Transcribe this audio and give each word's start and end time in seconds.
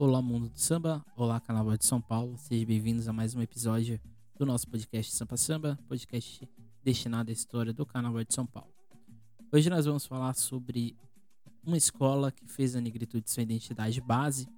Olá, 0.00 0.22
mundo 0.22 0.48
do 0.48 0.60
samba. 0.60 1.04
Olá, 1.16 1.40
Carnaval 1.40 1.76
de 1.76 1.84
São 1.84 2.00
Paulo. 2.00 2.38
Sejam 2.38 2.68
bem-vindos 2.68 3.08
a 3.08 3.12
mais 3.12 3.34
um 3.34 3.42
episódio 3.42 4.00
do 4.38 4.46
nosso 4.46 4.68
podcast 4.68 5.12
Sampa 5.12 5.36
Samba, 5.36 5.76
podcast 5.88 6.48
destinado 6.84 7.30
à 7.30 7.32
história 7.32 7.72
do 7.72 7.84
Carnaval 7.84 8.22
de 8.22 8.32
São 8.32 8.46
Paulo. 8.46 8.72
Hoje 9.50 9.68
nós 9.68 9.86
vamos 9.86 10.06
falar 10.06 10.34
sobre 10.34 10.96
uma 11.66 11.76
escola 11.76 12.30
que 12.30 12.46
fez 12.46 12.76
a 12.76 12.80
negritude 12.80 13.28
sua 13.28 13.42
identidade 13.42 14.00
base 14.00 14.48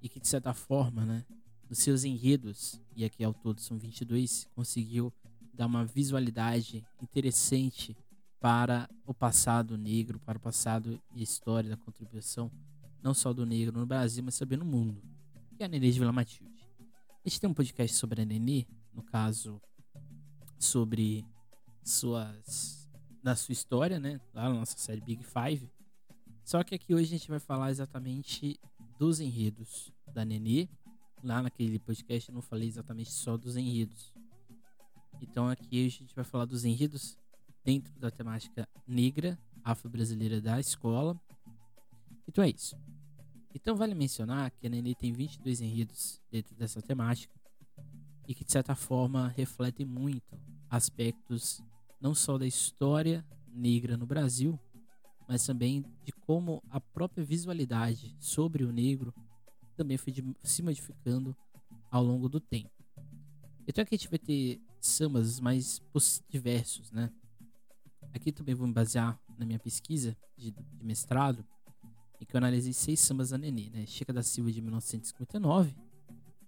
e 0.00 0.08
que, 0.08 0.20
de 0.20 0.28
certa 0.28 0.54
forma, 0.54 1.04
né, 1.04 1.24
nos 1.68 1.80
seus 1.80 2.04
enredos, 2.04 2.80
e 2.94 3.04
aqui 3.04 3.24
ao 3.24 3.34
todo 3.34 3.60
são 3.60 3.76
22, 3.80 4.46
conseguiu 4.54 5.12
dar 5.52 5.66
uma 5.66 5.84
visualidade 5.84 6.86
interessante 7.02 7.96
para 8.38 8.88
o 9.04 9.12
passado 9.12 9.76
negro, 9.76 10.20
para 10.20 10.38
o 10.38 10.40
passado 10.40 11.02
e 11.16 11.20
história 11.20 11.68
da 11.68 11.76
contribuição 11.76 12.48
não 13.02 13.14
só 13.14 13.32
do 13.32 13.46
negro 13.46 13.78
no 13.78 13.86
Brasil, 13.86 14.22
mas 14.22 14.38
também 14.38 14.58
no 14.58 14.64
mundo, 14.64 15.02
que 15.56 15.62
é 15.62 15.66
a 15.66 15.68
Nenê 15.68 15.90
de 15.90 15.98
Vila 15.98 16.12
Matilde. 16.12 16.66
A 17.24 17.28
gente 17.28 17.40
tem 17.40 17.50
um 17.50 17.54
podcast 17.54 17.96
sobre 17.96 18.22
a 18.22 18.24
Nenê, 18.24 18.66
no 18.92 19.02
caso, 19.02 19.60
sobre 20.58 21.24
suas. 21.82 22.88
na 23.22 23.36
sua 23.36 23.52
história, 23.52 23.98
né? 23.98 24.20
Lá 24.32 24.48
na 24.48 24.54
nossa 24.54 24.76
série 24.78 25.00
Big 25.00 25.22
Five. 25.24 25.70
Só 26.44 26.62
que 26.64 26.74
aqui 26.74 26.94
hoje 26.94 27.14
a 27.14 27.18
gente 27.18 27.28
vai 27.28 27.38
falar 27.38 27.70
exatamente 27.70 28.58
dos 28.98 29.20
enredos 29.20 29.92
da 30.12 30.24
Nenê. 30.24 30.68
Lá 31.22 31.42
naquele 31.42 31.78
podcast 31.78 32.28
eu 32.28 32.34
não 32.34 32.42
falei 32.42 32.68
exatamente 32.68 33.12
só 33.12 33.36
dos 33.36 33.56
enredos. 33.56 34.12
Então 35.20 35.48
aqui 35.48 35.86
a 35.86 35.90
gente 35.90 36.14
vai 36.14 36.24
falar 36.24 36.46
dos 36.46 36.64
enredos 36.64 37.18
dentro 37.62 37.92
da 38.00 38.10
temática 38.10 38.66
negra, 38.86 39.38
afro-brasileira 39.62 40.40
da 40.40 40.58
escola. 40.58 41.20
Então 42.30 42.44
é 42.44 42.50
isso. 42.50 42.76
Então 43.52 43.74
vale 43.74 43.92
mencionar 43.92 44.52
que 44.52 44.64
a 44.64 44.70
Nenê 44.70 44.94
tem 44.94 45.12
22 45.12 45.60
enredos 45.60 46.20
dentro 46.30 46.54
dessa 46.54 46.80
temática 46.80 47.34
e 48.28 48.32
que 48.32 48.44
de 48.44 48.52
certa 48.52 48.76
forma 48.76 49.26
refletem 49.36 49.84
muito 49.84 50.38
aspectos 50.70 51.60
não 52.00 52.14
só 52.14 52.38
da 52.38 52.46
história 52.46 53.26
negra 53.48 53.96
no 53.96 54.06
Brasil, 54.06 54.56
mas 55.26 55.44
também 55.44 55.84
de 56.04 56.12
como 56.12 56.62
a 56.70 56.80
própria 56.80 57.24
visualidade 57.24 58.14
sobre 58.20 58.62
o 58.62 58.70
negro 58.70 59.12
também 59.76 59.96
foi 59.96 60.14
se 60.44 60.62
modificando 60.62 61.36
ao 61.90 62.04
longo 62.04 62.28
do 62.28 62.38
tempo. 62.38 62.70
Então 63.66 63.82
aqui 63.82 63.96
a 63.96 63.98
gente 63.98 64.08
vai 64.08 64.20
ter 64.20 64.60
sambas 64.80 65.40
mais 65.40 65.82
diversos, 66.28 66.92
né? 66.92 67.10
Aqui 68.14 68.30
também 68.30 68.54
vou 68.54 68.68
me 68.68 68.72
basear 68.72 69.20
na 69.36 69.44
minha 69.44 69.58
pesquisa 69.58 70.16
de, 70.36 70.52
de 70.52 70.84
mestrado, 70.84 71.44
em 72.20 72.24
que 72.24 72.36
eu 72.36 72.38
analisei 72.38 72.72
seis 72.72 73.00
sambas 73.00 73.30
da 73.30 73.38
Nenê, 73.38 73.70
né? 73.70 73.86
Chica 73.86 74.12
da 74.12 74.22
Silva 74.22 74.52
de 74.52 74.60
1959. 74.60 75.74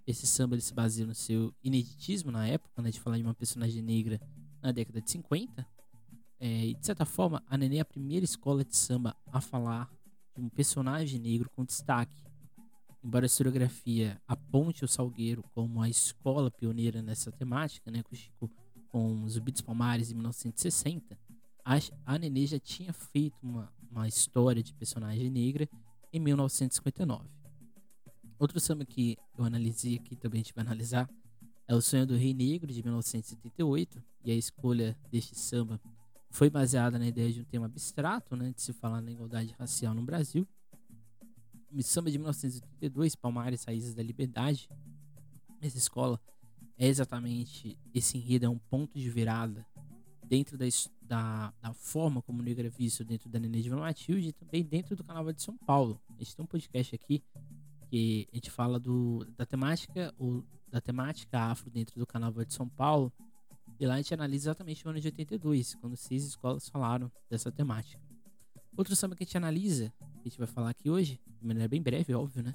Esse 0.06 0.26
samba 0.26 0.54
ele 0.54 0.62
se 0.62 0.74
baseia 0.74 1.06
no 1.06 1.14
seu 1.14 1.54
ineditismo 1.64 2.30
na 2.30 2.46
época, 2.46 2.82
né? 2.82 2.90
De 2.90 3.00
falar 3.00 3.16
de 3.16 3.22
uma 3.22 3.34
personagem 3.34 3.80
negra 3.80 4.20
na 4.60 4.70
década 4.70 5.00
de 5.00 5.10
50. 5.10 5.66
É, 6.38 6.66
e 6.66 6.74
de 6.74 6.84
certa 6.84 7.06
forma, 7.06 7.42
a 7.46 7.56
Nenê 7.56 7.78
é 7.78 7.80
a 7.80 7.84
primeira 7.84 8.24
escola 8.24 8.64
de 8.64 8.76
samba 8.76 9.16
a 9.32 9.40
falar 9.40 9.90
de 10.34 10.42
um 10.42 10.48
personagem 10.48 11.18
negro 11.18 11.48
com 11.48 11.64
destaque. 11.64 12.22
Embora 13.02 13.24
a 13.24 13.26
historiografia 13.26 14.20
aponte 14.28 14.84
o 14.84 14.88
Salgueiro 14.88 15.42
como 15.54 15.80
a 15.80 15.88
escola 15.88 16.50
pioneira 16.50 17.00
nessa 17.00 17.32
temática, 17.32 17.90
né? 17.90 18.02
Com, 18.02 18.14
Chico, 18.14 18.50
com 18.88 19.24
os 19.24 19.32
Zubitos 19.32 19.62
Palmares 19.62 20.10
em 20.10 20.14
1960, 20.14 21.18
a, 21.64 21.78
a 22.04 22.18
Nenê 22.18 22.46
já 22.46 22.58
tinha 22.58 22.92
feito 22.92 23.38
uma, 23.42 23.72
uma 23.92 24.08
história 24.08 24.62
de 24.62 24.72
personagem 24.72 25.30
negra 25.30 25.68
em 26.12 26.18
1959. 26.18 27.28
Outro 28.38 28.58
samba 28.58 28.84
que 28.84 29.16
eu 29.38 29.44
analisei 29.44 29.96
aqui, 29.96 30.16
também 30.16 30.40
a 30.40 30.42
gente 30.42 30.54
vai 30.54 30.64
analisar, 30.64 31.08
é 31.68 31.74
O 31.74 31.80
Sonho 31.80 32.06
do 32.06 32.16
Rei 32.16 32.34
Negro, 32.34 32.72
de 32.72 32.82
1978, 32.82 34.02
e 34.24 34.32
a 34.32 34.34
escolha 34.34 34.98
deste 35.10 35.38
samba 35.38 35.80
foi 36.30 36.48
baseada 36.50 36.98
na 36.98 37.06
ideia 37.06 37.32
de 37.32 37.40
um 37.40 37.44
tema 37.44 37.66
abstrato, 37.66 38.34
né, 38.34 38.52
de 38.52 38.62
se 38.62 38.72
falar 38.72 39.00
na 39.00 39.12
igualdade 39.12 39.54
racial 39.58 39.94
no 39.94 40.02
Brasil. 40.02 40.48
O 41.70 41.82
samba 41.82 42.10
de 42.10 42.18
1982, 42.18 43.14
Palmares, 43.14 43.64
Raízes 43.64 43.94
da 43.94 44.02
Liberdade, 44.02 44.68
essa 45.60 45.78
escola 45.78 46.20
é 46.76 46.88
exatamente 46.88 47.78
esse 47.94 48.18
enredo, 48.18 48.46
é 48.46 48.48
um 48.48 48.58
ponto 48.58 48.98
de 48.98 49.08
virada 49.08 49.64
dentro 50.24 50.56
da, 50.56 50.64
da, 51.02 51.52
da, 51.60 51.74
forma 51.74 52.22
como 52.22 52.40
o 52.40 52.44
negro 52.44 52.66
é 52.66 52.70
visto 52.70 53.04
dentro 53.04 53.28
da 53.28 53.38
Nenê 53.38 53.60
de 53.60 53.68
Vila 53.68 53.80
Matilde 53.80 54.28
e 54.28 54.32
também 54.32 54.62
dentro 54.64 54.96
do 54.96 55.04
Carnaval 55.04 55.32
de 55.32 55.42
São 55.42 55.56
Paulo. 55.58 56.00
A 56.10 56.22
gente 56.22 56.36
tem 56.36 56.42
um 56.42 56.46
podcast 56.46 56.94
aqui 56.94 57.22
que 57.90 58.26
a 58.32 58.36
gente 58.36 58.50
fala 58.50 58.80
do, 58.80 59.26
da 59.36 59.44
temática 59.44 60.14
ou 60.18 60.44
da 60.68 60.80
temática 60.80 61.38
afro 61.38 61.70
dentro 61.70 61.98
do 61.98 62.06
Carnaval 62.06 62.44
de 62.44 62.54
São 62.54 62.68
Paulo. 62.68 63.12
E 63.78 63.86
lá 63.86 63.94
a 63.94 63.96
gente 63.98 64.14
analisa 64.14 64.50
exatamente 64.50 64.86
o 64.86 64.90
ano 64.90 65.00
de 65.00 65.08
82, 65.08 65.74
quando 65.74 65.96
seis 65.96 66.24
escolas 66.24 66.68
falaram 66.68 67.10
dessa 67.28 67.50
temática. 67.50 68.00
Outro 68.76 68.96
samba 68.96 69.14
que 69.14 69.22
a 69.22 69.26
gente 69.26 69.36
analisa, 69.36 69.92
que 69.98 70.20
a 70.20 70.28
gente 70.28 70.38
vai 70.38 70.46
falar 70.46 70.70
aqui 70.70 70.88
hoje, 70.88 71.20
de 71.40 71.46
maneira 71.46 71.68
bem 71.68 71.82
breve, 71.82 72.14
óbvio, 72.14 72.42
né? 72.42 72.54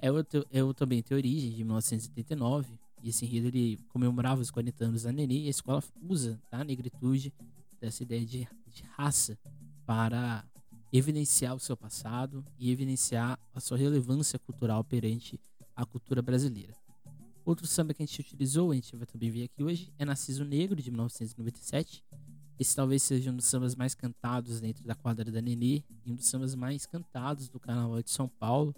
É 0.00 0.10
o, 0.10 0.16
é 0.50 0.62
o 0.64 0.72
também 0.72 1.02
tem 1.02 1.16
origem 1.16 1.50
de 1.50 1.62
1979, 1.62 2.78
e 3.02 3.08
esse 3.08 3.24
enredo 3.24 3.48
ele 3.48 3.78
comemorava 3.88 4.40
os 4.40 4.50
40 4.50 4.84
anos 4.84 5.02
da 5.02 5.12
Nenê 5.12 5.40
e 5.40 5.46
a 5.48 5.50
escola 5.50 5.82
usa 6.00 6.40
da 6.50 6.62
negritude, 6.62 7.34
dessa 7.80 8.02
ideia 8.04 8.24
de, 8.24 8.48
de 8.68 8.82
raça, 8.96 9.36
para 9.84 10.44
evidenciar 10.92 11.54
o 11.54 11.58
seu 11.58 11.76
passado 11.76 12.44
e 12.58 12.70
evidenciar 12.70 13.38
a 13.52 13.60
sua 13.60 13.76
relevância 13.76 14.38
cultural 14.38 14.84
perante 14.84 15.40
a 15.74 15.84
cultura 15.84 16.22
brasileira. 16.22 16.74
Outro 17.44 17.66
samba 17.66 17.92
que 17.92 18.02
a 18.02 18.06
gente 18.06 18.20
utilizou, 18.20 18.70
a 18.70 18.74
gente 18.74 18.94
vai 18.94 19.06
também 19.06 19.30
ver 19.30 19.44
aqui 19.44 19.64
hoje, 19.64 19.92
é 19.98 20.04
Narciso 20.04 20.44
Negro, 20.44 20.80
de 20.80 20.90
1997. 20.90 22.04
Esse 22.56 22.76
talvez 22.76 23.02
seja 23.02 23.32
um 23.32 23.36
dos 23.36 23.46
sambas 23.46 23.74
mais 23.74 23.96
cantados 23.96 24.60
dentro 24.60 24.84
da 24.84 24.94
quadra 24.94 25.28
da 25.28 25.42
Nenê 25.42 25.82
e 26.04 26.12
um 26.12 26.14
dos 26.14 26.28
sambas 26.28 26.54
mais 26.54 26.86
cantados 26.86 27.48
do 27.48 27.58
Carnaval 27.58 28.00
de 28.00 28.10
São 28.10 28.28
Paulo. 28.28 28.72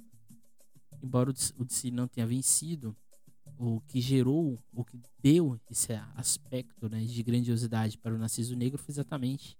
Embora 1.02 1.30
o 1.30 1.64
de 1.64 1.90
não 1.90 2.08
tenha 2.08 2.26
vencido, 2.26 2.96
o 3.58 3.80
que 3.82 4.00
gerou, 4.00 4.58
o 4.72 4.84
que 4.84 5.00
deu 5.22 5.58
esse 5.70 5.92
aspecto 6.14 6.88
né, 6.88 7.04
de 7.04 7.22
grandiosidade 7.22 7.98
para 7.98 8.14
o 8.14 8.18
Narciso 8.18 8.56
Negro 8.56 8.78
foi 8.78 8.92
exatamente 8.92 9.56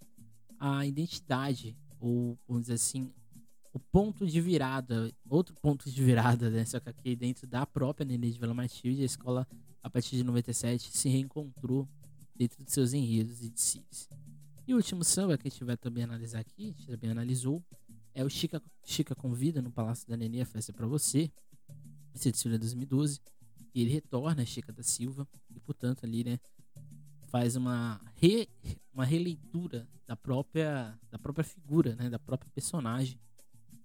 a 0.59 0.85
identidade, 0.87 1.77
ou 2.01 2.39
vamos 2.47 2.63
dizer 2.63 2.75
assim, 2.75 3.13
o 3.73 3.79
ponto 3.79 4.27
de 4.27 4.41
virada, 4.41 5.13
outro 5.29 5.55
ponto 5.61 5.91
de 5.91 6.03
virada, 6.03 6.51
né, 6.51 6.65
só 6.65 6.81
que 6.81 6.89
aqui 6.89 7.17
dentro 7.17 7.47
da 7.47 7.67
própria 7.67 8.05
Nenê 8.05 8.31
de 8.31 8.39
Vila 8.39 8.55
Matilde, 8.55 9.03
a 9.03 9.07
escola, 9.07 9.47
a 9.83 9.91
partir 9.91 10.17
de 10.17 10.25
97, 10.25 10.97
se 10.97 11.09
reencontrou 11.09 11.89
dentro 12.35 12.65
de 12.65 12.71
seus 12.71 12.93
enredos 12.93 13.43
e 13.43 13.51
de 13.51 13.61
sírios. 13.61 14.09
E 14.67 14.73
o 14.73 14.77
último 14.77 15.05
samba 15.05 15.37
que 15.37 15.47
a 15.47 15.51
gente 15.51 15.63
vai 15.65 15.77
também 15.77 16.05
analisar 16.05 16.41
aqui, 16.41 16.65
a 16.65 16.73
gente 16.73 16.87
também 16.87 17.11
analisou, 17.11 17.63
é 18.15 18.25
o 18.25 18.31
Chica, 18.31 18.63
Chica 18.85 19.15
Convida 19.15 19.61
no 19.61 19.71
Palácio 19.71 20.09
da 20.09 20.17
Nenê, 20.17 20.41
a 20.41 20.47
festa 20.47 20.73
é 20.73 20.75
para 20.75 20.87
você, 20.87 21.31
esse 22.15 22.31
desfile 22.31 22.55
é 22.55 22.59
2012 22.59 23.21
e 23.75 23.83
ele 23.83 23.91
retorna 23.91 24.43
a 24.43 24.47
Chica 24.47 24.73
da 24.73 24.83
Silva 24.83 25.27
e, 25.55 25.59
portanto, 25.61 26.05
ali, 26.05 26.23
né, 26.23 26.39
faz 27.29 27.57
uma, 27.57 28.01
re, 28.15 28.49
uma 28.93 29.05
releitura 29.05 29.89
da 30.07 30.15
própria, 30.15 30.97
da 31.11 31.19
própria 31.19 31.45
figura, 31.45 31.97
né, 31.97 32.09
da 32.09 32.19
própria 32.19 32.51
personagem, 32.55 33.19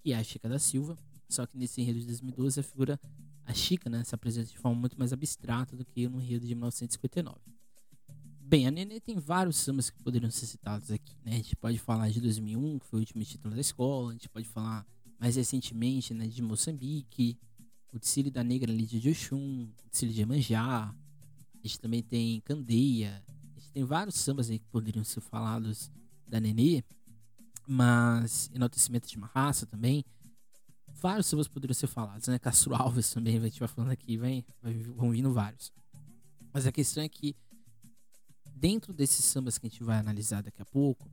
que 0.02 0.14
é 0.14 0.18
a 0.18 0.24
Chica 0.24 0.48
da 0.48 0.60
Silva. 0.60 0.96
Só 1.28 1.46
que 1.46 1.58
nesse 1.58 1.82
enredo 1.82 2.00
de 2.00 2.06
2012 2.06 2.60
a 2.60 2.64
figura, 2.64 3.00
a 3.46 3.54
Chica, 3.54 3.90
né, 3.90 4.04
se 4.04 4.14
apresenta 4.14 4.48
de 4.48 4.58
forma 4.58 4.80
muito 4.80 4.98
mais 4.98 5.12
abstrata 5.12 5.76
do 5.76 5.84
que 5.84 6.08
no 6.08 6.22
enredo 6.22 6.46
de 6.46 6.54
1959. 6.54 7.40
Bem, 8.40 8.68
a 8.68 8.72
Nenê 8.72 9.00
tem 9.00 9.18
vários 9.20 9.58
sambas 9.58 9.90
que 9.90 10.02
poderiam 10.02 10.32
ser 10.32 10.48
citados 10.48 10.90
aqui, 10.90 11.16
né? 11.24 11.34
A 11.34 11.36
gente 11.36 11.56
pode 11.56 11.78
falar 11.78 12.10
de 12.10 12.20
2001, 12.20 12.80
que 12.80 12.86
foi 12.88 13.00
o 13.00 13.02
último 13.02 13.24
título 13.24 13.54
da 13.54 13.62
escola, 13.62 14.10
a 14.10 14.14
gente 14.14 14.28
pode 14.28 14.48
falar 14.48 14.88
mais 15.20 15.36
recentemente, 15.36 16.16
né, 16.16 16.26
de 16.26 16.42
Moçambique, 16.42 17.38
o 17.92 18.00
Tsiri 18.00 18.30
da 18.30 18.44
Negra 18.44 18.72
Lídia 18.72 19.00
de 19.00 19.10
Oxum, 19.10 19.69
o 19.86 19.90
Tsiri 19.90 20.13
de 20.13 20.22
Emanjá. 20.22 20.94
A 21.63 21.68
gente 21.68 21.80
também 21.80 22.02
tem 22.02 22.40
Candeia. 22.42 23.24
A 23.56 23.60
gente 23.60 23.72
tem 23.72 23.84
vários 23.84 24.16
sambas 24.16 24.50
aí 24.50 24.60
que 24.60 24.68
poderiam 24.68 25.04
ser 25.04 25.22
falados 25.22 25.92
da 26.28 26.40
Nenê, 26.40 26.84
mas 27.68 28.50
enaltecimento 28.54 29.08
de 29.08 29.18
uma 29.18 29.28
raça 29.28 29.66
também. 29.66 30.06
Vários 31.02 31.28
sambas 31.28 31.48
poderiam 31.48 31.74
ser 31.74 31.88
falados, 31.88 32.28
né? 32.28 32.38
Castro 32.38 32.75
Alves 32.75 33.12
também, 33.12 33.38
a 33.38 33.42
gente 33.42 33.60
vai 33.60 33.68
falando 33.68 33.92
aqui, 33.92 34.18
vem, 34.18 34.46
vão 34.96 35.12
vindo 35.12 35.31
vários. 35.34 35.72
Mas 36.54 36.68
a 36.68 36.72
questão 36.72 37.04
é 37.04 37.10
que 37.10 37.36
dentro 38.56 38.94
desses 38.94 39.24
sambas 39.24 39.58
que 39.58 39.68
a 39.68 39.69
gente 39.69 39.84
vai 39.84 39.98
analisar 39.98 40.44
daqui 40.44 40.62
a 40.62 40.66
pouco, 40.66 41.10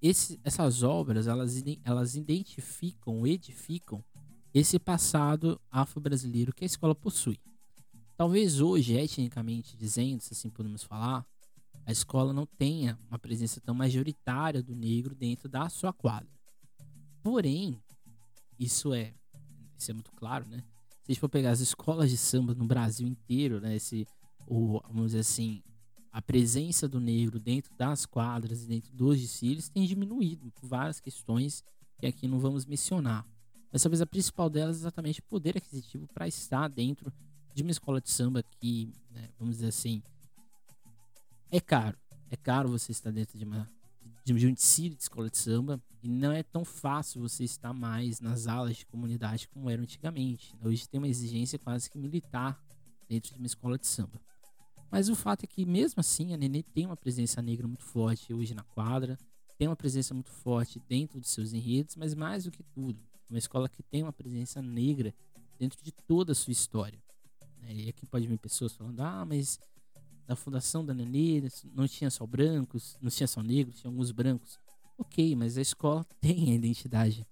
esse, 0.00 0.38
essas 0.44 0.82
obras 0.82 1.26
elas, 1.26 1.62
elas 1.84 2.14
identificam, 2.14 3.26
edificam 3.26 4.04
esse 4.52 4.78
passado 4.78 5.60
afro-brasileiro 5.70 6.54
que 6.54 6.64
a 6.64 6.66
escola 6.66 6.94
possui. 6.94 7.38
Talvez 8.16 8.60
hoje, 8.60 8.94
etnicamente 8.94 9.76
dizendo, 9.76 10.20
se 10.20 10.32
assim 10.32 10.50
podemos 10.50 10.82
falar, 10.82 11.24
a 11.86 11.92
escola 11.92 12.32
não 12.32 12.44
tenha 12.44 12.98
uma 13.08 13.18
presença 13.18 13.60
tão 13.60 13.74
majoritária 13.74 14.62
do 14.62 14.74
negro 14.74 15.14
dentro 15.14 15.48
da 15.48 15.68
sua 15.68 15.92
quadra. 15.92 16.28
Porém, 17.22 17.80
isso 18.58 18.92
é 18.92 19.14
isso 19.78 19.92
é 19.92 19.94
muito 19.94 20.10
claro, 20.12 20.44
né? 20.48 20.64
Se 21.02 21.12
a 21.12 21.12
gente 21.12 21.20
for 21.20 21.28
pegar 21.28 21.50
as 21.52 21.60
escolas 21.60 22.10
de 22.10 22.16
samba 22.16 22.54
no 22.54 22.66
Brasil 22.66 23.06
inteiro, 23.06 23.60
né? 23.60 23.76
Esse, 23.76 24.06
vamos 24.48 25.06
dizer 25.06 25.20
assim, 25.20 25.62
a 26.10 26.20
presença 26.20 26.88
do 26.88 26.98
negro 26.98 27.38
dentro 27.38 27.72
das 27.76 28.04
quadras 28.04 28.64
e 28.64 28.66
dentro 28.66 28.92
dos 28.92 29.20
desfiles 29.20 29.68
tem 29.68 29.86
diminuído 29.86 30.50
por 30.50 30.66
várias 30.66 31.00
questões 31.00 31.62
que 31.98 32.06
aqui 32.06 32.26
não 32.26 32.40
vamos 32.40 32.66
mencionar. 32.66 33.24
Mas 33.72 33.82
talvez 33.82 34.00
a 34.00 34.06
principal 34.06 34.48
delas 34.48 34.76
é 34.76 34.80
exatamente 34.80 35.20
o 35.20 35.24
poder 35.24 35.56
aquisitivo 35.56 36.06
para 36.08 36.26
estar 36.26 36.68
dentro 36.68 37.12
de 37.54 37.62
uma 37.62 37.70
escola 37.70 38.00
de 38.00 38.10
samba 38.10 38.42
que, 38.42 38.92
né, 39.10 39.28
vamos 39.38 39.56
dizer 39.56 39.68
assim, 39.68 40.02
é 41.50 41.60
caro. 41.60 41.98
É 42.30 42.36
caro 42.36 42.68
você 42.68 42.92
estar 42.92 43.10
dentro 43.10 43.38
de 43.38 43.44
uma 43.44 43.68
de 44.24 44.46
um 44.46 44.52
de 44.52 44.96
escola 45.00 45.30
de 45.30 45.38
samba 45.38 45.80
e 46.02 46.08
não 46.08 46.30
é 46.32 46.42
tão 46.42 46.62
fácil 46.62 47.22
você 47.22 47.44
estar 47.44 47.72
mais 47.72 48.20
nas 48.20 48.46
alas 48.46 48.76
de 48.76 48.84
comunidade 48.84 49.48
como 49.48 49.70
era 49.70 49.80
antigamente. 49.80 50.54
Hoje 50.62 50.86
tem 50.86 50.98
uma 50.98 51.08
exigência 51.08 51.58
quase 51.58 51.88
que 51.88 51.96
militar 51.96 52.62
dentro 53.08 53.32
de 53.32 53.38
uma 53.38 53.46
escola 53.46 53.78
de 53.78 53.86
samba. 53.86 54.20
Mas 54.90 55.08
o 55.08 55.14
fato 55.14 55.44
é 55.44 55.46
que, 55.46 55.64
mesmo 55.64 56.00
assim, 56.00 56.34
a 56.34 56.36
Nenê 56.36 56.62
tem 56.62 56.84
uma 56.84 56.96
presença 56.96 57.40
negra 57.40 57.66
muito 57.66 57.84
forte 57.84 58.32
hoje 58.32 58.54
na 58.54 58.62
quadra, 58.62 59.18
tem 59.56 59.66
uma 59.66 59.76
presença 59.76 60.12
muito 60.12 60.30
forte 60.30 60.80
dentro 60.88 61.18
dos 61.20 61.30
seus 61.30 61.52
enredos, 61.52 61.96
mas 61.96 62.14
mais 62.14 62.44
do 62.44 62.50
que 62.50 62.62
tudo, 62.62 63.00
uma 63.28 63.38
escola 63.38 63.68
que 63.68 63.82
tem 63.82 64.02
uma 64.02 64.12
presença 64.12 64.62
negra 64.62 65.14
dentro 65.58 65.82
de 65.82 65.92
toda 65.92 66.32
a 66.32 66.34
sua 66.34 66.52
história. 66.52 67.02
Né? 67.60 67.74
E 67.74 67.88
aqui 67.88 68.06
pode 68.06 68.26
vir 68.26 68.38
pessoas 68.38 68.72
falando: 68.72 69.00
ah, 69.00 69.24
mas 69.24 69.58
na 70.26 70.36
fundação 70.36 70.84
da 70.84 70.92
Nenê 70.94 71.42
não 71.74 71.88
tinha 71.88 72.10
só 72.10 72.26
brancos, 72.26 72.96
não 73.00 73.10
tinha 73.10 73.26
só 73.26 73.42
negros, 73.42 73.80
tinha 73.80 73.90
alguns 73.90 74.10
brancos. 74.10 74.58
Ok, 74.98 75.34
mas 75.36 75.56
a 75.56 75.62
escola 75.62 76.04
tem 76.20 76.52
a 76.52 76.54
identidade. 76.54 77.26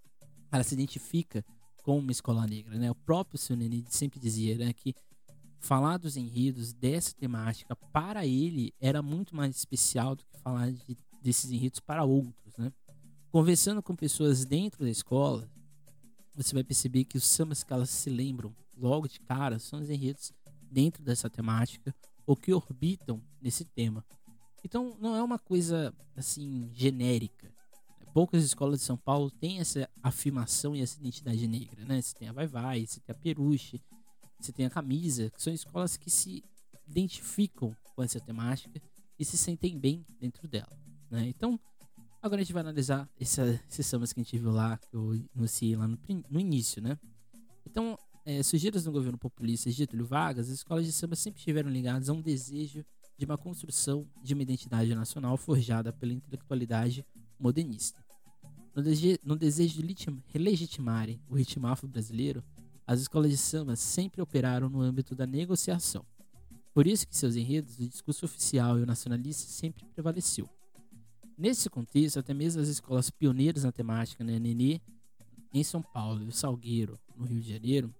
Ela 0.51 0.63
se 0.63 0.75
identifica 0.75 1.45
com 1.83 1.99
uma 1.99 2.11
escola 2.11 2.47
negra, 2.47 2.79
né? 2.79 2.91
O 2.91 2.95
próprio 2.95 3.39
seu 3.39 3.57
Nenê 3.57 3.85
sempre 3.89 4.19
dizia 4.19 4.57
né, 4.57 4.73
que 4.73 4.95
falar 5.61 5.99
dos 5.99 6.17
enredos 6.17 6.73
dessa 6.73 7.15
temática 7.15 7.77
para 7.93 8.27
ele 8.27 8.73
era 8.81 9.03
muito 9.03 9.35
mais 9.35 9.57
especial 9.57 10.15
do 10.15 10.25
que 10.25 10.39
falar 10.39 10.71
de, 10.71 10.97
desses 11.23 11.51
enredos 11.51 11.81
para 11.81 12.05
outros, 12.05 12.57
né? 12.57 12.73
Conversando 13.31 13.83
com 13.83 13.95
pessoas 13.95 14.45
dentro 14.45 14.85
da 14.85 14.91
escola, 14.91 15.51
você 16.37 16.55
vai 16.55 16.63
perceber 16.63 17.05
que 17.05 17.17
os 17.17 17.25
sambas 17.25 17.63
que 17.63 17.73
elas 17.73 17.91
se 17.91 18.11
lembram 18.11 18.55
logo 18.77 19.09
de 19.09 19.21
cara 19.21 19.59
são 19.59 19.81
os 19.81 19.91
enredos 19.91 20.33
dentro 20.71 21.03
dessa 21.03 21.31
temática 21.31 21.95
ou 22.27 22.37
que 22.37 22.53
orbitam 22.53 23.23
nesse 23.41 23.65
tema. 23.65 24.05
Então 24.65 24.97
não 25.01 25.15
é 25.15 25.23
uma 25.23 25.39
coisa 25.39 25.95
assim 26.17 26.71
genérica. 26.73 27.53
Poucas 28.13 28.43
escolas 28.43 28.81
de 28.81 28.87
São 28.87 28.97
Paulo 28.97 29.31
têm 29.31 29.61
essa 29.61 29.89
afirmação 30.03 30.75
e 30.75 30.81
essa 30.81 30.99
identidade 30.99 31.47
negra, 31.47 31.85
né? 31.85 32.01
Você 32.01 32.15
tem 32.15 32.29
a 32.29 32.33
Vai 32.33 32.47
Vai, 32.47 32.87
você 32.87 32.99
tem 32.99 33.15
a 33.15 33.19
Peruche, 33.19 33.81
você 34.41 34.53
tem 34.53 34.67
a 34.67 34.71
camisa, 34.71 35.31
que 35.31 35.43
são 35.43 35.53
escolas 35.53 35.97
que 35.97 36.11
se 36.11 36.43
identificam 36.89 37.77
com 37.95 38.03
essa 38.03 38.21
temática 38.21 38.81
e 39.19 39.25
se 39.25 39.37
sentem 39.37 39.79
bem 39.79 40.05
dentro 40.19 40.49
dela. 40.49 40.79
Né? 41.11 41.29
Então, 41.29 41.61
agora 42.27 42.41
a 42.41 42.45
gente 42.45 42.53
vai 42.53 42.63
analisar 42.63 43.09
essa, 43.19 43.61
esses 43.71 43.87
sambas 43.87 44.13
que 44.13 44.21
a 44.21 44.23
gente 44.23 44.39
viu 44.39 44.51
lá, 44.51 44.77
que 44.77 44.95
eu 44.95 45.19
anunciei 45.35 45.77
lá 45.77 45.87
no, 45.87 45.99
no 46.31 46.41
início. 46.41 46.83
Né? 46.83 46.99
Então, 47.65 47.99
é, 48.25 48.41
no 48.85 48.93
governo 48.93 49.17
populista 49.17 49.71
de 49.71 49.77
Getúlio 49.77 50.05
Vargas, 50.05 50.49
as 50.49 50.55
escolas 50.55 50.85
de 50.85 50.93
samba 50.93 51.15
sempre 51.15 51.39
estiveram 51.39 51.71
ligadas 51.71 52.09
a 52.09 52.13
um 52.13 52.21
desejo 52.21 52.85
de 53.17 53.25
uma 53.25 53.39
construção 53.39 54.07
de 54.23 54.35
uma 54.35 54.43
identidade 54.43 54.95
nacional 54.95 55.37
forjada 55.37 55.93
pela 55.93 56.13
intelectualidade 56.13 57.07
modernista. 57.39 58.05
No, 58.75 58.83
no 59.25 59.37
desejo 59.37 59.81
de 59.81 60.39
legitimarem 60.39 61.21
o 61.29 61.37
ritmo 61.37 61.67
afro-brasileiro, 61.67 62.45
as 62.87 63.01
escolas 63.01 63.31
de 63.31 63.39
samba 63.39 63.75
sempre 63.75 64.21
operaram 64.21 64.69
no 64.69 64.81
âmbito 64.81 65.15
da 65.15 65.27
negociação. 65.27 66.05
Por 66.75 66.87
isso 66.87 67.09
que 67.09 67.17
seus 67.17 67.37
enredos, 67.37 67.79
o 67.79 67.89
discurso 67.89 68.27
oficial 68.27 68.79
e 68.79 68.83
o 68.83 68.87
nacionalista 68.87 69.51
sempre 69.51 69.85
prevaleceu. 69.95 70.47
Nesse 71.39 71.69
contexto, 71.69 72.19
até 72.19 72.33
mesmo 72.33 72.63
as 72.63 72.69
escolas 72.69 73.11
pioneiras 73.11 73.65
na 73.65 73.73
temática, 73.73 74.25
né, 74.25 74.39
Nenê, 74.39 74.81
em 75.53 75.63
São 75.63 75.83
Paulo 75.83 76.23
e 76.23 76.29
o 76.29 76.33
Salgueiro, 76.33 76.99
no 77.15 77.27
Rio 77.27 77.41
de 77.41 77.53
Janeiro, 77.53 77.95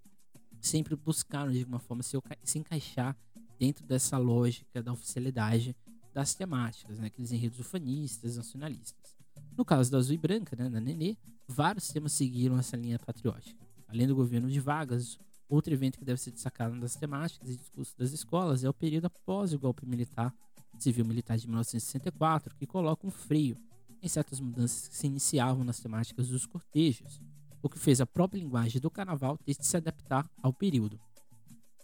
sempre 0.59 0.97
buscaram 0.97 1.53
de 1.53 1.61
alguma 1.61 1.79
forma 1.79 2.03
se, 2.03 2.17
se 2.43 2.59
encaixar 2.59 3.15
dentro 3.59 3.85
dessa 3.87 4.17
lógica 4.17 4.83
da 4.83 4.93
oficialidade 4.93 5.77
das 6.15 6.35
temáticas, 6.35 6.99
né, 6.99 7.09
aqueles 7.09 7.31
enredos 7.31 7.61
ufanistas, 7.61 8.39
nacionalistas. 8.39 9.15
No 9.55 9.67
caso 9.67 9.91
da 9.91 9.99
Azul 9.99 10.15
e 10.15 10.19
Branca, 10.19 10.57
né, 10.57 10.71
da 10.71 10.81
Nenê, 10.81 11.15
vários 11.47 11.89
temas 11.89 12.13
seguiram 12.13 12.59
essa 12.59 12.75
linha 12.75 12.99
patriótica. 12.99 13.67
Além 13.87 14.07
do 14.07 14.15
governo 14.15 14.49
de 14.49 14.61
vagas, 14.61 15.19
outro 15.47 15.75
evento 15.75 15.99
que 15.99 16.05
deve 16.07 16.21
ser 16.21 16.31
destacado 16.31 16.81
das 16.81 16.97
temáticas 16.97 17.51
e 17.51 17.57
discursos 17.57 17.95
das 17.95 18.13
escolas 18.13 18.65
é 18.65 18.69
o 18.69 18.75
período 18.75 19.07
após 19.07 19.53
o 19.53 19.59
golpe 19.59 19.85
militar 19.85 20.35
civil-militar 20.83 21.39
de 21.39 21.47
1964, 21.47 22.55
que 22.57 22.67
coloca 22.67 23.07
um 23.07 23.11
freio 23.11 23.57
em 24.03 24.09
certas 24.09 24.41
mudanças 24.41 24.89
que 24.89 24.97
se 24.97 25.07
iniciavam 25.07 25.65
nas 25.65 25.81
temáticas 25.81 26.29
dos 26.29 26.47
cortejos, 26.47 27.21
o 27.63 27.69
que 27.69 27.79
fez 27.79 28.01
a 28.01 28.07
própria 28.07 28.39
linguagem 28.39 28.81
do 28.81 28.91
carnaval 28.91 29.37
ter 29.39 29.57
de 29.57 29.67
se 29.67 29.77
adaptar 29.77 30.31
ao 30.43 30.53
período. 30.53 31.01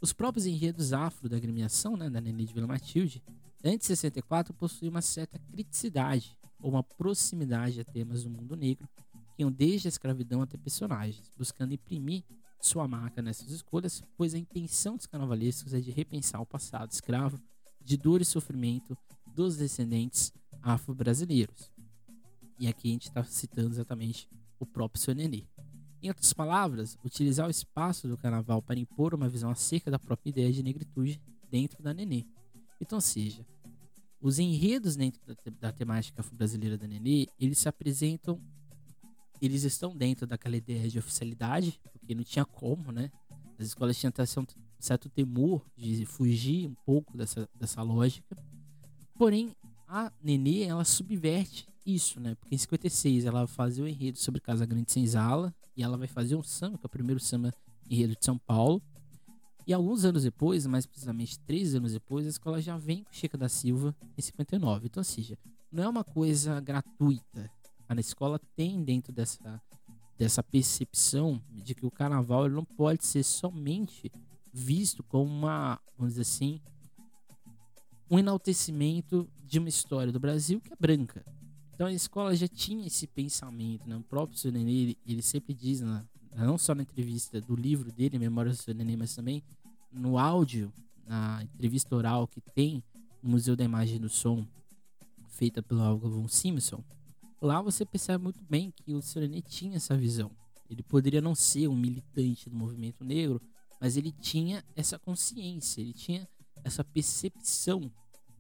Os 0.01 0.13
próprios 0.13 0.47
enredos 0.47 0.93
afro 0.93 1.29
da 1.29 1.37
agremiação, 1.37 1.97
né, 1.97 2.11
da 2.11 2.21
Nenê 2.21 2.45
de 2.45 2.53
Vila 2.53 2.67
Matilde, 2.67 3.23
antes 3.65 3.87
de 3.89 3.97
64 3.97 4.53
possuíam 4.55 4.91
uma 4.91 5.03
certa 5.03 5.39
criticidade 5.39 6.37
ou 6.61 6.71
uma 6.71 6.83
proximidade 6.83 7.81
a 7.81 7.85
temas 7.85 8.25
do 8.25 8.31
mundo 8.31 8.57
negro 8.57 8.89
que 9.35 9.43
iam 9.43 9.51
desde 9.51 9.89
a 9.89 9.91
escravidão 9.91 10.43
até 10.43 10.57
personagens, 10.57 11.31
buscando 11.37 11.73
imprimir 11.73 12.25
sua 12.61 12.87
marca 12.87 13.21
nessas 13.21 13.51
escolhas, 13.51 14.03
pois 14.17 14.35
a 14.35 14.39
intenção 14.39 14.97
dos 14.97 15.07
carnavalescos 15.07 15.75
é 15.75 15.81
de 15.81 15.91
repensar 15.91 16.41
o 16.41 16.47
passado 16.47 16.91
escravo, 16.91 17.41
de 17.85 17.97
dor 17.97 18.21
e 18.21 18.25
sofrimento 18.25 18.97
dos 19.27 19.57
descendentes 19.57 20.33
afro-brasileiros. 20.63 21.71
E 22.59 22.69
aqui 22.69 22.89
a 22.89 22.93
gente 22.93 23.09
está 23.09 23.25
citando 23.25 23.71
exatamente 23.71 24.29
o 24.59 24.67
próprio 24.67 25.01
seu. 25.01 25.15
Em 25.15 26.09
outras 26.09 26.33
palavras, 26.33 26.97
utilizar 27.05 27.47
o 27.47 27.51
espaço 27.51 28.09
do 28.09 28.17
carnaval 28.17 28.61
para 28.63 28.79
impor 28.79 29.15
uma 29.15 29.29
visão 29.29 29.51
acerca 29.51 29.91
da 29.91 29.99
própria 29.99 30.31
ideia 30.31 30.53
de 30.53 30.63
negritude 30.63 31.21
dentro 31.51 31.83
da 31.83 31.95
Nenê. 31.95 32.25
Então, 32.81 33.01
seja, 33.01 33.47
os 34.21 34.39
enredos 34.39 34.97
dentro 34.97 35.21
da, 35.27 35.35
da 35.61 35.73
temática 35.73 36.21
afro-brasileira 36.21 36.77
da 36.77 36.87
Nenê, 36.87 37.27
eles 37.39 37.59
se 37.59 37.69
apresentam 37.69 38.41
eles 39.43 39.65
estão 39.65 39.97
dentro 39.97 40.25
daquela 40.25 40.57
ideia 40.57 40.89
de 40.89 41.01
oficialidade, 41.01 41.81
porque 41.93 42.15
não 42.15 42.23
tinha 42.23 42.45
como, 42.45 42.93
né? 42.93 43.11
As 43.59 43.67
escolas 43.67 43.99
tinham 43.99 44.13
certo 44.85 45.09
temor 45.09 45.65
de 45.77 46.05
fugir 46.05 46.67
um 46.67 46.75
pouco 46.85 47.17
dessa, 47.17 47.49
dessa 47.55 47.83
lógica. 47.83 48.37
Porém, 49.15 49.55
a 49.87 50.11
Nenê, 50.23 50.63
ela 50.63 50.85
subverte 50.85 51.69
isso, 51.85 52.19
né? 52.21 52.35
Porque 52.35 52.55
em 52.55 52.59
56 52.59 53.25
ela 53.25 53.47
fazia 53.47 53.85
o 53.85 53.89
enredo 53.89 54.19
sobre 54.19 54.41
Casa 54.41 54.67
Grande 54.67 54.91
Senzala 54.91 55.55
e 55.77 55.83
ela 55.83 55.97
vai 55.97 56.09
fazer 56.09 56.35
um 56.35 56.43
samba, 56.43 56.79
que 56.79 56.85
é 56.85 56.89
o 56.89 56.91
primeiro 56.91 57.21
samba 57.21 57.53
enredo 57.91 58.17
de 58.17 58.25
São 58.25 58.39
Paulo. 58.39 58.83
E 59.67 59.73
alguns 59.73 60.05
anos 60.05 60.25
depois, 60.25 60.67
mais 60.67 60.87
precisamente 60.87 61.39
três 61.41 61.75
anos 61.75 61.93
depois, 61.93 62.27
a 62.27 62.31
escola 62.31 62.61
já 62.61 62.77
vem 62.77 63.05
com 63.05 63.13
Chica 63.13 63.39
da 63.39 63.49
Silva 63.49 63.95
em 64.19 64.23
59. 64.23 64.87
Então, 64.87 65.01
ou 65.01 65.05
seja, 65.05 65.39
não 65.71 65.85
é 65.85 65.89
uma 65.89 66.03
coisa 66.03 66.61
gratuita, 66.61 67.51
a 67.89 68.01
escola 68.01 68.41
tem 68.57 68.83
dentro 68.83 69.13
dessa, 69.13 69.63
dessa 70.19 70.43
percepção 70.43 71.41
de 71.51 71.75
que 71.75 71.85
o 71.85 71.91
carnaval 71.91 72.47
ele 72.47 72.55
não 72.55 72.65
pode 72.65 73.05
ser 73.07 73.23
somente 73.23 74.11
visto 74.53 75.03
como 75.03 75.25
uma, 75.25 75.81
vamos 75.97 76.15
dizer 76.15 76.23
assim, 76.23 76.61
um 78.11 78.19
enaltecimento 78.19 79.29
de 79.45 79.59
uma 79.59 79.69
história 79.69 80.13
do 80.13 80.21
Brasil 80.21 80.61
que 80.61 80.73
é 80.73 80.77
branca. 80.79 81.25
Então 81.75 81.87
a 81.87 81.93
escola 81.93 82.35
já 82.37 82.47
tinha 82.47 82.87
esse 82.87 83.07
pensamento, 83.07 83.89
né? 83.89 83.97
O 83.97 84.03
próprio 84.03 84.39
Sr. 84.39 84.53
Nenê, 84.53 84.97
ele, 85.07 85.23
sempre 85.23 85.55
diz, 85.55 85.81
na, 85.81 86.05
não 86.37 86.59
só 86.59 86.75
na 86.75 86.83
entrevista 86.83 87.41
do 87.41 87.57
livro 87.57 87.91
dele, 87.91 88.19
Memórias 88.19 88.59
do 88.59 88.63
Sr. 88.63 88.75
Nenê, 88.75 88.97
mas 88.97 89.15
também 89.15 89.43
no 89.91 90.19
áudio, 90.19 90.73
na 91.07 91.43
entrevista 91.43 91.95
oral 91.97 92.29
que 92.29 92.41
tem 92.41 92.85
no 93.23 93.31
Museu 93.31 93.57
da 93.57 93.65
Imagem 93.65 93.97
e 93.97 94.01
do 94.01 94.09
Som, 94.09 94.47
feita 95.29 95.63
pelo 95.63 95.81
Algovon 95.81 96.29
Simpson, 96.29 96.85
Lá 97.43 97.61
você 97.61 97.85
percebe 97.85 98.23
muito 98.23 98.45
bem 98.45 98.71
que 98.71 98.95
o 98.95 99.03
Serenê 99.03 99.43
tinha 99.43 99.75
essa 99.75 99.97
visão. 99.97 100.31
Ele 100.71 100.81
poderia 100.81 101.21
não 101.21 101.35
ser 101.35 101.67
um 101.67 101.75
militante 101.75 102.49
do 102.49 102.55
movimento 102.55 103.05
negro, 103.05 103.43
mas 103.83 103.97
ele 103.97 104.13
tinha 104.13 104.65
essa 104.77 104.97
consciência, 104.97 105.81
ele 105.81 105.93
tinha 105.93 106.29
essa 106.63 106.85
percepção 106.85 107.91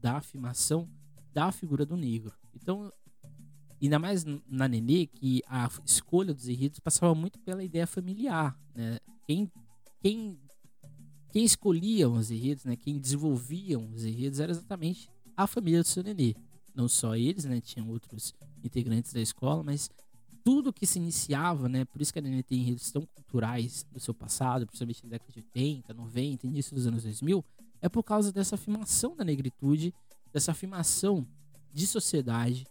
da 0.00 0.18
afirmação 0.18 0.88
da 1.32 1.50
figura 1.50 1.84
do 1.84 1.96
negro. 1.96 2.32
Então, 2.54 2.92
ainda 3.82 3.98
mais 3.98 4.24
na 4.46 4.68
Nenê, 4.68 5.08
que 5.08 5.42
a 5.48 5.68
escolha 5.84 6.32
dos 6.32 6.46
enredos 6.46 6.78
passava 6.78 7.12
muito 7.12 7.40
pela 7.40 7.64
ideia 7.64 7.88
familiar. 7.88 8.56
Né? 8.72 9.00
Quem, 9.26 9.50
quem, 10.00 10.38
quem 11.32 11.44
escolhia 11.44 12.08
os 12.08 12.30
enredos, 12.30 12.64
né? 12.64 12.76
quem 12.76 13.00
desenvolvia 13.00 13.80
os 13.80 14.04
enredos 14.04 14.38
era 14.38 14.52
exatamente 14.52 15.10
a 15.36 15.48
família 15.48 15.82
do 15.82 15.88
seu 15.88 16.04
Nenê 16.04 16.36
não 16.74 16.88
só 16.88 17.14
eles, 17.16 17.44
né? 17.44 17.60
Tinham 17.60 17.88
outros 17.88 18.34
integrantes 18.64 19.12
da 19.12 19.20
escola, 19.20 19.62
mas 19.62 19.90
tudo 20.44 20.72
que 20.72 20.86
se 20.86 20.98
iniciava, 20.98 21.68
né? 21.68 21.84
Por 21.84 22.00
isso 22.02 22.12
que 22.12 22.18
a 22.18 22.22
Nenê 22.22 22.42
tem 22.42 22.58
enredos 22.58 22.90
tão 22.90 23.06
culturais 23.06 23.86
do 23.90 24.00
seu 24.00 24.12
passado, 24.12 24.66
principalmente 24.66 25.04
na 25.04 25.10
década 25.10 25.32
de 25.32 25.38
80, 25.38 25.94
90, 25.94 26.46
início 26.46 26.74
dos 26.74 26.86
anos 26.86 27.02
2000, 27.04 27.44
é 27.80 27.88
por 27.88 28.02
causa 28.02 28.32
dessa 28.32 28.54
afirmação 28.56 29.16
da 29.16 29.24
negritude, 29.24 29.94
dessa 30.32 30.52
afirmação 30.52 31.26
de 31.72 31.86
sociedade 31.86 32.66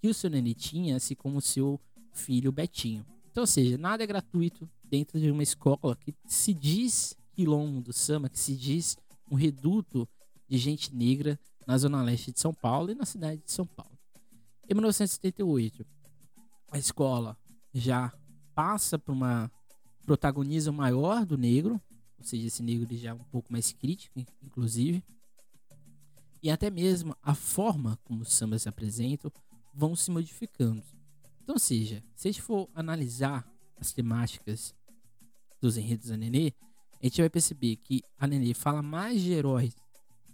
que 0.00 0.08
o 0.08 0.14
seu 0.14 0.28
Nenê 0.30 0.54
tinha, 0.54 0.96
assim 0.96 1.14
como 1.14 1.38
o 1.38 1.42
seu 1.42 1.80
filho 2.12 2.52
Betinho. 2.52 3.06
Então, 3.30 3.42
ou 3.42 3.46
seja, 3.46 3.78
nada 3.78 4.02
é 4.02 4.06
gratuito 4.06 4.68
dentro 4.84 5.18
de 5.18 5.30
uma 5.30 5.42
escola 5.42 5.96
que 5.96 6.14
se 6.26 6.52
diz 6.52 7.16
quilombo 7.32 7.80
do 7.80 7.92
samba, 7.92 8.28
que 8.28 8.38
se 8.38 8.54
diz 8.54 8.96
um 9.30 9.34
reduto 9.34 10.06
de 10.46 10.58
gente 10.58 10.94
negra 10.94 11.38
na 11.66 11.78
zona 11.78 12.02
leste 12.02 12.32
de 12.32 12.40
São 12.40 12.52
Paulo 12.52 12.90
e 12.90 12.94
na 12.94 13.06
cidade 13.06 13.40
de 13.42 13.50
São 13.50 13.66
Paulo. 13.66 13.98
Em 14.68 14.74
1978, 14.74 15.86
a 16.72 16.78
escola 16.78 17.36
já 17.72 18.12
passa 18.54 18.98
por 18.98 19.12
uma 19.12 19.52
protagonismo 20.04 20.72
maior 20.72 21.24
do 21.24 21.36
negro, 21.36 21.80
ou 22.18 22.24
seja, 22.24 22.46
esse 22.46 22.62
negro 22.62 22.96
já 22.96 23.10
é 23.10 23.14
um 23.14 23.18
pouco 23.18 23.52
mais 23.52 23.72
crítico, 23.72 24.18
inclusive, 24.42 25.04
e 26.42 26.50
até 26.50 26.70
mesmo 26.70 27.14
a 27.22 27.34
forma 27.34 27.98
como 28.02 28.22
os 28.22 28.32
sambas 28.32 28.62
se 28.62 28.68
apresentam 28.68 29.30
vão 29.74 29.94
se 29.94 30.10
modificando. 30.10 30.82
Então, 31.42 31.58
seja, 31.58 32.02
se 32.16 32.28
a 32.28 32.32
gente 32.32 32.42
for 32.42 32.68
analisar 32.74 33.46
as 33.76 33.92
temáticas 33.92 34.74
dos 35.60 35.76
enredos 35.76 36.08
da 36.08 36.16
Nenê, 36.16 36.52
a 37.00 37.06
gente 37.06 37.20
vai 37.20 37.30
perceber 37.30 37.76
que 37.76 38.02
a 38.18 38.26
Nenê 38.26 38.54
fala 38.54 38.82
mais 38.82 39.20
de 39.20 39.32
heróis 39.32 39.74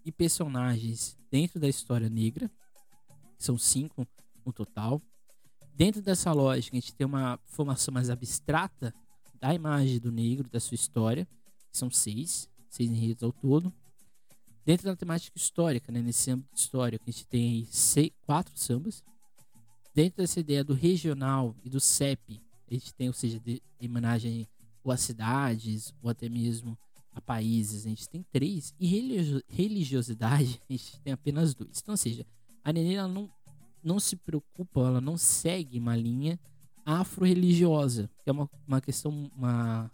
e 0.04 0.12
personagens 0.12 1.18
dentro 1.30 1.58
da 1.58 1.68
história 1.68 2.08
negra, 2.08 2.50
são 3.38 3.58
cinco 3.58 4.06
no 4.44 4.52
total, 4.52 5.02
Dentro 5.78 6.02
dessa 6.02 6.32
lógica, 6.32 6.76
a 6.76 6.80
gente 6.80 6.92
tem 6.92 7.06
uma 7.06 7.38
formação 7.46 7.94
mais 7.94 8.10
abstrata 8.10 8.92
da 9.40 9.54
imagem 9.54 10.00
do 10.00 10.10
negro, 10.10 10.50
da 10.50 10.58
sua 10.58 10.74
história, 10.74 11.24
que 11.70 11.78
são 11.78 11.88
seis, 11.88 12.48
seis 12.68 12.90
enredos 12.90 13.22
ao 13.22 13.30
todo. 13.30 13.72
Dentro 14.64 14.86
da 14.86 14.96
temática 14.96 15.38
histórica, 15.38 15.92
né, 15.92 16.02
nesse 16.02 16.32
âmbito 16.32 16.52
histórico, 16.52 17.04
a 17.06 17.10
gente 17.12 17.24
tem 17.28 17.64
seis, 17.70 18.10
quatro 18.26 18.52
sambas. 18.56 19.04
Dentro 19.94 20.16
dessa 20.16 20.40
ideia 20.40 20.64
do 20.64 20.74
regional 20.74 21.54
e 21.62 21.70
do 21.70 21.78
CEP, 21.78 22.42
a 22.68 22.74
gente 22.74 22.92
tem, 22.92 23.06
ou 23.06 23.14
seja, 23.14 23.38
de 23.38 23.62
homenagem 23.80 24.48
ou 24.82 24.90
a 24.90 24.96
cidades, 24.96 25.94
ou 26.02 26.10
até 26.10 26.28
mesmo 26.28 26.76
a 27.12 27.20
países, 27.20 27.86
a 27.86 27.88
gente 27.88 28.08
tem 28.08 28.24
três. 28.32 28.74
E 28.80 29.40
religiosidade, 29.48 30.60
a 30.68 30.72
gente 30.72 31.00
tem 31.02 31.12
apenas 31.12 31.54
dois. 31.54 31.78
Então, 31.80 31.92
ou 31.92 31.96
seja, 31.96 32.26
a 32.64 32.72
Nenê 32.72 32.96
não 33.06 33.30
não 33.88 33.98
se 33.98 34.16
preocupa, 34.16 34.80
ela 34.80 35.00
não 35.00 35.16
segue 35.16 35.78
uma 35.78 35.96
linha 35.96 36.38
afro-religiosa, 36.84 38.10
que 38.22 38.28
é 38.28 38.32
uma, 38.32 38.48
uma 38.66 38.80
questão, 38.82 39.30
uma, 39.34 39.90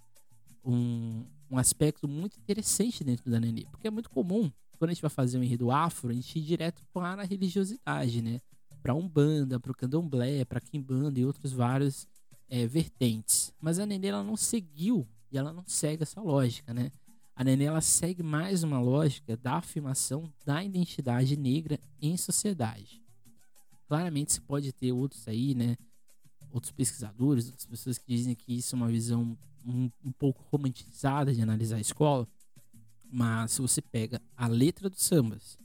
um, 0.65 1.25
um 1.49 1.57
aspecto 1.57 2.09
muito 2.09 2.37
interessante 2.39 3.05
dentro 3.05 3.31
da 3.31 3.39
Nenê, 3.39 3.65
porque 3.71 3.87
é 3.87 3.91
muito 3.91 4.11
comum, 4.11 4.51
quando 4.79 4.91
a 4.91 4.93
gente 4.93 5.03
vai 5.03 5.11
fazer 5.11 5.39
um 5.39 5.45
enredo 5.45 5.71
afro, 5.71 6.11
a 6.11 6.13
gente 6.13 6.39
ir 6.39 6.43
direto 6.43 6.83
para 6.93 7.23
a 7.23 7.25
religiosidade, 7.25 8.21
né? 8.21 8.41
Para 8.83 8.95
Umbanda, 8.95 9.61
para 9.61 9.71
o 9.71 9.75
Candomblé, 9.75 10.45
para 10.45 10.61
Kimbanda 10.61 11.19
e 11.19 11.25
outros 11.25 11.53
vários 11.53 12.07
é, 12.49 12.67
vertentes. 12.67 13.53
Mas 13.61 13.79
a 13.79 13.87
Nenê, 13.87 14.09
ela 14.09 14.25
não 14.25 14.37
seguiu 14.37 15.07
e 15.31 15.39
ela 15.39 15.53
não 15.53 15.65
segue 15.67 16.03
essa 16.03 16.21
lógica, 16.21 16.75
né? 16.75 16.91
A 17.35 17.45
Nenê, 17.45 17.65
ela 17.65 17.81
segue 17.81 18.23
mais 18.23 18.63
uma 18.65 18.81
lógica 18.81 19.37
da 19.37 19.55
afirmação 19.55 20.33
da 20.45 20.63
identidade 20.63 21.37
negra 21.37 21.79
em 22.03 22.17
sociedade 22.17 23.04
claramente 23.87 24.33
se 24.33 24.41
pode 24.41 24.73
ter 24.73 24.93
outros 24.93 25.27
aí, 25.29 25.55
né? 25.55 25.77
Outros 26.51 26.73
pesquisadores, 26.73 27.47
outras 27.47 27.67
pessoas 27.67 27.99
que 27.99 28.07
dizem 28.07 28.35
que 28.35 28.55
isso 28.55 28.75
é 28.75 28.77
uma 28.77 28.89
visão 28.89 29.37
um, 29.65 29.91
um 30.05 30.13
pouco 30.13 30.43
romantizada 30.51 31.33
de 31.35 31.43
analisar 31.43 31.77
a 31.77 31.81
escola. 31.81 32.29
Mas 33.11 33.53
se 33.53 33.63
você 33.63 33.81
pega 33.81 34.21
a 34.37 34.47
letra 34.47 34.89
dos 34.91 35.03
sambas, 35.03 35.59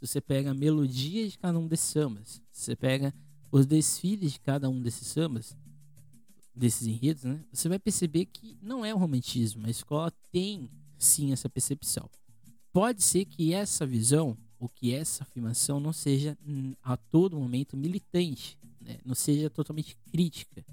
se 0.00 0.06
você 0.06 0.20
pega 0.20 0.50
a 0.50 0.54
melodia 0.54 1.28
de 1.28 1.38
cada 1.38 1.58
um 1.58 1.66
desses 1.66 1.86
sambas, 1.86 2.42
se 2.50 2.64
você 2.64 2.76
pega 2.76 3.14
os 3.50 3.66
desfiles 3.66 4.32
de 4.32 4.40
cada 4.40 4.68
um 4.68 4.80
desses 4.80 5.06
sambas, 5.06 5.56
desses 6.54 6.86
enredos, 6.86 7.24
né? 7.24 7.44
Você 7.52 7.68
vai 7.68 7.78
perceber 7.78 8.26
que 8.26 8.56
não 8.62 8.84
é 8.84 8.94
o 8.94 8.98
romantismo. 8.98 9.66
A 9.66 9.70
escola 9.70 10.12
tem 10.30 10.70
sim 10.98 11.32
essa 11.32 11.48
percepção. 11.48 12.08
Pode 12.72 13.02
ser 13.02 13.24
que 13.24 13.52
essa 13.52 13.86
visão 13.86 14.36
o 14.58 14.68
que 14.68 14.94
essa 14.94 15.24
afirmação 15.24 15.80
não 15.80 15.92
seja 15.92 16.36
hum, 16.46 16.74
a 16.82 16.96
todo 16.96 17.38
momento 17.38 17.76
militante, 17.76 18.58
né? 18.80 18.98
não 19.04 19.14
seja 19.14 19.50
totalmente 19.50 19.96
crítica, 20.10 20.64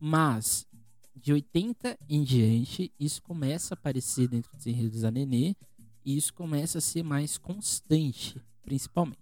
mas 0.00 0.66
de 1.14 1.32
80 1.32 1.98
em 2.08 2.22
diante 2.22 2.92
isso 2.98 3.22
começa 3.22 3.74
a 3.74 3.76
aparecer 3.76 4.28
dentro 4.28 4.54
dos 4.56 4.66
enredos 4.66 5.02
da 5.02 5.10
Nenê 5.10 5.54
e 6.04 6.16
isso 6.16 6.34
começa 6.34 6.78
a 6.78 6.80
ser 6.80 7.02
mais 7.02 7.38
constante, 7.38 8.40
principalmente. 8.62 9.18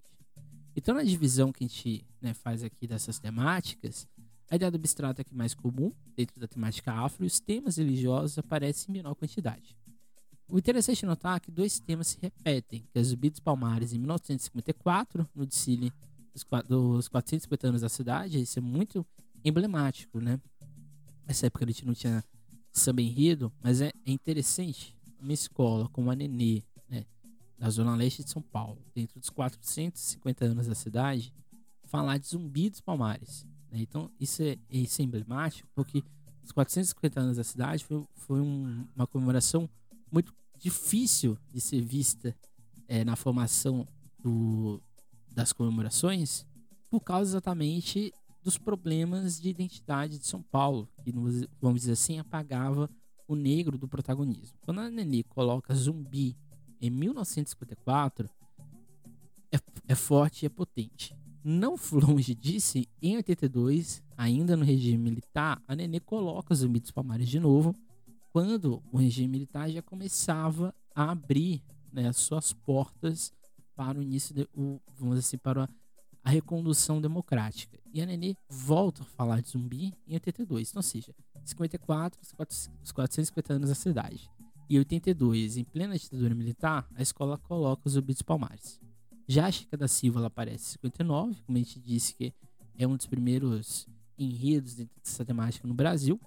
Então, 0.74 0.94
na 0.94 1.02
divisão 1.02 1.52
que 1.52 1.64
a 1.64 1.66
gente 1.66 2.04
né, 2.22 2.32
faz 2.32 2.62
aqui 2.62 2.86
dessas 2.86 3.18
temáticas, 3.18 4.08
a 4.50 4.56
ideia 4.56 4.70
do 4.70 4.76
abstrato 4.76 5.20
é 5.20 5.24
que 5.24 5.34
é 5.34 5.36
mais 5.36 5.54
comum 5.54 5.92
dentro 6.16 6.40
da 6.40 6.48
temática 6.48 6.92
afro 6.92 7.24
e 7.24 7.26
os 7.26 7.38
temas 7.38 7.76
religiosos 7.76 8.38
aparecem 8.38 8.86
em 8.88 8.98
menor 8.98 9.14
quantidade. 9.14 9.76
O 10.50 10.58
interessante 10.58 11.04
é 11.04 11.08
notar 11.08 11.40
que 11.40 11.50
dois 11.50 11.78
temas 11.78 12.08
se 12.08 12.18
repetem, 12.20 12.84
que 12.92 12.98
é 12.98 13.02
Zumbi 13.02 13.30
dos 13.30 13.38
Palmares 13.38 13.92
em 13.92 13.98
1954, 13.98 15.28
no 15.32 15.46
desfile 15.46 15.92
dos 16.66 17.06
450 17.06 17.68
anos 17.68 17.82
da 17.82 17.88
cidade, 17.88 18.40
isso 18.40 18.58
é 18.58 18.62
muito 18.62 19.06
emblemático, 19.44 20.20
né? 20.20 20.40
Nessa 21.26 21.46
época 21.46 21.64
a 21.64 21.68
gente 21.68 21.86
não 21.86 21.94
tinha 21.94 22.24
samba 22.72 23.00
enredo, 23.00 23.52
mas 23.62 23.80
é, 23.80 23.92
é 24.04 24.10
interessante 24.10 24.96
uma 25.20 25.32
escola 25.32 25.88
como 25.90 26.10
a 26.10 26.16
Nenê, 26.16 26.64
né, 26.88 27.04
zona 27.68 27.94
leste 27.94 28.24
de 28.24 28.30
São 28.30 28.42
Paulo, 28.42 28.82
dentro 28.92 29.20
dos 29.20 29.30
450 29.30 30.44
anos 30.44 30.66
da 30.66 30.74
cidade, 30.74 31.32
falar 31.84 32.18
de 32.18 32.26
Zumbi 32.26 32.70
dos 32.70 32.80
Palmares. 32.80 33.46
Né? 33.70 33.80
Então 33.82 34.10
isso 34.18 34.42
é, 34.42 34.58
isso 34.68 35.00
é 35.00 35.04
emblemático 35.04 35.68
porque 35.76 36.02
os 36.42 36.50
450 36.50 37.20
anos 37.20 37.36
da 37.36 37.44
cidade 37.44 37.84
foi, 37.84 38.04
foi 38.14 38.40
um, 38.40 38.84
uma 38.96 39.06
comemoração 39.06 39.70
muito 40.10 40.34
difícil 40.60 41.36
de 41.50 41.60
ser 41.60 41.80
vista 41.80 42.36
é, 42.86 43.02
na 43.02 43.16
formação 43.16 43.88
do, 44.22 44.80
das 45.32 45.52
comemorações 45.52 46.46
por 46.90 47.00
causa 47.00 47.32
exatamente 47.32 48.12
dos 48.42 48.58
problemas 48.58 49.40
de 49.40 49.48
identidade 49.48 50.18
de 50.18 50.26
São 50.26 50.42
Paulo, 50.42 50.88
que, 51.02 51.12
vamos 51.60 51.80
dizer 51.80 51.92
assim, 51.92 52.18
apagava 52.18 52.88
o 53.26 53.34
negro 53.34 53.78
do 53.78 53.88
protagonismo. 53.88 54.56
Quando 54.60 54.80
a 54.80 54.90
Nenê 54.90 55.22
coloca 55.22 55.74
zumbi 55.74 56.36
em 56.80 56.90
1954, 56.90 58.28
é, 59.52 59.58
é 59.88 59.94
forte 59.94 60.42
e 60.42 60.46
é 60.46 60.48
potente. 60.48 61.14
Não 61.44 61.76
longe 61.92 62.34
disso, 62.34 62.78
em 63.00 63.16
82, 63.16 64.02
ainda 64.16 64.56
no 64.56 64.64
regime 64.64 64.98
militar, 64.98 65.62
a 65.66 65.76
Nenê 65.76 66.00
coloca 66.00 66.54
zumbi 66.54 66.80
dos 66.80 66.90
Palmares 66.90 67.28
de 67.28 67.38
novo 67.38 67.74
quando 68.32 68.82
o 68.92 68.98
regime 68.98 69.28
militar 69.28 69.70
já 69.70 69.82
começava 69.82 70.74
a 70.94 71.10
abrir 71.10 71.62
né, 71.92 72.08
as 72.08 72.16
suas 72.16 72.52
portas 72.52 73.32
para 73.74 73.98
o 73.98 74.02
início, 74.02 74.34
de, 74.34 74.42
o, 74.54 74.80
vamos 74.98 75.16
dizer 75.16 75.28
assim, 75.28 75.38
para 75.38 75.68
a, 76.22 76.30
recondução 76.30 77.00
democrática. 77.00 77.78
E 77.92 78.00
a 78.00 78.06
Nenê 78.06 78.34
volta 78.48 79.02
a 79.02 79.06
falar 79.06 79.40
de 79.40 79.48
zumbi 79.48 79.92
em 80.06 80.14
82, 80.14 80.70
então, 80.70 80.78
ou 80.78 80.82
seja, 80.82 81.14
54, 81.44 82.20
os 82.22 82.92
450 82.92 83.52
anos 83.54 83.68
da 83.70 83.74
cidade. 83.74 84.30
E 84.68 84.78
82, 84.78 85.56
em 85.56 85.64
plena 85.64 85.98
ditadura 85.98 86.34
militar, 86.34 86.86
a 86.94 87.02
escola 87.02 87.36
coloca 87.38 87.82
os 87.86 87.94
zumbi 87.94 88.14
Palmares. 88.24 88.80
Já 89.26 89.46
a 89.46 89.50
Chica 89.52 89.76
da 89.76 89.88
Silva 89.88 90.20
ela 90.20 90.26
aparece 90.26 90.64
em 90.64 90.72
59, 90.72 91.42
como 91.42 91.56
a 91.56 91.60
gente 91.60 91.80
disse 91.80 92.14
que 92.14 92.32
é 92.78 92.86
um 92.86 92.96
dos 92.96 93.06
primeiros 93.06 93.88
enredos 94.18 94.74
dessa 94.74 95.24
temática 95.24 95.66
no 95.66 95.74
Brasil. 95.74 96.20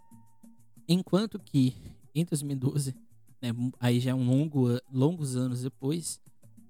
Enquanto 0.87 1.39
que 1.39 1.75
em 2.13 2.25
2012, 2.25 2.95
né, 3.41 3.49
aí 3.79 3.99
já 3.99 4.11
é 4.11 4.13
um 4.13 4.25
longo, 4.25 4.67
longos 4.91 5.35
anos 5.35 5.61
depois, 5.61 6.21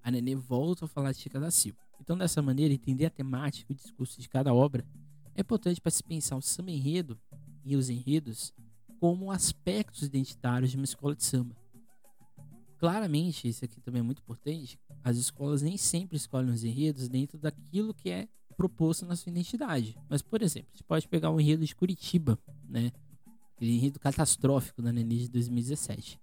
a 0.01 0.11
Nenê 0.11 0.35
volta 0.35 0.85
a 0.85 0.87
falar 0.87 1.11
de 1.11 1.19
Chica 1.19 1.39
da 1.39 1.51
Silva. 1.51 1.77
Então, 1.99 2.17
dessa 2.17 2.41
maneira, 2.41 2.73
entender 2.73 3.05
a 3.05 3.09
temática 3.09 3.71
e 3.71 3.75
o 3.75 3.77
discurso 3.77 4.19
de 4.19 4.27
cada 4.27 4.53
obra 4.53 4.85
é 5.35 5.41
importante 5.41 5.79
para 5.79 5.91
se 5.91 6.03
pensar 6.03 6.35
o 6.35 6.41
samba 6.41 6.71
enredo 6.71 7.19
e 7.63 7.75
os 7.75 7.89
enredos 7.89 8.53
como 8.99 9.31
aspectos 9.31 10.03
identitários 10.03 10.71
de 10.71 10.77
uma 10.77 10.85
escola 10.85 11.15
de 11.15 11.23
samba. 11.23 11.55
Claramente, 12.77 13.47
isso 13.47 13.63
aqui 13.63 13.79
também 13.79 14.01
é 14.01 14.03
muito 14.03 14.21
importante, 14.21 14.77
as 15.03 15.17
escolas 15.17 15.61
nem 15.61 15.77
sempre 15.77 16.17
escolhem 16.17 16.51
os 16.51 16.63
enredos 16.63 17.07
dentro 17.07 17.37
daquilo 17.37 17.93
que 17.93 18.09
é 18.09 18.27
proposto 18.57 19.05
na 19.05 19.15
sua 19.15 19.29
identidade. 19.29 19.97
Mas, 20.09 20.21
por 20.21 20.41
exemplo, 20.41 20.69
gente 20.73 20.83
pode 20.83 21.07
pegar 21.07 21.31
um 21.31 21.39
enredo 21.39 21.65
de 21.65 21.75
Curitiba, 21.75 22.37
né? 22.67 22.91
Aquele 23.55 23.75
enredo 23.75 23.99
catastrófico 23.99 24.81
da 24.81 24.91
Nenê 24.91 25.17
de 25.17 25.29
2017. 25.29 26.19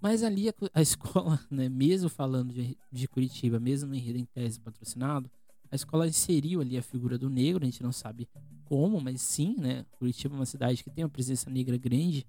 Mas 0.00 0.22
ali 0.22 0.48
a, 0.48 0.54
a 0.74 0.80
escola, 0.82 1.40
né, 1.50 1.68
mesmo 1.68 2.08
falando 2.08 2.52
de, 2.52 2.76
de, 2.92 3.08
Curitiba, 3.08 3.58
mesmo 3.58 3.88
no 3.88 3.94
enredo 3.94 4.18
em 4.18 4.24
tese 4.24 4.60
patrocinado, 4.60 5.30
a 5.70 5.74
escola 5.74 6.06
inseriu 6.06 6.60
ali 6.60 6.76
a 6.76 6.82
figura 6.82 7.18
do 7.18 7.30
negro, 7.30 7.62
a 7.62 7.66
gente 7.66 7.82
não 7.82 7.92
sabe 7.92 8.28
como, 8.64 9.00
mas 9.00 9.20
sim, 9.22 9.56
né? 9.58 9.84
Curitiba 9.98 10.34
é 10.34 10.38
uma 10.38 10.46
cidade 10.46 10.84
que 10.84 10.90
tem 10.90 11.04
uma 11.04 11.10
presença 11.10 11.50
negra 11.50 11.76
grande. 11.76 12.26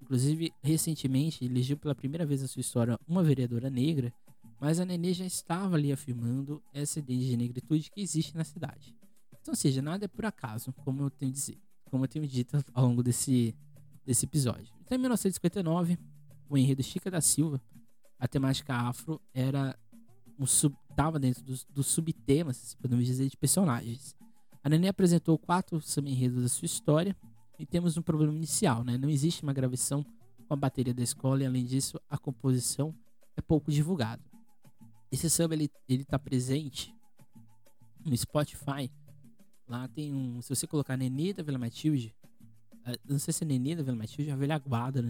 Inclusive, 0.00 0.52
recentemente, 0.62 1.44
elegeu 1.44 1.76
pela 1.76 1.94
primeira 1.94 2.24
vez 2.24 2.40
na 2.42 2.48
sua 2.48 2.60
história 2.60 2.98
uma 3.06 3.22
vereadora 3.22 3.68
negra, 3.68 4.12
mas 4.60 4.80
a 4.80 4.84
Nenê 4.84 5.12
já 5.12 5.24
estava 5.24 5.76
ali 5.76 5.92
afirmando 5.92 6.62
essa 6.72 6.98
ideia 6.98 7.18
de 7.18 7.36
negritude 7.36 7.90
que 7.90 8.00
existe 8.00 8.36
na 8.36 8.44
cidade. 8.44 8.96
Então, 9.40 9.52
ou 9.52 9.56
seja, 9.56 9.80
nada 9.80 10.04
é 10.06 10.08
por 10.08 10.24
acaso, 10.24 10.72
como 10.72 11.02
eu 11.04 11.10
tenho, 11.10 11.30
dizer, 11.30 11.58
como 11.84 12.04
eu 12.04 12.08
tenho 12.08 12.26
dito 12.26 12.62
ao 12.74 12.86
longo 12.86 13.02
desse, 13.02 13.54
desse 14.08 14.24
episódio. 14.24 14.72
Então, 14.80 14.96
em 14.96 15.00
1959, 15.00 15.98
o 16.48 16.56
enredo 16.56 16.82
Chica 16.82 17.10
da 17.10 17.20
Silva, 17.20 17.60
a 18.18 18.26
temática 18.26 18.74
afro 18.74 19.20
era 19.34 19.78
um 20.38 20.46
sub, 20.46 20.74
tava 20.96 21.18
dentro 21.18 21.44
dos, 21.44 21.86
subtemas, 21.86 22.56
se 22.56 22.76
podemos 22.78 23.04
dizer, 23.04 23.28
de 23.28 23.36
personagens. 23.36 24.16
A 24.64 24.68
Nenê 24.70 24.88
apresentou 24.88 25.38
quatro 25.38 25.78
samba-enredos 25.82 26.42
da 26.42 26.48
sua 26.48 26.64
história 26.64 27.14
e 27.58 27.66
temos 27.66 27.98
um 27.98 28.02
problema 28.02 28.32
inicial, 28.32 28.82
né? 28.82 28.96
Não 28.96 29.10
existe 29.10 29.42
uma 29.42 29.52
gravação 29.52 30.02
com 30.02 30.54
a 30.54 30.56
bateria 30.56 30.94
da 30.94 31.02
escola 31.02 31.42
e, 31.42 31.46
além 31.46 31.66
disso, 31.66 32.00
a 32.08 32.16
composição 32.16 32.94
é 33.36 33.42
pouco 33.42 33.70
divulgada. 33.70 34.22
Esse 35.12 35.28
samba, 35.28 35.52
ele, 35.52 35.70
ele 35.86 36.04
tá 36.04 36.18
presente 36.18 36.94
no 38.06 38.16
Spotify. 38.16 38.90
Lá 39.68 39.86
tem 39.86 40.14
um... 40.14 40.40
Se 40.40 40.48
você 40.48 40.66
colocar 40.66 40.96
Nenê 40.96 41.34
da 41.34 41.42
Vila 41.42 41.58
Matilde, 41.58 42.14
não 43.08 43.18
sei 43.18 43.32
se 43.32 43.44
é 43.44 43.46
Nenê 43.46 43.74
da 43.74 43.82
Vila 43.82 43.96
Matilde 43.96 44.30
ou 44.30 44.36
a 44.36 44.38
velha 44.38 44.58
guarda 44.58 45.02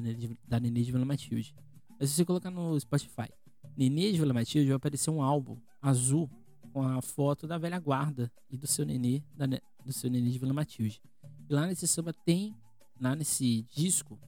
da 0.47 0.61
Nenê 0.61 0.83
de 0.83 0.93
Vila 0.93 1.05
Matilde. 1.05 1.55
Mas 1.99 2.11
se 2.11 2.17
você 2.17 2.25
colocar 2.25 2.51
no 2.51 2.79
Spotify 2.79 3.29
Nenê 3.77 4.13
de 4.13 4.19
Vila 4.19 4.35
Matilde, 4.35 4.69
vai 4.69 4.77
aparecer 4.77 5.11
um 5.11 5.23
álbum 5.23 5.57
azul 5.81 6.31
com 6.73 6.83
a 6.83 7.01
foto 7.01 7.47
da 7.47 7.59
velha 7.59 7.79
guarda 7.79 8.31
e 8.51 8.57
do 8.57 8.67
seu 8.67 8.85
nenê, 8.85 9.23
da, 9.35 9.47
do 9.85 9.93
seu 9.93 10.11
nenê 10.11 10.31
de 10.31 10.39
Vila 10.39 10.53
Matilde. 10.53 11.01
E 11.49 11.55
lá 11.55 11.67
nesse 11.67 11.87
samba 11.87 12.13
tem, 12.13 12.55
lá 13.01 13.15
nesse 13.15 13.63
disco, 13.75 14.19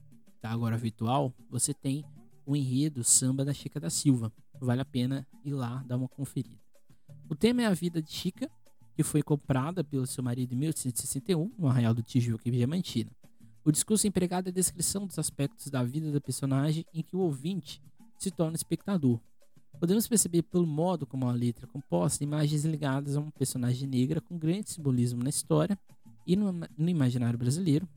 tá 0.41 0.49
agora 0.49 0.77
virtual, 0.77 1.33
você 1.49 1.73
tem 1.73 2.03
o 2.45 2.55
enredo 2.55 3.03
samba 3.03 3.45
da 3.45 3.53
Chica 3.53 3.79
da 3.79 3.89
Silva. 3.89 4.31
Vale 4.59 4.81
a 4.81 4.85
pena 4.85 5.27
ir 5.43 5.53
lá 5.53 5.83
dar 5.87 5.97
uma 5.97 6.07
conferida. 6.07 6.59
O 7.29 7.35
tema 7.35 7.61
é 7.61 7.65
a 7.65 7.73
vida 7.73 8.01
de 8.01 8.11
Chica, 8.11 8.49
que 8.93 9.03
foi 9.03 9.21
comprada 9.21 9.83
pelo 9.83 10.05
seu 10.05 10.23
marido 10.23 10.53
em 10.53 10.57
1861 10.57 11.51
no 11.57 11.67
Arraial 11.67 11.93
do 11.93 12.03
Tijuca, 12.03 12.47
em 12.47 12.51
Diamantina. 12.51 13.11
O 13.63 13.71
discurso 13.71 14.07
empregado 14.07 14.47
é 14.47 14.49
a 14.49 14.53
descrição 14.53 15.05
dos 15.05 15.19
aspectos 15.19 15.67
da 15.67 15.83
vida 15.83 16.11
da 16.11 16.19
personagem 16.19 16.83
em 16.91 17.03
que 17.03 17.15
o 17.15 17.19
ouvinte 17.19 17.79
se 18.17 18.31
torna 18.31 18.55
espectador. 18.55 19.19
Podemos 19.79 20.07
perceber 20.07 20.41
pelo 20.41 20.65
modo 20.65 21.05
como 21.05 21.27
a 21.27 21.31
letra 21.31 21.67
é 21.67 21.69
composta 21.69 22.23
imagens 22.23 22.65
ligadas 22.65 23.15
a 23.15 23.19
uma 23.19 23.31
personagem 23.31 23.87
negra 23.87 24.19
com 24.19 24.37
grande 24.37 24.71
simbolismo 24.71 25.23
na 25.23 25.29
história 25.29 25.77
e 26.25 26.35
no, 26.35 26.67
imaginário 26.77 27.37
brasileiro, 27.37 27.87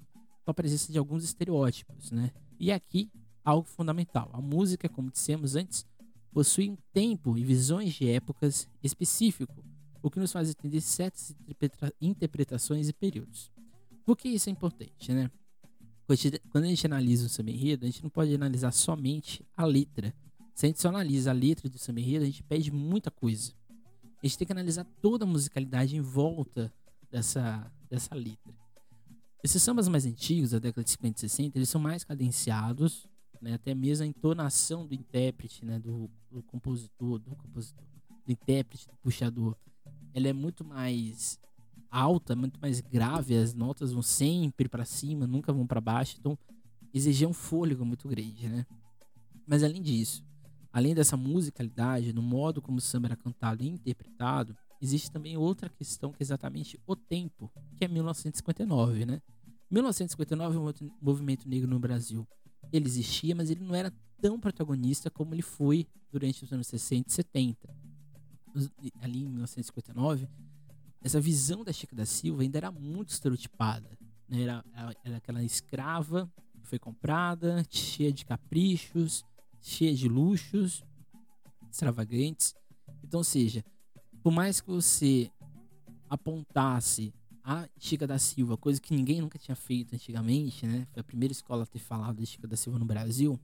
com 0.44 0.50
a 0.50 0.54
presença 0.54 0.92
de 0.92 0.98
alguns 0.98 1.24
estereótipos, 1.24 2.10
né? 2.10 2.30
E 2.60 2.70
aqui, 2.70 3.10
algo 3.42 3.66
fundamental. 3.66 4.28
A 4.34 4.42
música, 4.42 4.86
como 4.86 5.10
dissemos 5.10 5.56
antes, 5.56 5.86
possui 6.30 6.68
um 6.70 6.76
tempo 6.92 7.38
e 7.38 7.44
visões 7.44 7.94
de 7.94 8.08
épocas 8.08 8.68
específico, 8.82 9.64
o 10.02 10.10
que 10.10 10.20
nos 10.20 10.32
faz 10.32 10.50
entender 10.50 10.82
certas 10.82 11.34
interpretações 12.00 12.86
e 12.88 12.92
períodos. 12.92 13.50
Por 14.04 14.16
que 14.16 14.28
isso 14.28 14.50
é 14.50 14.52
importante, 14.52 15.10
né? 15.10 15.30
Quando 16.50 16.64
a 16.64 16.68
gente 16.68 16.86
analisa 16.86 17.26
o 17.26 17.28
samba 17.28 17.50
enredo, 17.50 17.84
a 17.84 17.88
gente 17.88 18.02
não 18.02 18.10
pode 18.10 18.34
analisar 18.34 18.72
somente 18.72 19.44
a 19.56 19.64
letra, 19.64 20.14
se 20.54 20.66
a 20.66 20.68
gente 20.68 20.80
só 20.80 20.88
analisa 20.88 21.30
a 21.30 21.34
letra 21.34 21.68
do 21.68 21.78
samba 21.78 22.00
enredo, 22.00 22.22
a 22.22 22.26
gente 22.26 22.42
perde 22.42 22.70
muita 22.70 23.10
coisa. 23.10 23.52
A 24.22 24.26
gente 24.26 24.38
tem 24.38 24.46
que 24.46 24.52
analisar 24.52 24.84
toda 25.02 25.24
a 25.24 25.26
musicalidade 25.26 25.96
em 25.96 26.00
volta 26.00 26.72
dessa, 27.10 27.70
dessa 27.90 28.14
letra. 28.14 28.54
Esses 29.42 29.62
sambas 29.62 29.88
mais 29.88 30.06
antigos, 30.06 30.50
da 30.50 30.58
década 30.58 30.84
de 30.84 30.90
50 30.90 31.16
e 31.16 31.20
60, 31.28 31.58
eles 31.58 31.68
são 31.68 31.80
mais 31.80 32.04
cadenciados, 32.04 33.06
né? 33.42 33.54
até 33.54 33.74
mesmo 33.74 34.04
a 34.04 34.06
entonação 34.06 34.86
do 34.86 34.94
intérprete, 34.94 35.64
né? 35.64 35.78
do, 35.78 36.08
do 36.30 36.42
compositor, 36.44 37.18
do 37.18 37.34
compositor, 37.34 37.84
do 38.24 38.32
intérprete, 38.32 38.86
do 38.86 38.96
puxador, 39.02 39.56
ela 40.14 40.28
é 40.28 40.32
muito 40.32 40.64
mais 40.64 41.38
alta, 41.96 42.34
muito 42.34 42.60
mais 42.60 42.80
grave, 42.80 43.36
as 43.36 43.54
notas 43.54 43.92
vão 43.92 44.02
sempre 44.02 44.68
para 44.68 44.84
cima, 44.84 45.26
nunca 45.26 45.52
vão 45.52 45.66
para 45.66 45.80
baixo, 45.80 46.16
então 46.18 46.38
exigia 46.92 47.28
um 47.28 47.32
fôlego 47.32 47.84
muito 47.84 48.08
grande, 48.08 48.48
né? 48.48 48.66
Mas 49.46 49.62
além 49.62 49.82
disso, 49.82 50.24
Além 50.74 50.92
dessa 50.92 51.16
musicalidade, 51.16 52.12
no 52.12 52.20
modo 52.20 52.60
como 52.60 52.78
o 52.78 52.80
samba 52.80 53.06
era 53.06 53.16
cantado 53.16 53.62
e 53.62 53.68
interpretado, 53.68 54.56
existe 54.82 55.08
também 55.08 55.36
outra 55.36 55.68
questão 55.68 56.10
que 56.10 56.20
é 56.20 56.24
exatamente 56.24 56.80
o 56.84 56.96
tempo, 56.96 57.48
que 57.76 57.84
é 57.84 57.88
1959, 57.88 59.06
né? 59.06 59.22
1959 59.70 60.58
o 60.58 60.92
movimento 61.00 61.48
negro 61.48 61.70
no 61.70 61.78
Brasil, 61.78 62.26
ele 62.72 62.88
existia, 62.88 63.36
mas 63.36 63.50
ele 63.50 63.62
não 63.62 63.72
era 63.72 63.92
tão 64.20 64.40
protagonista 64.40 65.08
como 65.08 65.32
ele 65.32 65.42
foi 65.42 65.86
durante 66.10 66.42
os 66.42 66.52
anos 66.52 66.66
60 66.66 67.08
e 67.08 67.12
70. 67.12 67.76
Ali 69.00 69.20
em 69.20 69.28
1959, 69.28 70.28
essa 71.04 71.20
visão 71.20 71.62
da 71.62 71.72
Chica 71.72 71.94
da 71.94 72.06
Silva 72.06 72.42
ainda 72.42 72.56
era 72.56 72.72
muito 72.72 73.10
estereotipada. 73.10 73.86
Né? 74.26 74.42
Era, 74.42 74.64
era 75.04 75.16
aquela 75.18 75.44
escrava 75.44 76.32
que 76.58 76.66
foi 76.66 76.78
comprada, 76.78 77.62
cheia 77.68 78.10
de 78.10 78.24
caprichos, 78.24 79.22
cheia 79.60 79.94
de 79.94 80.08
luxos 80.08 80.82
extravagantes. 81.70 82.54
Então, 83.02 83.20
ou 83.20 83.24
seja, 83.24 83.62
por 84.22 84.32
mais 84.32 84.62
que 84.62 84.68
você 84.68 85.30
apontasse 86.08 87.12
a 87.42 87.68
Chica 87.78 88.06
da 88.06 88.18
Silva, 88.18 88.56
coisa 88.56 88.80
que 88.80 88.94
ninguém 88.94 89.20
nunca 89.20 89.38
tinha 89.38 89.54
feito 89.54 89.94
antigamente, 89.94 90.66
né? 90.66 90.86
Foi 90.90 91.00
a 91.00 91.04
primeira 91.04 91.32
escola 91.32 91.64
a 91.64 91.66
ter 91.66 91.80
falado 91.80 92.16
da 92.16 92.24
Chica 92.24 92.48
da 92.48 92.56
Silva 92.56 92.78
no 92.78 92.86
Brasil. 92.86 93.38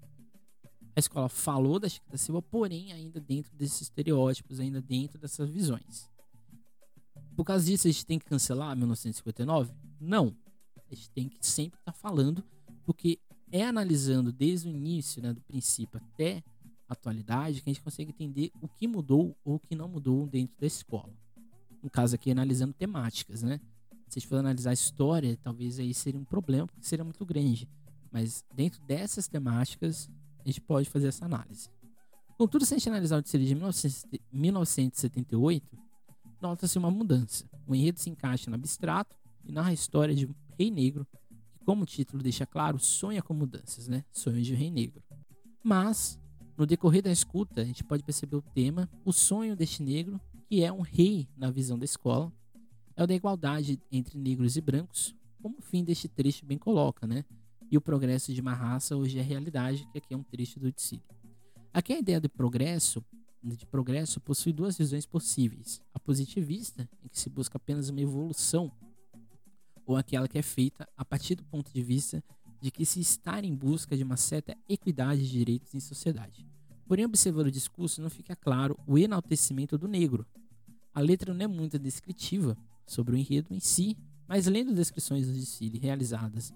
A 0.96 0.98
escola 0.98 1.28
falou 1.28 1.78
da 1.78 1.90
Chica 1.90 2.06
da 2.10 2.16
Silva, 2.16 2.40
porém 2.40 2.90
ainda 2.92 3.20
dentro 3.20 3.54
desses 3.54 3.82
estereótipos, 3.82 4.60
ainda 4.60 4.80
dentro 4.80 5.18
dessas 5.18 5.50
visões. 5.50 6.08
Por 7.36 7.44
causa 7.44 7.64
disso, 7.64 7.86
a 7.86 7.90
gente 7.90 8.06
tem 8.06 8.18
que 8.18 8.26
cancelar 8.26 8.76
1959? 8.76 9.72
Não. 10.00 10.34
A 10.90 10.94
gente 10.94 11.10
tem 11.10 11.28
que 11.28 11.46
sempre 11.46 11.78
estar 11.78 11.92
tá 11.92 11.98
falando, 11.98 12.42
porque 12.84 13.18
é 13.50 13.64
analisando 13.64 14.30
desde 14.32 14.68
o 14.68 14.70
início, 14.70 15.22
né, 15.22 15.32
do 15.32 15.40
princípio 15.40 15.98
até 15.98 16.42
a 16.88 16.92
atualidade, 16.92 17.62
que 17.62 17.70
a 17.70 17.72
gente 17.72 17.82
consegue 17.82 18.10
entender 18.10 18.50
o 18.60 18.68
que 18.68 18.88
mudou 18.88 19.36
ou 19.44 19.54
o 19.54 19.60
que 19.60 19.74
não 19.74 19.88
mudou 19.88 20.26
dentro 20.26 20.58
da 20.58 20.66
escola. 20.66 21.14
No 21.82 21.88
caso 21.88 22.14
aqui, 22.14 22.30
analisando 22.30 22.74
temáticas, 22.74 23.42
né? 23.42 23.58
Se 24.08 24.18
a 24.18 24.20
gente 24.20 24.28
for 24.28 24.36
analisar 24.36 24.68
a 24.70 24.74
história, 24.74 25.38
talvez 25.42 25.78
aí 25.78 25.94
seria 25.94 26.20
um 26.20 26.24
problema, 26.24 26.66
porque 26.66 26.84
seria 26.84 27.04
muito 27.04 27.24
grande. 27.24 27.66
Mas 28.10 28.44
dentro 28.54 28.82
dessas 28.82 29.26
temáticas, 29.28 30.10
a 30.44 30.48
gente 30.48 30.60
pode 30.60 30.90
fazer 30.90 31.08
essa 31.08 31.24
análise. 31.24 31.70
Contudo, 32.36 32.66
se 32.66 32.74
a 32.74 32.78
gente 32.78 32.88
analisar 32.88 33.18
o 33.18 33.22
desfile 33.22 33.46
de 33.46 33.54
1978, 33.54 35.78
nota-se 36.40 36.78
uma 36.78 36.90
mudança. 36.90 37.44
O 37.66 37.74
enredo 37.74 37.98
se 37.98 38.10
encaixa 38.10 38.50
no 38.50 38.56
abstrato 38.56 39.16
e 39.44 39.52
narra 39.52 39.70
a 39.70 39.74
história 39.74 40.14
de 40.14 40.26
um 40.26 40.34
rei 40.58 40.70
negro 40.70 41.06
como 41.64 41.84
o 41.84 41.86
título 41.86 42.22
deixa 42.22 42.46
claro, 42.46 42.78
sonha 42.78 43.22
com 43.22 43.34
mudanças, 43.34 43.86
né? 43.86 44.04
Sonho 44.12 44.42
de 44.42 44.52
um 44.52 44.56
rei 44.56 44.70
negro. 44.70 45.02
Mas, 45.62 46.18
no 46.56 46.66
decorrer 46.66 47.02
da 47.02 47.12
escuta, 47.12 47.60
a 47.60 47.64
gente 47.64 47.84
pode 47.84 48.02
perceber 48.02 48.36
o 48.36 48.42
tema, 48.42 48.90
o 49.04 49.12
sonho 49.12 49.54
deste 49.54 49.82
negro, 49.82 50.20
que 50.48 50.64
é 50.64 50.72
um 50.72 50.80
rei 50.80 51.28
na 51.36 51.50
visão 51.50 51.78
da 51.78 51.84
escola, 51.84 52.32
é 52.96 53.04
o 53.04 53.06
da 53.06 53.14
igualdade 53.14 53.80
entre 53.92 54.18
negros 54.18 54.56
e 54.56 54.60
brancos, 54.60 55.14
como 55.40 55.58
o 55.58 55.62
fim 55.62 55.84
deste 55.84 56.08
trecho 56.08 56.44
bem 56.44 56.58
coloca, 56.58 57.06
né? 57.06 57.24
E 57.70 57.76
o 57.76 57.80
progresso 57.80 58.34
de 58.34 58.40
uma 58.40 58.52
raça 58.52 58.96
hoje 58.96 59.18
é 59.18 59.22
realidade, 59.22 59.86
que 59.92 59.98
aqui 59.98 60.12
é 60.12 60.16
um 60.16 60.24
trecho 60.24 60.58
do 60.58 60.66
Odyssey. 60.66 61.00
Aqui 61.72 61.92
a 61.92 61.98
ideia 61.98 62.20
de 62.20 62.28
progresso, 62.28 63.04
de 63.42 63.66
progresso 63.66 64.20
possui 64.20 64.52
duas 64.52 64.76
visões 64.76 65.06
possíveis. 65.06 65.80
A 65.94 65.98
positivista, 65.98 66.88
em 67.02 67.08
que 67.08 67.18
se 67.18 67.30
busca 67.30 67.56
apenas 67.56 67.88
uma 67.88 68.00
evolução 68.00 68.70
ou 69.86 69.96
aquela 69.96 70.28
que 70.28 70.38
é 70.38 70.42
feita 70.42 70.88
a 70.96 71.04
partir 71.04 71.34
do 71.34 71.44
ponto 71.44 71.72
de 71.72 71.82
vista 71.82 72.22
de 72.60 72.70
que 72.70 72.84
se 72.84 73.00
está 73.00 73.40
em 73.40 73.54
busca 73.54 73.96
de 73.96 74.02
uma 74.02 74.16
certa 74.16 74.56
equidade 74.68 75.22
de 75.22 75.30
direitos 75.30 75.74
em 75.74 75.80
sociedade. 75.80 76.46
Porém, 76.86 77.04
observando 77.04 77.46
o 77.46 77.52
discurso, 77.52 78.02
não 78.02 78.10
fica 78.10 78.36
claro 78.36 78.78
o 78.86 78.98
enaltecimento 78.98 79.78
do 79.78 79.88
negro. 79.88 80.26
A 80.92 81.00
letra 81.00 81.32
não 81.32 81.44
é 81.44 81.46
muito 81.46 81.78
descritiva 81.78 82.56
sobre 82.86 83.14
o 83.14 83.18
enredo 83.18 83.54
em 83.54 83.60
si, 83.60 83.96
mas 84.28 84.46
lendo 84.46 84.74
descrições 84.74 85.26
do 85.26 85.32
desfile 85.32 85.78
realizadas 85.78 86.52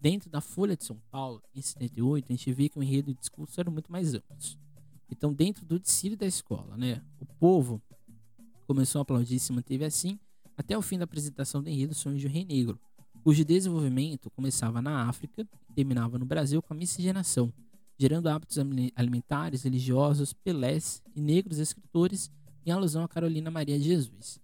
dentro 0.00 0.30
da 0.30 0.40
Folha 0.40 0.76
de 0.76 0.84
São 0.84 0.96
Paulo, 1.10 1.42
em 1.54 1.60
78, 1.60 2.26
a 2.28 2.32
gente 2.32 2.52
vê 2.52 2.68
que 2.68 2.78
o 2.78 2.82
enredo 2.82 3.10
e 3.10 3.12
o 3.12 3.16
discurso 3.16 3.60
eram 3.60 3.72
muito 3.72 3.90
mais 3.90 4.14
amplos. 4.14 4.58
Então, 5.10 5.32
dentro 5.32 5.64
do 5.64 5.78
desfile 5.78 6.16
da 6.16 6.26
escola, 6.26 6.76
né, 6.76 7.02
o 7.20 7.26
povo 7.26 7.80
começou 8.66 8.98
a 8.98 9.02
aplaudir 9.02 9.36
e 9.36 9.40
se 9.40 9.52
manteve 9.52 9.84
assim, 9.84 10.18
até 10.56 10.76
o 10.76 10.82
fim 10.82 10.98
da 10.98 11.04
apresentação 11.04 11.62
do 11.62 11.68
enredo 11.68 11.94
Sonhos 11.94 12.20
de 12.20 12.26
um 12.26 12.30
Rei 12.30 12.44
Negro, 12.44 12.78
cujo 13.22 13.44
desenvolvimento 13.44 14.30
começava 14.30 14.82
na 14.82 15.08
África 15.08 15.46
e 15.70 15.72
terminava 15.72 16.18
no 16.18 16.26
Brasil 16.26 16.60
com 16.60 16.74
a 16.74 16.76
miscigenação, 16.76 17.52
gerando 17.98 18.28
hábitos 18.28 18.58
alimentares, 18.94 19.62
religiosos, 19.62 20.32
pelés 20.32 21.02
e 21.14 21.20
negros 21.20 21.58
escritores 21.58 22.30
em 22.66 22.70
alusão 22.70 23.02
a 23.02 23.08
Carolina 23.08 23.50
Maria 23.50 23.78
de 23.78 23.84
Jesus. 23.84 24.38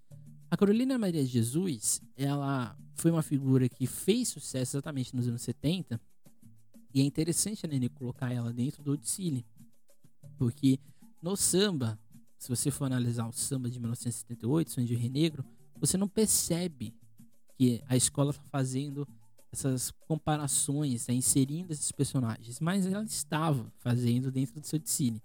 A 0.51 0.57
Carolina 0.57 0.97
Maria 0.97 1.25
de 1.25 1.31
Jesus, 1.31 2.01
ela 2.17 2.77
foi 2.95 3.11
uma 3.11 3.23
figura 3.23 3.69
que 3.69 3.87
fez 3.87 4.29
sucesso 4.29 4.77
exatamente 4.77 5.15
nos 5.15 5.29
anos 5.29 5.43
70 5.43 6.01
e 6.95 7.01
é 7.01 7.05
interessante 7.05 7.67
a 7.67 7.69
Nenê 7.69 7.89
colocar 7.89 8.33
ela 8.33 8.53
dentro 8.53 8.81
do 8.81 8.93
Oticile, 8.93 9.45
porque 10.37 10.79
no 11.23 11.37
samba, 11.37 11.99
se 12.39 12.49
você 12.49 12.71
for 12.71 12.85
analisar 12.85 13.27
o 13.27 13.33
samba 13.33 13.71
de 13.71 13.79
1978, 13.79 14.71
Sonho 14.71 14.87
de 14.87 14.95
Rio 14.95 15.11
Negro, 15.11 15.45
você 15.81 15.97
não 15.97 16.09
percebe 16.09 16.95
que 17.57 17.83
a 17.89 17.97
escola 17.97 18.31
está 18.31 18.43
fazendo 18.45 19.07
essas 19.53 19.93
comparações, 20.09 21.07
tá 21.07 21.13
inserindo 21.13 21.73
esses 21.73 21.93
personagens, 21.93 22.59
mas 22.61 22.87
ela 22.87 23.05
estava 23.05 23.73
fazendo 23.79 24.31
dentro 24.31 24.61
do 24.61 24.67
seu 24.67 24.77
Oticile. 24.79 25.23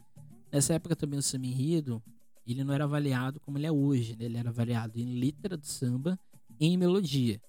Nessa 0.52 0.74
época 0.74 0.96
também 0.96 1.20
o 1.20 1.24
samba 1.24 1.48
enredo, 1.48 2.02
ele 2.46 2.64
não 2.64 2.74
era 2.74 2.84
avaliado 2.84 3.40
como 3.40 3.58
ele 3.58 3.68
é 3.68 3.72
hoje, 3.72 4.16
né? 4.16 4.26
ele 4.26 4.38
era 4.38 4.50
avaliado 4.50 5.00
em 5.00 5.20
letra 5.20 5.58
do 5.58 5.66
samba 5.66 6.18
e 6.60 6.68
em 6.68 6.78
melodia. 6.78 7.42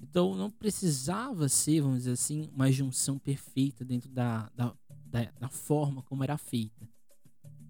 Então 0.00 0.34
não 0.34 0.50
precisava 0.50 1.48
ser, 1.48 1.80
vamos 1.80 1.98
dizer 1.98 2.12
assim, 2.12 2.48
uma 2.54 2.70
junção 2.70 3.18
perfeita 3.18 3.84
dentro 3.84 4.08
da, 4.10 4.50
da, 4.54 4.74
da, 5.06 5.32
da 5.38 5.48
forma 5.48 6.02
como 6.02 6.22
era 6.24 6.38
feita. 6.38 6.88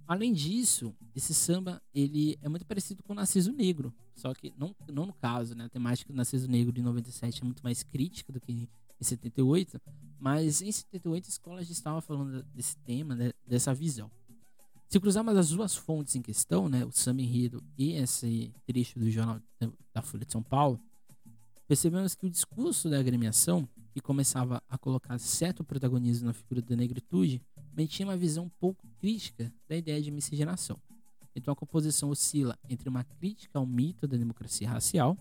Além 0.09 0.33
disso, 0.33 0.97
esse 1.15 1.35
samba 1.35 1.83
ele 1.95 2.39
é 2.41 2.49
muito 2.49 2.65
parecido 2.65 3.03
com 3.03 3.13
o 3.13 3.15
Narciso 3.15 3.53
Negro, 3.53 3.95
só 4.15 4.33
que 4.33 4.55
não, 4.57 4.75
não 4.91 5.05
no 5.05 5.13
caso, 5.13 5.55
né? 5.55 5.67
A 5.67 5.69
temática 5.69 6.11
do 6.11 6.17
Narciso 6.17 6.49
Negro 6.49 6.73
de 6.73 6.81
97 6.81 7.43
é 7.43 7.45
muito 7.45 7.63
mais 7.63 7.83
crítica 7.83 8.33
do 8.33 8.41
que 8.41 8.51
em 8.51 8.67
78, 8.99 9.79
mas 10.19 10.63
em 10.63 10.73
78 10.73 11.27
a 11.27 11.29
escola 11.29 11.63
já 11.63 11.73
estava 11.73 12.01
falando 12.01 12.43
desse 12.55 12.75
tema, 12.79 13.15
né? 13.15 13.33
dessa 13.47 13.75
visão. 13.75 14.11
Se 14.89 14.99
cruzarmos 14.99 15.37
as 15.37 15.51
duas 15.51 15.75
fontes 15.75 16.17
em 16.17 16.23
questão, 16.23 16.71
né, 16.71 16.87
o 16.87 16.91
Samba 16.91 17.21
Enredo 17.21 17.63
e 17.77 17.93
esse 17.93 18.51
trecho 18.65 18.99
do 18.99 19.11
jornal 19.11 19.39
da 19.93 20.01
Folha 20.01 20.25
de 20.25 20.33
São 20.33 20.43
Paulo, 20.43 20.81
percebemos 21.67 22.15
que 22.15 22.25
o 22.25 22.31
discurso 22.31 22.89
da 22.89 22.99
agremiação, 22.99 23.69
que 23.93 24.01
começava 24.01 24.63
a 24.67 24.79
colocar 24.79 25.19
certo 25.19 25.63
protagonismo 25.63 26.29
na 26.29 26.33
figura 26.33 26.63
da 26.63 26.75
negritude, 26.75 27.43
mantinha 27.79 28.09
uma 28.09 28.17
visão 28.17 28.45
um 28.45 28.49
pouco 28.49 28.87
crítica 28.99 29.53
da 29.69 29.77
ideia 29.77 30.03
de 30.03 30.11
miscigenação. 30.11 30.79
Então 31.35 31.53
a 31.53 31.57
composição 31.57 32.11
oscila 32.11 32.59
entre 32.69 32.89
uma 32.89 33.05
crítica 33.05 33.59
ao 33.59 33.65
mito 33.65 34.09
da 34.09 34.17
democracia 34.17 34.69
racial, 34.69 35.17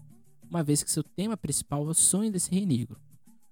uma 0.50 0.64
vez 0.64 0.82
que 0.82 0.90
seu 0.90 1.04
tema 1.04 1.38
principal 1.38 1.86
é 1.86 1.90
o 1.90 1.94
sonho 1.94 2.32
desse 2.32 2.50
rei 2.50 2.66
negro. 2.66 3.00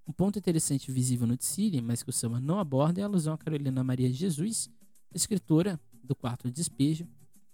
Um 0.08 0.12
ponto 0.12 0.40
interessante 0.40 0.92
visível 0.92 1.28
no 1.28 1.38
Tsiri, 1.38 1.82
mas 1.82 2.02
que 2.02 2.10
o 2.10 2.14
samba 2.14 2.40
não 2.40 2.60
aborda, 2.60 3.02
é 3.02 3.04
a 3.04 3.08
alusão 3.08 3.34
a 3.34 3.38
Carolina 3.38 3.84
Maria 3.84 4.10
de 4.10 4.16
Jesus, 4.16 4.70
escritora 5.14 5.80
do 6.04 6.16
quarto 6.16 6.50
despejo, 6.50 7.08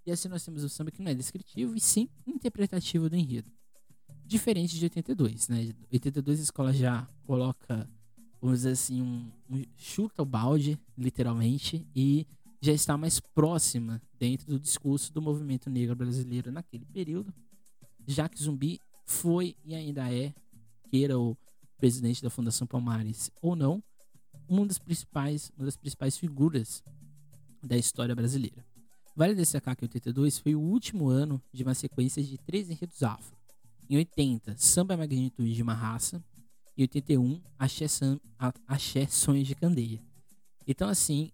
e 0.06 0.12
assim 0.12 0.28
nós 0.28 0.44
temos 0.44 0.64
o 0.64 0.70
samba 0.70 0.92
que 0.92 1.02
não 1.02 1.12
é 1.12 1.14
descritivo, 1.14 1.76
e 1.76 1.80
sim 1.80 2.10
interpretativo 2.26 3.10
do 3.10 3.16
enredo. 3.16 3.52
Diferente 4.26 4.78
de 4.78 4.86
82, 4.86 5.48
né? 5.50 5.74
82 5.92 6.40
a 6.40 6.44
escola 6.44 6.74
já 6.74 7.08
coloca, 7.26 7.90
vamos 8.42 8.60
dizer 8.60 8.72
assim, 8.72 9.02
um, 9.02 9.32
um 9.50 9.64
chuta 9.78 10.24
o 10.24 10.26
balde, 10.26 10.80
literalmente, 10.98 11.86
e 11.96 12.26
já 12.60 12.74
está 12.74 12.98
mais 12.98 13.20
próxima 13.20 14.02
dentro 14.20 14.48
do 14.48 14.60
discurso 14.60 15.14
do 15.14 15.22
movimento 15.22 15.70
negro 15.70 15.96
brasileiro 15.96 16.52
naquele 16.52 16.86
período, 16.86 17.34
já 18.08 18.28
que 18.28 18.42
Zumbi 18.42 18.80
foi 19.06 19.56
e 19.64 19.76
ainda 19.76 20.12
é, 20.14 20.34
queira 20.90 21.20
o 21.20 21.38
presidente 21.78 22.22
da 22.22 22.30
Fundação 22.30 22.68
Palmares 22.68 23.32
ou 23.42 23.56
não, 23.56 23.84
um 24.50 24.66
dos 24.66 24.78
principais, 24.78 25.52
uma 25.58 25.66
das 25.66 25.78
principais 25.78 26.18
figuras 26.18 26.84
da 27.64 27.78
história 27.78 28.16
brasileira. 28.16 28.66
Vale 29.16 29.36
destacar 29.36 29.76
que 29.76 29.84
82 29.84 30.40
foi 30.40 30.56
o 30.56 30.60
último 30.60 31.10
ano 31.10 31.42
de 31.52 31.64
uma 31.64 31.74
sequência 31.74 32.24
de 32.24 32.38
três 32.38 32.70
enredos 32.70 33.04
afro. 33.04 33.36
Em 33.90 33.98
80, 33.98 34.56
Samba 34.58 34.94
é 34.94 34.98
Magnitude 34.98 35.54
de 35.54 35.62
uma 35.62 35.74
Raça. 35.74 36.24
E 36.78 36.84
81, 36.84 37.42
Axé, 37.58 37.88
Sam, 37.88 38.20
Axé 38.68 39.08
Sonhos 39.08 39.48
de 39.48 39.56
Candeia. 39.56 40.02
Então, 40.68 40.88
assim, 40.88 41.32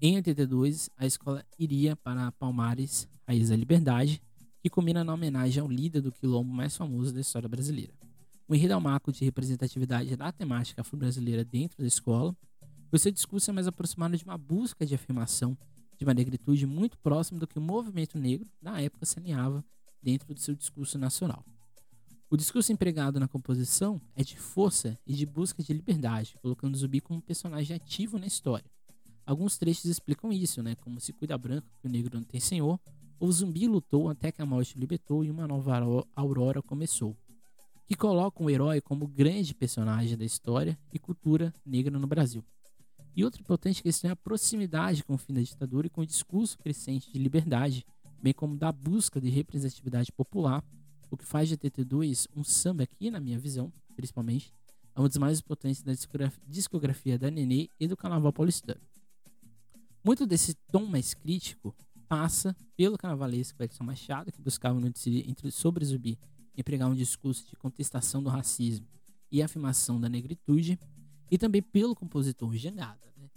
em 0.00 0.16
82, 0.16 0.88
a 0.96 1.06
escola 1.06 1.44
iria 1.58 1.96
para 1.96 2.32
Palmares, 2.32 3.08
Raiz 3.26 3.48
da 3.48 3.56
Liberdade, 3.56 4.22
que 4.60 4.70
combina 4.70 5.02
na 5.02 5.14
homenagem 5.14 5.60
ao 5.60 5.68
líder 5.68 6.00
do 6.00 6.12
quilombo 6.12 6.52
mais 6.52 6.76
famoso 6.76 7.12
da 7.12 7.20
história 7.20 7.48
brasileira. 7.48 7.92
O 8.48 8.54
enredo 8.54 8.74
é 8.74 8.76
um 8.76 8.80
marco 8.80 9.10
de 9.10 9.24
representatividade 9.24 10.16
da 10.16 10.30
temática 10.30 10.80
afro-brasileira 10.80 11.44
dentro 11.44 11.78
da 11.78 11.86
escola, 11.86 12.36
o 12.92 12.98
seu 12.98 13.10
discurso 13.10 13.48
é 13.48 13.54
mais 13.54 13.66
aproximado 13.66 14.14
de 14.18 14.22
uma 14.22 14.36
busca 14.36 14.84
de 14.84 14.94
afirmação 14.94 15.56
de 15.96 16.04
uma 16.04 16.12
negritude 16.12 16.66
muito 16.66 16.98
próxima 16.98 17.40
do 17.40 17.46
que 17.46 17.58
o 17.58 17.62
movimento 17.62 18.18
negro 18.18 18.46
na 18.60 18.82
época 18.82 19.06
se 19.06 19.18
alinhava 19.18 19.64
dentro 20.02 20.34
do 20.34 20.38
seu 20.38 20.54
discurso 20.54 20.98
nacional. 20.98 21.42
O 22.32 22.36
discurso 22.38 22.72
empregado 22.72 23.20
na 23.20 23.28
composição 23.28 24.00
é 24.16 24.24
de 24.24 24.38
força 24.38 24.98
e 25.06 25.12
de 25.12 25.26
busca 25.26 25.62
de 25.62 25.70
liberdade, 25.70 26.34
colocando 26.40 26.78
Zumbi 26.78 26.98
como 26.98 27.18
um 27.18 27.20
personagem 27.20 27.76
ativo 27.76 28.18
na 28.18 28.26
história. 28.26 28.64
Alguns 29.26 29.58
trechos 29.58 29.84
explicam 29.84 30.32
isso, 30.32 30.62
né, 30.62 30.74
como 30.76 30.98
se 30.98 31.12
cuida 31.12 31.36
branco 31.36 31.68
que 31.78 31.86
o 31.86 31.90
negro 31.90 32.16
não 32.16 32.24
tem 32.24 32.40
senhor, 32.40 32.80
ou 33.20 33.30
Zumbi 33.30 33.68
lutou 33.68 34.08
até 34.08 34.32
que 34.32 34.40
a 34.40 34.46
morte 34.46 34.78
o 34.78 34.80
libertou 34.80 35.22
e 35.22 35.30
uma 35.30 35.46
nova 35.46 35.78
aurora 36.16 36.62
começou, 36.62 37.14
que 37.86 37.94
colocam 37.94 38.46
o 38.46 38.50
herói 38.50 38.80
como 38.80 39.06
grande 39.06 39.54
personagem 39.54 40.16
da 40.16 40.24
história 40.24 40.78
e 40.90 40.98
cultura 40.98 41.54
negra 41.66 41.98
no 41.98 42.06
Brasil. 42.06 42.42
E 43.14 43.26
outra 43.26 43.42
importante 43.42 43.82
questão 43.82 44.08
é 44.08 44.14
a 44.14 44.16
proximidade 44.16 45.04
com 45.04 45.12
o 45.12 45.18
fim 45.18 45.34
da 45.34 45.42
ditadura 45.42 45.86
e 45.86 45.90
com 45.90 46.00
o 46.00 46.06
discurso 46.06 46.56
crescente 46.56 47.12
de 47.12 47.18
liberdade, 47.18 47.84
bem 48.22 48.32
como 48.32 48.56
da 48.56 48.72
busca 48.72 49.20
de 49.20 49.28
representatividade 49.28 50.10
popular, 50.10 50.64
o 51.12 51.16
que 51.16 51.26
faz 51.26 51.48
de 51.48 51.58
TT2 51.58 52.26
um 52.34 52.42
samba 52.42 52.84
aqui, 52.84 53.10
na 53.10 53.20
minha 53.20 53.38
visão, 53.38 53.70
principalmente, 53.94 54.50
é 54.94 55.00
um 55.00 55.06
dos 55.06 55.18
mais 55.18 55.38
importantes 55.40 55.82
da 55.82 55.92
discografia 56.46 57.18
da 57.18 57.30
Nenê 57.30 57.68
e 57.78 57.86
do 57.86 57.96
Carnaval 57.96 58.32
paulistano. 58.32 58.80
Muito 60.02 60.26
desse 60.26 60.54
tom 60.72 60.86
mais 60.86 61.12
crítico 61.12 61.74
passa 62.08 62.56
pelo 62.76 62.98
carnavalesco 62.98 63.62
Edson 63.62 63.84
Machado, 63.84 64.32
que 64.32 64.40
buscava 64.40 64.78
no 64.80 64.86
entre 64.86 65.50
sobre 65.50 65.84
Zumbi 65.84 66.18
empregar 66.56 66.90
um 66.90 66.94
discurso 66.94 67.48
de 67.48 67.56
contestação 67.56 68.22
do 68.22 68.28
racismo 68.28 68.86
e 69.30 69.42
afirmação 69.42 70.00
da 70.00 70.08
negritude, 70.08 70.78
e 71.30 71.38
também 71.38 71.62
pelo 71.62 71.94
compositor 71.94 72.54
Jangada. 72.56 73.00
Né? 73.16 73.30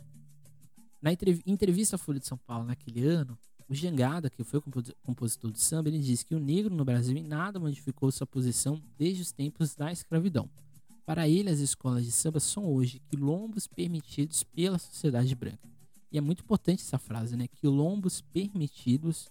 Na 1.01 1.11
entrevista 1.45 1.95
à 1.95 1.99
Folha 1.99 2.19
de 2.19 2.25
São 2.25 2.37
Paulo 2.37 2.65
naquele 2.65 3.05
ano, 3.05 3.37
o 3.67 3.73
Jangada, 3.73 4.29
que 4.29 4.43
foi 4.43 4.61
compositor 5.03 5.51
do 5.51 5.57
samba, 5.57 5.89
ele 5.89 5.99
disse 5.99 6.25
que 6.25 6.35
o 6.35 6.39
negro 6.39 6.73
no 6.73 6.85
Brasil 6.85 7.17
em 7.17 7.23
nada 7.23 7.59
modificou 7.59 8.11
sua 8.11 8.27
posição 8.27 8.81
desde 8.97 9.23
os 9.23 9.31
tempos 9.31 9.75
da 9.75 9.91
escravidão. 9.91 10.49
Para 11.05 11.27
ele, 11.27 11.49
as 11.49 11.59
escolas 11.59 12.05
de 12.05 12.11
samba 12.11 12.39
são 12.39 12.65
hoje 12.65 12.99
quilombos 13.09 13.67
permitidos 13.67 14.43
pela 14.43 14.77
sociedade 14.77 15.33
branca. 15.35 15.69
E 16.11 16.17
é 16.17 16.21
muito 16.21 16.43
importante 16.43 16.81
essa 16.81 16.97
frase, 16.97 17.35
né? 17.35 17.47
Quilombos 17.47 18.21
permitidos 18.21 19.29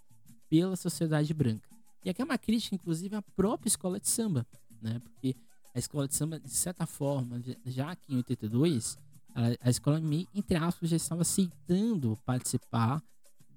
pela 0.48 0.76
sociedade 0.76 1.32
branca. 1.32 1.68
E 2.04 2.10
aqui 2.10 2.20
é 2.20 2.24
uma 2.24 2.38
crítica, 2.38 2.74
inclusive, 2.74 3.16
à 3.16 3.22
própria 3.22 3.68
escola 3.68 3.98
de 3.98 4.08
samba, 4.08 4.46
né? 4.82 5.00
Porque 5.00 5.34
a 5.74 5.78
escola 5.78 6.06
de 6.06 6.14
samba, 6.14 6.38
de 6.38 6.50
certa 6.50 6.86
forma, 6.86 7.42
já 7.64 7.96
que 7.96 8.12
em 8.12 8.16
82, 8.18 8.98
a, 9.34 9.66
a 9.66 9.70
escola, 9.70 10.00
entre 10.34 10.56
aspas, 10.56 10.90
já 10.90 10.96
estava 10.96 11.22
aceitando 11.22 12.18
participar 12.24 13.02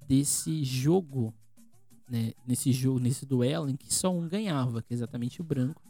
desse 0.08 0.64
jogo, 0.64 1.34
né, 2.08 2.32
nesse 2.46 2.72
jogo, 2.72 2.98
nesse 2.98 3.26
duelo 3.26 3.68
em 3.68 3.76
que 3.76 3.92
só 3.92 4.10
um 4.10 4.26
ganhava, 4.26 4.80
que 4.80 4.94
é 4.94 4.96
exatamente 4.96 5.42
o 5.42 5.44
branco, 5.44 5.82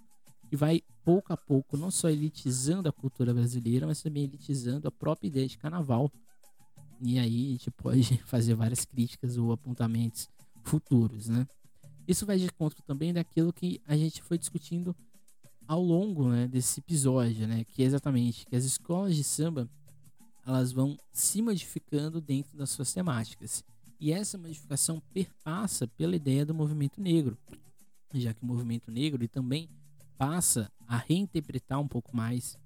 e 0.51 0.57
vai 0.57 0.83
pouco 1.05 1.33
a 1.33 1.37
pouco 1.37 1.77
não 1.77 1.91
só 1.91 2.11
elitizando 2.11 2.89
a 2.89 2.93
cultura 2.93 3.33
brasileira, 3.33 3.87
mas 3.87 4.03
também 4.03 4.25
elitizando 4.25 4.89
a 4.89 4.91
própria 4.91 5.29
ideia 5.29 5.47
de 5.47 5.57
carnaval. 5.57 6.11
E 7.01 7.19
aí 7.19 7.49
a 7.49 7.51
gente 7.53 7.71
pode 7.71 8.19
fazer 8.27 8.55
várias 8.55 8.85
críticas 8.85 9.37
ou 9.37 9.53
apontamentos 9.53 10.29
futuros, 10.65 11.29
né? 11.29 11.47
Isso 12.07 12.27
vai 12.27 12.39
de 12.39 12.47
encontro 12.47 12.83
também 12.83 13.13
daquilo 13.13 13.53
que 13.53 13.81
a 13.87 13.97
gente 13.97 14.23
foi 14.23 14.39
discutindo 14.39 14.97
ao 15.67 15.83
longo 15.83 16.31
né, 16.31 16.49
desse 16.49 16.81
episódio, 16.81 17.47
né, 17.47 17.63
que 17.65 17.83
é 17.83 17.85
exatamente 17.85 18.47
que 18.47 18.57
as 18.57 18.65
escolas 18.65 19.15
de 19.15 19.23
samba 19.23 19.69
elas 20.47 20.73
vão 20.73 20.97
se 21.13 21.43
modificando 21.43 22.23
dentro 22.23 22.57
das 22.57 22.71
suas 22.71 22.91
temáticas. 22.91 23.63
E 24.01 24.13
essa 24.13 24.39
modificação 24.39 25.03
perpassa 25.13 25.87
pela 25.89 26.15
ideia 26.15 26.47
do 26.47 26.55
movimento 26.55 27.01
negro, 27.01 27.37
já 28.15 28.33
que 28.33 28.43
o 28.43 28.47
movimento 28.47 28.91
negro 28.91 29.21
ele 29.21 29.29
também 29.29 29.69
passa 30.17 30.71
a 30.87 30.97
reinterpretar 30.97 31.81
um 31.81 31.89
pouco 31.89 32.17
mais, 32.17 32.57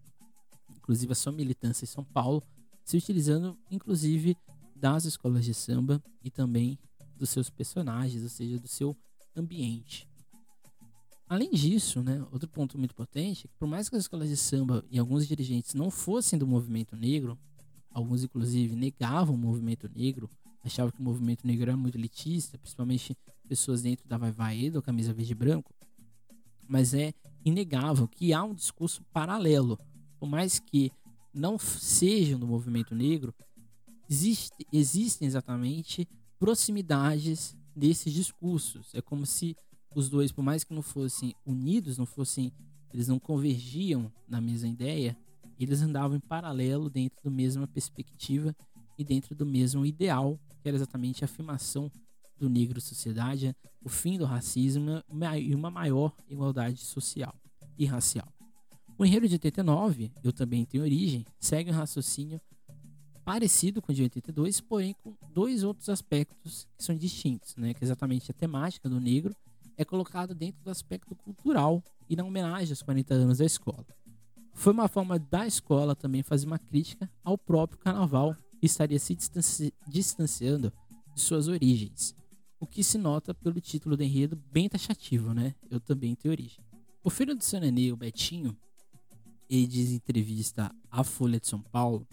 inclusive 0.77 1.12
a 1.12 1.14
sua 1.14 1.33
militância 1.33 1.85
em 1.85 1.88
São 1.88 2.05
Paulo, 2.05 2.42
se 2.85 2.97
utilizando 2.97 3.59
inclusive 3.71 4.37
das 4.77 5.05
escolas 5.05 5.45
de 5.45 5.55
samba 5.55 6.03
e 6.23 6.31
também 6.31 6.79
dos 7.16 7.31
seus 7.31 7.49
personagens, 7.49 8.23
ou 8.23 8.29
seja, 8.29 8.59
do 8.59 8.68
seu 8.68 8.97
ambiente. 9.35 10.09
Além 11.29 11.51
disso, 11.51 12.03
né, 12.03 12.23
outro 12.31 12.49
ponto 12.49 12.77
muito 12.77 12.90
importante 12.90 13.47
é 13.47 13.49
que 13.49 13.57
por 13.59 13.66
mais 13.66 13.88
que 13.88 13.97
as 13.97 14.03
escolas 14.03 14.29
de 14.29 14.37
samba 14.37 14.85
e 14.90 14.99
alguns 14.99 15.27
dirigentes 15.27 15.73
não 15.73 15.90
fossem 15.90 16.38
do 16.38 16.47
movimento 16.47 16.95
negro, 16.95 17.38
alguns 17.90 18.23
inclusive 18.23 18.77
negavam 18.77 19.35
o 19.35 19.38
movimento 19.38 19.88
negro, 19.95 20.29
achavam 20.68 20.92
que 20.92 21.01
o 21.01 21.03
movimento 21.03 21.46
negro 21.46 21.70
era 21.70 21.77
muito 21.77 21.96
elitista, 21.96 22.59
principalmente 22.59 23.16
pessoas 23.48 23.83
dentro 23.83 24.09
da 24.09 24.16
Vai 24.16 24.33
Vai 24.33 24.59
e 24.61 24.70
do 24.70 24.83
Camisa 24.83 25.12
Verde 25.12 25.33
e 25.33 25.35
Branco, 25.35 25.75
mas 26.66 26.94
é 26.94 27.12
inegável 27.44 28.09
que 28.09 28.33
há 28.33 28.42
um 28.42 28.55
discurso 28.55 29.03
paralelo. 29.12 29.79
Por 30.18 30.29
mais 30.29 30.59
que 30.59 30.90
não 31.35 31.59
sejam 31.59 32.38
do 32.38 32.46
movimento 32.46 32.94
negro, 32.94 33.35
existe, 34.09 34.66
existem 34.72 35.27
exatamente 35.27 36.09
proximidades 36.38 37.57
desses 37.75 38.12
discursos. 38.12 38.94
É 38.94 39.01
como 39.01 39.27
se 39.27 39.57
os 39.94 40.09
dois, 40.09 40.33
por 40.33 40.42
mais 40.42 40.64
que 40.64 40.75
não 40.75 40.83
fossem 40.83 41.35
unidos, 41.44 41.98
não 41.98 42.07
fossem, 42.07 42.53
eles 42.92 43.09
não 43.09 43.18
convergiam 43.18 44.12
na 44.29 44.40
mesma 44.40 44.68
ideia, 44.68 45.16
eles 45.59 45.83
andavam 45.83 46.16
em 46.16 46.20
paralelo 46.20 46.88
dentro 46.88 47.18
da 47.22 47.31
mesma 47.31 47.66
perspectiva 47.66 48.55
e 48.98 49.05
dentro 49.05 49.35
do 49.35 49.46
mesmo 49.46 49.85
ideal, 49.85 50.38
que 50.61 50.68
era 50.68 50.76
exatamente 50.76 51.24
a 51.24 51.26
afirmação 51.26 51.90
do 52.38 52.48
negro 52.48 52.81
sociedade, 52.81 53.55
o 53.85 53.88
fim 53.88 54.18
do 54.18 54.24
racismo 54.24 55.02
e 55.40 55.55
uma 55.55 55.70
maior 55.70 56.12
igualdade 56.28 56.81
social 56.81 57.35
e 57.78 57.85
racial. 57.85 58.26
O 58.98 59.05
enredo 59.05 59.28
de 59.28 59.35
89, 59.35 60.12
Eu 60.22 60.33
Também 60.33 60.64
Tenho 60.64 60.85
Origem, 60.85 61.24
segue 61.40 61.70
um 61.70 61.74
raciocínio 61.74 62.40
parecido 63.24 63.81
com 63.81 63.92
o 63.92 63.94
de 63.94 64.02
82, 64.02 64.61
porém 64.61 64.94
com 65.02 65.14
dois 65.33 65.62
outros 65.62 65.88
aspectos 65.88 66.66
que 66.76 66.85
são 66.85 66.96
distintos, 66.96 67.55
né? 67.57 67.72
que 67.72 67.85
exatamente 67.85 68.31
a 68.31 68.35
temática 68.35 68.88
do 68.88 69.00
negro 69.00 69.35
é 69.76 69.85
colocado 69.85 70.35
dentro 70.35 70.62
do 70.62 70.70
aspecto 70.70 71.14
cultural 71.14 71.83
e 72.09 72.16
na 72.16 72.24
homenagem 72.24 72.72
aos 72.72 72.83
40 72.83 73.14
anos 73.14 73.38
da 73.38 73.44
escola. 73.44 73.87
Foi 74.55 74.72
uma 74.72 74.88
forma 74.88 75.18
da 75.18 75.46
escola 75.46 75.96
também 75.96 76.22
fazer 76.22 76.46
uma 76.46 76.59
crítica 76.59 77.11
ao 77.24 77.38
próprio 77.38 77.78
carnaval 77.78 78.37
estaria 78.66 78.98
se 78.98 79.14
distanci 79.14 79.72
distanciando 79.88 80.72
de 81.14 81.20
suas 81.20 81.48
origens, 81.48 82.14
o 82.59 82.66
que 82.66 82.83
se 82.85 82.96
nota 82.96 83.35
pelo 83.35 83.61
título 83.61 83.96
do 83.96 84.03
enredo 84.03 84.37
bem 84.53 84.68
taxativo, 84.68 85.35
né? 85.35 85.55
Eu 85.70 85.81
também 85.81 86.14
tenho 86.14 86.33
origem. 86.33 86.64
O 87.03 87.11
filho 87.11 87.35
do 87.35 87.42
seu 87.42 87.61
nenê, 87.61 87.90
o 87.90 87.96
Betinho, 87.96 88.57
ele 89.51 89.66
diz 89.66 89.90
em 89.90 89.96
entrevista 89.96 90.75
à 90.90 91.03
Folha 91.03 91.40
de 91.40 91.46
São 91.46 91.61
Paulo 91.61 92.07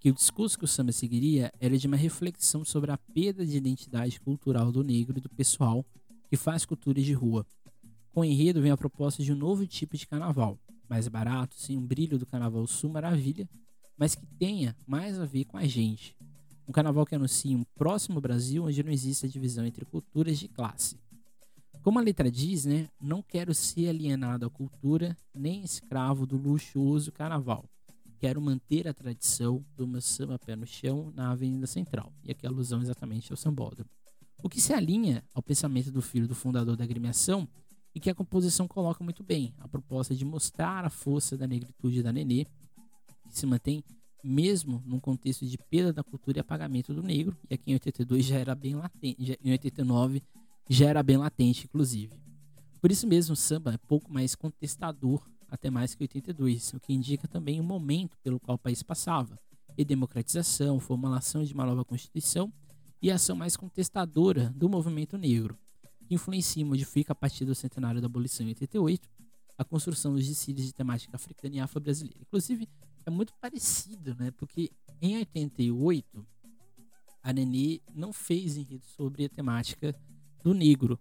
que 0.00 0.10
o 0.10 0.14
discurso 0.14 0.56
que 0.56 0.64
o 0.64 0.68
samba 0.68 0.92
seguiria 0.92 1.52
era 1.60 1.76
de 1.76 1.86
uma 1.86 1.96
reflexão 1.96 2.64
sobre 2.64 2.92
a 2.92 2.96
perda 2.96 3.44
de 3.44 3.56
identidade 3.56 4.20
cultural 4.20 4.70
do 4.70 4.84
negro 4.84 5.18
e 5.18 5.20
do 5.20 5.28
pessoal 5.28 5.84
que 6.30 6.36
faz 6.36 6.64
cultura 6.64 7.02
de 7.02 7.12
rua. 7.12 7.44
Com 8.12 8.20
o 8.20 8.24
enredo 8.24 8.62
vem 8.62 8.70
a 8.70 8.76
proposta 8.76 9.22
de 9.22 9.32
um 9.32 9.36
novo 9.36 9.66
tipo 9.66 9.96
de 9.96 10.06
carnaval, 10.06 10.58
mais 10.88 11.08
barato, 11.08 11.56
sem 11.58 11.76
um 11.76 11.84
brilho 11.84 12.18
do 12.18 12.24
carnaval 12.24 12.66
sul 12.66 12.90
maravilha, 12.90 13.48
mas 13.98 14.14
que 14.14 14.24
tenha 14.38 14.76
mais 14.86 15.18
a 15.18 15.26
ver 15.26 15.44
com 15.44 15.58
a 15.58 15.66
gente. 15.66 16.16
Um 16.66 16.72
carnaval 16.72 17.04
que 17.04 17.14
anuncia 17.14 17.56
um 17.56 17.64
próximo 17.74 18.20
Brasil 18.20 18.64
onde 18.64 18.82
não 18.82 18.92
existe 18.92 19.26
a 19.26 19.28
divisão 19.28 19.66
entre 19.66 19.84
culturas 19.84 20.38
de 20.38 20.48
classe. 20.48 20.96
Como 21.82 21.98
a 21.98 22.02
letra 22.02 22.30
diz, 22.30 22.64
né, 22.64 22.88
não 23.00 23.22
quero 23.22 23.54
ser 23.54 23.88
alienado 23.88 24.46
à 24.46 24.50
cultura 24.50 25.16
nem 25.34 25.62
escravo 25.62 26.26
do 26.26 26.36
luxuoso 26.36 27.10
carnaval. 27.10 27.64
Quero 28.18 28.40
manter 28.40 28.86
a 28.86 28.92
tradição 28.92 29.64
do 29.76 29.86
meu 29.86 30.00
samba 30.00 30.38
pé 30.38 30.56
no 30.56 30.66
chão 30.66 31.12
na 31.14 31.30
Avenida 31.30 31.66
Central. 31.66 32.12
E 32.24 32.30
aqui 32.30 32.46
a 32.46 32.50
alusão 32.50 32.82
exatamente 32.82 33.32
ao 33.32 33.36
sambódromo. 33.36 33.88
O 34.42 34.48
que 34.48 34.60
se 34.60 34.72
alinha 34.72 35.24
ao 35.32 35.42
pensamento 35.42 35.90
do 35.90 36.02
filho 36.02 36.28
do 36.28 36.34
fundador 36.34 36.76
da 36.76 36.84
agremiação 36.84 37.48
e 37.94 38.00
que 38.00 38.10
a 38.10 38.14
composição 38.14 38.68
coloca 38.68 39.02
muito 39.02 39.22
bem, 39.22 39.54
a 39.58 39.66
proposta 39.66 40.14
de 40.14 40.24
mostrar 40.24 40.84
a 40.84 40.90
força 40.90 41.36
da 41.36 41.46
negritude 41.46 42.02
da 42.02 42.12
Nenê, 42.12 42.46
se 43.30 43.46
mantém 43.46 43.82
mesmo 44.22 44.82
num 44.84 44.98
contexto 44.98 45.46
de 45.46 45.56
perda 45.56 45.92
da 45.92 46.02
cultura 46.02 46.38
e 46.38 46.40
apagamento 46.40 46.92
do 46.92 47.02
negro, 47.02 47.36
e 47.48 47.54
aqui 47.54 47.70
em 47.70 47.74
82 47.74 48.24
já 48.24 48.36
era 48.36 48.54
bem 48.54 48.74
latente, 48.74 49.38
em 49.42 49.50
89 49.52 50.22
já 50.68 50.88
era 50.88 51.02
bem 51.02 51.16
latente, 51.16 51.64
inclusive. 51.64 52.12
Por 52.80 52.92
isso 52.92 53.06
mesmo, 53.06 53.32
o 53.32 53.36
samba 53.36 53.74
é 53.74 53.78
pouco 53.78 54.12
mais 54.12 54.34
contestador, 54.34 55.26
até 55.48 55.70
mais 55.70 55.94
que 55.94 56.04
82, 56.04 56.74
o 56.74 56.80
que 56.80 56.92
indica 56.92 57.26
também 57.26 57.58
o 57.60 57.64
momento 57.64 58.16
pelo 58.22 58.38
qual 58.38 58.56
o 58.56 58.58
país 58.58 58.82
passava, 58.82 59.38
e 59.76 59.84
democratização, 59.84 60.78
formulação 60.80 61.44
de 61.44 61.54
uma 61.54 61.64
nova 61.64 61.84
constituição 61.84 62.52
e 63.00 63.10
ação 63.10 63.36
mais 63.36 63.56
contestadora 63.56 64.50
do 64.50 64.68
movimento 64.68 65.16
negro, 65.16 65.56
que 66.06 66.14
influencia 66.14 66.60
e 66.60 66.64
modifica 66.64 67.12
a 67.12 67.14
partir 67.14 67.44
do 67.44 67.54
centenário 67.54 68.00
da 68.00 68.06
abolição 68.06 68.44
em 68.44 68.50
88 68.50 69.08
a 69.56 69.64
construção 69.64 70.14
dos 70.14 70.26
desfiles 70.26 70.66
de 70.66 70.72
temática 70.72 71.16
africana 71.16 71.56
e 71.56 71.60
afro-brasileira. 71.60 72.20
Inclusive, 72.20 72.68
é 73.04 73.10
muito 73.10 73.32
parecido, 73.40 74.14
né? 74.14 74.30
Porque 74.32 74.70
em 75.00 75.16
88, 75.16 76.26
a 77.22 77.32
Nenê 77.32 77.80
não 77.94 78.12
fez 78.12 78.56
enredo 78.56 78.86
sobre 78.86 79.24
a 79.24 79.28
temática 79.28 79.94
do 80.42 80.54
negro. 80.54 80.98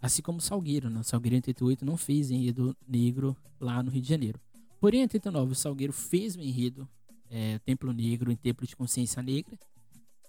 Assim 0.00 0.22
como 0.22 0.40
Salgueiro, 0.40 0.90
né? 0.90 1.02
Salgueiro 1.02 1.36
em 1.36 1.38
88 1.38 1.84
não 1.84 1.96
fez 1.96 2.30
enredo 2.30 2.76
negro 2.86 3.36
lá 3.60 3.82
no 3.82 3.90
Rio 3.90 4.02
de 4.02 4.08
Janeiro. 4.08 4.40
Porém, 4.80 5.00
em 5.00 5.04
89, 5.04 5.52
o 5.52 5.54
Salgueiro 5.54 5.92
fez 5.92 6.36
o 6.36 6.40
enredo 6.40 6.88
é, 7.30 7.58
Templo 7.60 7.92
Negro 7.92 8.30
em 8.30 8.36
Templo 8.36 8.66
de 8.66 8.76
Consciência 8.76 9.22
Negra, 9.22 9.58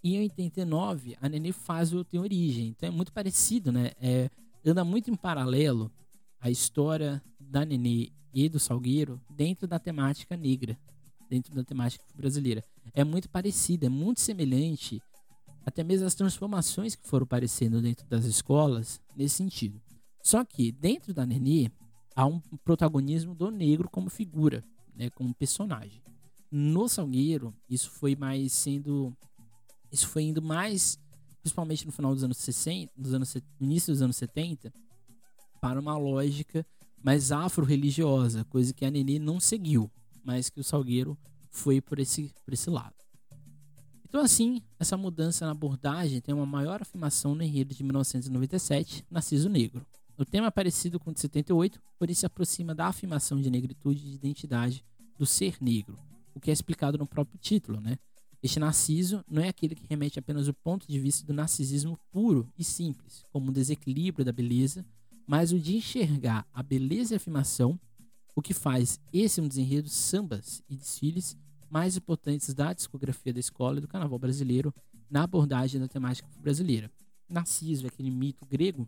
e 0.03 0.15
em 0.15 0.21
89, 0.21 1.17
a 1.19 1.27
Nenê 1.27 1.51
faz 1.51 1.93
o 1.93 2.03
Tem 2.03 2.19
Origem. 2.19 2.67
Então 2.67 2.88
é 2.88 2.91
muito 2.91 3.12
parecido, 3.12 3.71
né? 3.71 3.91
É, 3.99 4.30
anda 4.65 4.84
muito 4.84 5.10
em 5.10 5.15
paralelo 5.15 5.91
a 6.39 6.49
história 6.49 7.21
da 7.39 7.65
Nenê 7.65 8.12
do 8.47 8.60
Salgueiro 8.60 9.19
dentro 9.36 9.67
da 9.67 9.80
temática 9.80 10.38
negra, 10.38 10.78
dentro 11.28 11.54
da 11.56 11.63
temática 11.63 12.04
brasileira. 12.15 12.63
É 12.93 13.04
muito 13.04 13.28
parecido, 13.30 13.88
é 13.88 13.89
muito 13.89 14.21
semelhante, 14.21 15.02
até 15.65 15.84
mesmo 15.84 16.06
as 16.06 16.13
transformações 16.13 16.95
que 16.95 17.08
foram 17.08 17.23
aparecendo 17.23 17.82
dentro 17.82 18.06
das 18.08 18.26
escolas 18.26 19.02
nesse 19.15 19.36
sentido. 19.36 19.82
Só 20.23 20.45
que 20.45 20.71
dentro 20.71 21.13
da 21.13 21.26
Nenê 21.26 21.71
há 22.15 22.26
um 22.26 22.39
protagonismo 22.63 23.34
do 23.34 23.50
negro 23.50 23.89
como 23.89 24.10
figura, 24.10 24.63
né, 24.95 25.10
como 25.10 25.34
personagem. 25.34 26.04
No 26.52 26.88
Salgueiro, 26.88 27.54
isso 27.69 27.89
foi 27.89 28.15
mais 28.15 28.54
sendo 28.54 29.17
isso 29.91 30.08
foi 30.08 30.23
indo 30.23 30.41
mais, 30.41 31.00
principalmente 31.41 31.86
no 31.86 31.91
final 31.91 32.13
dos 32.13 32.23
anos 32.23 32.38
60, 32.38 32.91
dos 32.95 33.13
anos, 33.13 33.34
no 33.60 33.65
início 33.65 33.93
dos 33.93 34.02
anos 34.02 34.17
70, 34.17 34.71
para 35.62 35.80
uma 35.80 35.97
lógica 35.97 36.65
mais 37.03 37.31
afro-religiosa, 37.31 38.43
coisa 38.45 38.73
que 38.73 38.86
a 38.86 38.91
Nenê 38.91 39.19
não 39.19 39.39
seguiu, 39.39 39.89
mas 40.23 40.49
que 40.49 40.60
o 40.60 40.63
Salgueiro 40.63 41.17
foi 41.49 41.81
por 41.81 41.99
esse, 41.99 42.33
por 42.43 42.53
esse 42.53 42.69
lado. 42.69 42.95
Então, 44.07 44.21
assim, 44.21 44.62
essa 44.79 44.95
mudança 44.95 45.45
na 45.45 45.51
abordagem 45.51 46.21
tem 46.21 46.33
uma 46.33 46.45
maior 46.45 46.81
afirmação 46.81 47.36
no 47.36 47.43
enredo 47.43 47.73
de 47.73 47.83
1997, 47.83 49.05
Narciso 49.12 49.49
Negro. 49.49 49.86
O 50.17 50.25
tema 50.25 50.47
é 50.47 50.51
parecido 50.51 50.99
com 50.99 51.12
o 51.12 51.13
de 51.13 51.19
78, 51.19 51.79
por 51.99 52.10
isso 52.10 52.21
se 52.21 52.25
aproxima 52.25 52.73
da 52.73 52.88
afirmação 52.88 53.39
de 53.39 53.51
negritude 53.51 53.99
e 53.99 54.10
de 54.10 54.15
identidade 54.15 54.83
do 55.17 55.25
ser 55.25 55.57
negro, 55.62 55.97
o 56.33 56.39
que 56.39 56.49
é 56.49 56.53
explicado 56.53 56.97
no 56.97 57.05
próprio 57.05 57.38
título, 57.39 57.79
né? 57.79 57.97
Este 58.41 58.60
narciso 58.60 59.23
não 59.29 59.43
é 59.43 59.49
aquele 59.49 59.75
que 59.75 59.86
remete 59.88 60.19
apenas 60.19 60.47
o 60.47 60.53
ponto 60.53 60.88
de 60.88 60.99
vista 60.99 61.25
do 61.25 61.33
narcisismo 61.33 61.99
puro 62.12 62.47
e 62.57 62.63
simples, 62.63 63.23
como 63.31 63.49
um 63.49 63.53
desequilíbrio 63.53 64.23
da 64.23 64.31
beleza, 64.31 64.86
mas 65.27 65.51
o 65.51 65.59
de 65.59 65.75
enxergar 65.75 66.47
a 66.53 66.63
beleza 66.63 67.13
e 67.13 67.15
a 67.15 67.17
afirmação, 67.17 67.79
o 68.35 68.41
que 68.41 68.53
faz 68.53 68.99
esse 69.11 69.41
um 69.41 69.47
dos 69.47 69.57
enredos 69.57 69.91
sambas 69.91 70.63
e 70.69 70.75
desfiles 70.75 71.37
mais 71.69 71.97
importantes 71.97 72.53
da 72.53 72.71
discografia 72.71 73.33
da 73.33 73.39
escola 73.39 73.77
e 73.77 73.81
do 73.81 73.87
carnaval 73.87 74.17
brasileiro 74.17 74.73
na 75.09 75.23
abordagem 75.23 75.81
da 75.81 75.87
temática 75.87 76.27
brasileira. 76.39 76.89
Narciso 77.27 77.85
é 77.85 77.89
aquele 77.89 78.09
mito 78.09 78.45
grego 78.45 78.87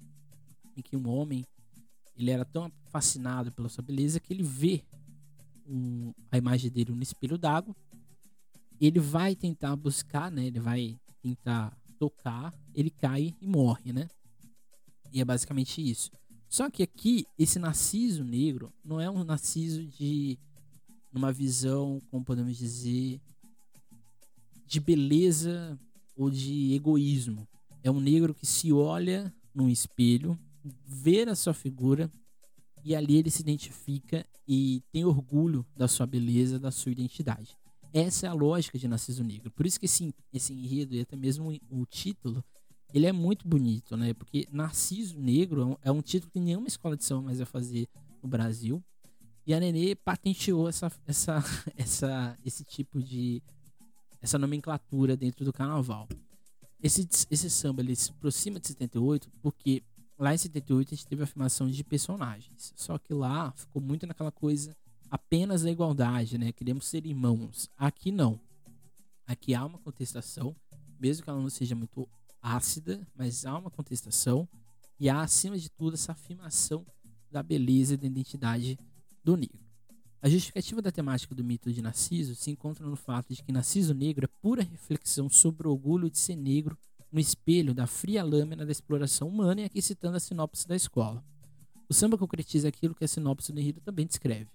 em 0.78 0.82
que 0.82 0.95
um 0.95 1.10
homem 1.10 1.45
ele 2.15 2.32
era 2.32 2.45
tão 2.45 2.71
fascinado 2.89 3.52
pela 3.52 3.69
sua 3.69 3.84
beleza 3.84 4.19
que 4.19 4.34
ele 4.34 4.43
vê 4.43 4.84
um, 5.67 6.13
a 6.32 6.38
imagem 6.38 6.71
dele 6.71 6.93
no 6.93 7.04
espelho 7.04 7.38
d'água 7.38 7.75
ele 8.80 8.99
vai 8.99 9.36
tentar 9.36 9.75
buscar, 9.75 10.32
né? 10.32 10.45
Ele 10.45 10.60
vai 10.60 10.97
tentar 11.21 11.78
tocar, 11.97 12.54
ele 12.73 12.89
cai 12.89 13.36
e 13.41 13.47
morre, 13.47 13.91
né? 13.91 14.08
E 15.12 15.19
é 15.19 15.25
basicamente 15.25 15.82
isso. 15.82 16.12
Só 16.50 16.70
que 16.70 16.82
aqui, 16.82 17.28
esse 17.38 17.60
narciso 17.60 18.24
negro 18.24 18.74
não 18.84 19.00
é 19.00 19.10
um 19.10 19.24
narciso 19.24 19.86
de 19.86 20.38
numa 21.12 21.32
visão, 21.32 22.02
como 22.10 22.26
podemos 22.26 22.58
dizer, 22.58 23.22
de 24.66 24.80
beleza 24.80 25.80
ou 26.16 26.30
de 26.30 26.74
egoísmo. 26.74 27.48
É 27.84 27.90
um 27.90 28.00
negro 28.00 28.34
que 28.34 28.46
se 28.46 28.74
olha 28.74 29.34
num 29.54 29.70
espelho, 29.70 30.38
vê 30.86 31.24
a 31.24 31.36
sua 31.36 31.54
figura 31.54 32.12
e 32.84 32.96
ali 32.96 33.18
ele 33.18 33.30
se 33.30 33.42
identifica 33.42 34.26
e 34.48 34.82
tem 34.92 35.06
orgulho 35.06 35.66
da 35.76 35.88
sua 35.88 36.06
beleza, 36.06 36.60
da 36.60 36.72
sua 36.72 36.92
identidade. 36.92 37.56
Essa 37.94 38.28
é 38.28 38.30
a 38.30 38.34
lógica 38.34 38.78
de 38.78 38.88
Narciso 38.88 39.24
Negro. 39.24 39.52
Por 39.52 39.66
isso 39.66 39.80
que 39.80 39.86
esse, 39.86 40.14
esse 40.32 40.54
enredo 40.54 40.96
e 40.96 41.02
até 41.02 41.16
mesmo 41.16 41.52
o 41.70 41.86
título, 41.86 42.44
ele 42.93 43.06
é 43.06 43.12
muito 43.12 43.47
bonito, 43.47 43.95
né? 43.95 44.13
Porque 44.13 44.47
Narciso 44.52 45.19
Negro 45.19 45.62
é 45.62 45.65
um, 45.65 45.78
é 45.84 45.91
um 45.91 46.02
título 46.02 46.32
que 46.32 46.39
nenhuma 46.39 46.67
escola 46.67 46.97
de 46.97 47.04
samba 47.04 47.23
mais 47.23 47.38
vai 47.38 47.45
fazer 47.45 47.88
no 48.21 48.28
Brasil. 48.30 48.84
E 49.45 49.54
a 49.54 49.60
Nenê 49.60 49.95
patenteou 49.95 50.67
essa, 50.67 50.91
essa, 51.06 51.43
essa, 51.75 52.38
esse 52.45 52.63
tipo 52.63 53.02
de 53.02 53.41
essa 54.21 54.38
nomenclatura 54.38 55.15
dentro 55.15 55.45
do 55.45 55.54
carnaval. 55.54 56.08
Esse, 56.82 57.08
esse 57.30 57.49
samba 57.49 57.82
ele 57.82 57.95
se 57.95 58.12
aproxima 58.12 58.60
de 58.60 58.67
78 58.67 59.30
porque 59.41 59.84
lá 60.17 60.34
em 60.34 60.38
78 60.38 60.93
a 60.93 60.95
gente 60.95 61.08
teve 61.08 61.21
a 61.21 61.25
afirmação 61.25 61.69
de 61.69 61.84
personagens. 61.84 62.73
Só 62.75 62.97
que 62.97 63.13
lá 63.13 63.52
ficou 63.52 63.82
muito 63.82 64.06
naquela 64.06 64.32
coisa 64.32 64.75
apenas 65.10 65.62
da 65.62 65.71
igualdade, 65.71 66.38
né? 66.38 66.52
Queremos 66.52 66.86
ser 66.88 67.06
irmãos. 67.06 67.69
Aqui 67.78 68.12
não. 68.12 68.39
Aqui 69.25 69.54
há 69.54 69.65
uma 69.65 69.78
contestação, 69.80 70.56
mesmo 70.99 71.23
que 71.23 71.30
ela 71.30 71.41
não 71.41 71.49
seja 71.49 71.75
muito 71.75 72.08
ácida, 72.41 73.06
mas 73.15 73.45
há 73.45 73.58
uma 73.58 73.69
contestação 73.69 74.47
e 74.99 75.10
há, 75.10 75.21
acima 75.21 75.58
de 75.58 75.69
tudo, 75.69 75.93
essa 75.93 76.12
afirmação 76.12 76.86
da 77.32 77.41
beleza 77.41 77.93
e 77.93 77.97
da 77.97 78.08
identidade 78.08 78.78
do 79.23 79.38
negro. 79.38 79.60
A 80.21 80.28
justificativa 80.28 80.82
da 80.82 80.91
temática 80.91 81.34
do 81.34 81.43
mito 81.43 81.71
de 81.71 81.82
Narciso 81.82 82.36
se 82.36 82.52
encontra 82.52 82.86
no 82.86 82.97
fato 82.97 83.34
de 83.34 83.41
que 83.41 83.54
Narciso 83.54 83.93
Negro 83.93 84.25
é 84.25 84.41
pura 84.41 84.63
reflexão 84.63 85.30
sobre 85.30 85.65
o 85.65 85.71
orgulho 85.71 86.10
de 86.10 86.17
ser 86.17 86.36
negro 86.36 86.78
no 87.10 87.19
espelho 87.19 87.73
da 87.73 87.88
fria 87.88 88.23
lâmina 88.23 88.65
da 88.65 88.71
exploração 88.71 89.30
humana 89.30 89.62
e 89.62 89.63
aqui 89.63 89.82
citando 89.82 90.17
a 90.17 90.19
sinopse 90.19 90.67
da 90.67 90.75
escola. 90.75 91.23
O 91.88 91.93
samba 91.93 92.17
concretiza 92.17 92.67
aquilo 92.67 92.93
que 92.93 93.06
a 93.06 93.08
sinopse 93.08 93.54
do 93.54 93.60
enredo 93.60 93.80
também 93.80 94.06
descreve. 94.06 94.49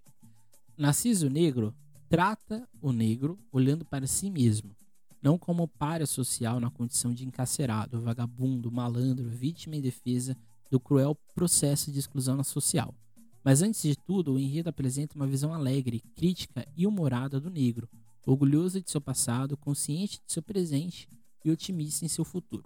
Narciso 0.77 1.31
Negro 1.31 1.75
trata 2.11 2.69
o 2.81 2.93
negro 2.93 3.39
olhando 3.51 3.85
para 3.87 4.07
si 4.07 4.31
mesmo, 4.31 4.77
não 5.25 5.39
como 5.39 5.67
párea 5.67 6.05
social 6.05 6.61
na 6.61 6.71
condição 6.71 7.15
de 7.15 7.25
encarcerado, 7.27 7.99
vagabundo, 7.99 8.71
malandro, 8.71 9.27
vítima 9.27 9.75
e 9.75 9.81
defesa 9.81 10.37
do 10.71 10.79
cruel 10.79 11.17
processo 11.35 11.91
de 11.91 11.99
exclusão 11.99 12.45
social. 12.45 12.95
Mas 13.43 13.63
antes 13.63 13.81
de 13.81 13.97
tudo, 13.97 14.35
o 14.35 14.39
enredo 14.39 14.69
apresenta 14.69 15.17
uma 15.17 15.27
visão 15.27 15.55
alegre, 15.55 16.05
crítica 16.15 16.67
e 16.77 16.87
humorada 16.87 17.41
do 17.41 17.49
negro, 17.49 17.89
orgulhoso 18.27 18.83
de 18.83 18.91
seu 18.91 19.01
passado, 19.01 19.57
consciente 19.57 20.21
de 20.27 20.31
seu 20.31 20.43
presente 20.43 21.09
e 21.43 21.51
otimista 21.51 22.05
em 22.05 22.09
seu 22.09 22.25
futuro. 22.25 22.65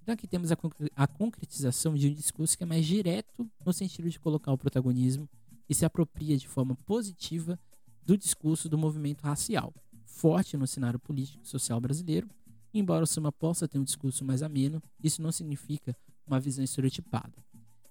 Então 0.00 0.12
aqui 0.14 0.28
temos 0.28 0.52
a, 0.52 0.56
a 0.94 1.08
concretização 1.08 1.96
de 1.96 2.08
um 2.08 2.14
discurso 2.14 2.56
que 2.56 2.62
é 2.62 2.66
mais 2.66 2.86
direto 2.86 3.50
no 3.64 3.72
sentido 3.72 4.08
de 4.08 4.20
colocar 4.20 4.52
o 4.52 4.58
protagonismo 4.58 5.28
e 5.68 5.74
se 5.74 5.84
apropria 5.84 6.36
de 6.36 6.46
forma 6.46 6.76
positiva 6.86 7.58
do 8.04 8.16
discurso 8.16 8.68
do 8.68 8.78
movimento 8.78 9.22
racial, 9.22 9.74
forte 10.16 10.56
no 10.56 10.66
cenário 10.66 10.98
político 10.98 11.44
e 11.44 11.48
social 11.48 11.80
brasileiro. 11.80 12.28
Embora 12.72 13.04
o 13.04 13.06
samba 13.06 13.30
possa 13.30 13.68
ter 13.68 13.78
um 13.78 13.84
discurso 13.84 14.24
mais 14.24 14.42
ameno, 14.42 14.82
isso 15.02 15.22
não 15.22 15.30
significa 15.30 15.96
uma 16.26 16.40
visão 16.40 16.64
estereotipada. 16.64 17.34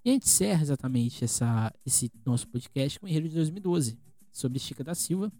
E 0.03 0.09
a 0.09 0.13
gente 0.13 0.25
encerra 0.25 0.61
exatamente 0.61 1.23
essa, 1.23 1.73
esse 1.85 2.11
nosso 2.25 2.47
podcast 2.47 2.99
com 2.99 3.05
o 3.05 3.09
enredo 3.09 3.29
de 3.29 3.35
2012, 3.35 3.97
sobre 4.31 4.59
Chica 4.59 4.83
da 4.83 4.93
Silva, 4.93 5.31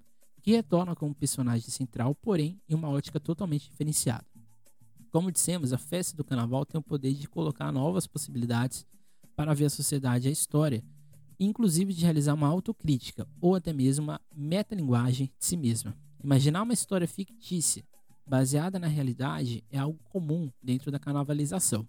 que 0.41 0.51
retorna 0.51 0.95
como 0.95 1.13
personagem 1.13 1.69
central, 1.69 2.15
porém 2.15 2.59
em 2.69 2.75
uma 2.75 2.89
ótica 2.89 3.19
totalmente 3.19 3.69
diferenciada. 3.69 4.25
Como 5.11 5.31
dissemos, 5.31 5.73
a 5.73 5.77
festa 5.77 6.15
do 6.15 6.23
carnaval 6.23 6.65
tem 6.65 6.79
o 6.79 6.83
poder 6.83 7.13
de 7.13 7.27
colocar 7.27 7.71
novas 7.71 8.05
possibilidades 8.05 8.85
para 9.35 9.53
ver 9.53 9.65
a 9.65 9.69
sociedade 9.69 10.27
e 10.27 10.29
a 10.29 10.31
história, 10.31 10.83
inclusive 11.39 11.93
de 11.93 12.03
realizar 12.03 12.33
uma 12.33 12.47
autocrítica 12.47 13.27
ou 13.41 13.55
até 13.55 13.73
mesmo 13.73 14.05
uma 14.05 14.21
metalinguagem 14.35 15.27
de 15.37 15.45
si 15.45 15.57
mesma. 15.57 15.95
Imaginar 16.25 16.63
uma 16.63 16.73
história 16.73 17.07
fictícia 17.07 17.83
baseada 18.25 18.79
na 18.79 18.87
realidade 18.87 19.63
é 19.69 19.77
algo 19.77 19.99
comum 20.05 20.51
dentro 20.59 20.89
da 20.89 20.97
carnavalização. 20.97 21.87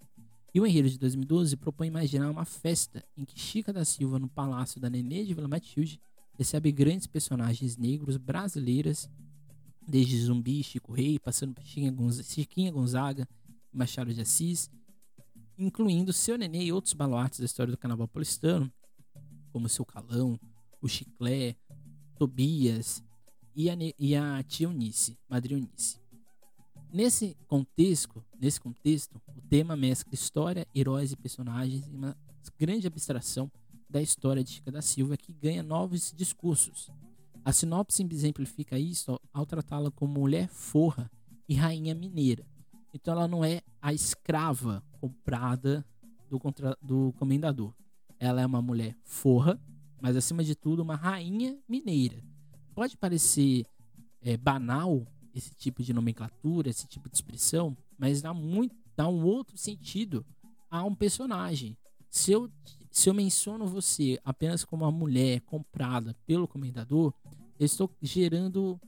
E 0.53 0.61
o 0.61 0.67
Enredo 0.67 0.91
de 0.91 0.99
2012 0.99 1.57
propõe 1.57 1.87
imaginar 1.87 2.29
uma 2.29 2.45
festa 2.45 3.03
em 3.17 3.25
que 3.25 3.39
Chica 3.39 3.73
da 3.73 3.83
Silva, 3.83 4.19
no 4.19 4.29
palácio 4.29 4.79
da 4.79 4.91
Nenê 4.91 5.25
de 5.25 5.33
Vila 5.33 5.47
Matilde, 5.47 5.99
recebe 6.37 6.71
grandes 6.71 7.07
personagens 7.07 7.77
negros 7.77 8.15
brasileiras 8.15 9.09
desde 9.87 10.19
Zumbi, 10.19 10.61
Chico 10.61 10.93
Rei, 10.93 11.17
passando 11.17 11.55
por 11.55 11.63
Chiquinha 11.65 12.71
Gonzaga, 12.71 13.27
Machado 13.73 14.13
de 14.13 14.21
Assis, 14.21 14.69
incluindo 15.57 16.13
Seu 16.13 16.37
Nenê 16.37 16.65
e 16.65 16.71
outros 16.71 16.93
baluartes 16.93 17.39
da 17.39 17.45
história 17.45 17.71
do 17.71 17.77
carnaval 17.77 18.07
paulistano, 18.07 18.71
como 19.51 19.67
Seu 19.67 19.83
Calão, 19.83 20.39
o 20.79 20.87
Chiclé, 20.87 21.55
Tobias 22.19 23.01
e 23.57 23.71
a, 23.71 23.73
e 23.97 24.15
a 24.15 24.43
tia 24.43 24.67
Eunice, 24.67 25.17
Madre 25.27 25.55
Eunice. 25.55 25.99
Nesse 26.93 27.35
contexto, 27.47 28.23
nesse 28.39 28.61
contexto, 28.61 29.19
o 29.35 29.41
tema 29.49 29.75
mescla 29.75 30.13
história, 30.13 30.67
heróis 30.75 31.11
e 31.11 31.17
personagens 31.17 31.87
em 31.87 31.95
uma 31.95 32.15
grande 32.59 32.85
abstração 32.85 33.51
da 33.89 33.99
história 33.99 34.43
de 34.43 34.51
Chica 34.51 34.71
da 34.71 34.81
Silva 34.81 35.17
que 35.17 35.33
ganha 35.33 35.63
novos 35.63 36.13
discursos, 36.15 36.91
a 37.43 37.51
sinopse 37.51 38.05
exemplifica 38.11 38.77
isso 38.77 39.19
ao 39.33 39.45
tratá-la 39.45 39.89
como 39.89 40.19
mulher 40.19 40.49
forra 40.49 41.09
e 41.49 41.55
rainha 41.55 41.95
mineira. 41.95 42.45
Então 42.93 43.13
ela 43.13 43.27
não 43.27 43.43
é 43.43 43.61
a 43.81 43.91
escrava 43.91 44.83
comprada 44.99 45.83
do, 46.29 46.37
contra, 46.37 46.77
do 46.81 47.13
comendador. 47.17 47.73
Ela 48.19 48.41
é 48.41 48.45
uma 48.45 48.61
mulher 48.61 48.95
forra, 49.03 49.59
mas 50.01 50.15
acima 50.15 50.43
de 50.43 50.55
tudo 50.55 50.81
uma 50.83 50.95
rainha 50.95 51.57
mineira. 51.67 52.21
Pode 52.77 52.95
parecer 52.95 53.65
é, 54.21 54.37
banal 54.37 55.03
esse 55.33 55.49
tipo 55.55 55.81
de 55.81 55.91
nomenclatura, 55.91 56.69
esse 56.69 56.85
tipo 56.85 57.09
de 57.09 57.15
expressão, 57.15 57.75
mas 57.97 58.21
dá 58.21 58.35
muito, 58.35 58.75
dá 58.95 59.09
um 59.09 59.25
outro 59.25 59.57
sentido 59.57 60.23
a 60.69 60.83
um 60.83 60.93
personagem. 60.93 61.75
Se 62.07 62.31
eu, 62.31 62.47
se 62.91 63.09
eu 63.09 63.15
menciono 63.15 63.65
você 63.65 64.19
apenas 64.23 64.63
como 64.63 64.85
uma 64.85 64.91
mulher 64.91 65.41
comprada 65.41 66.15
pelo 66.27 66.47
comendador, 66.47 67.11
eu 67.59 67.65
estou 67.65 67.89
gerando 67.99 68.79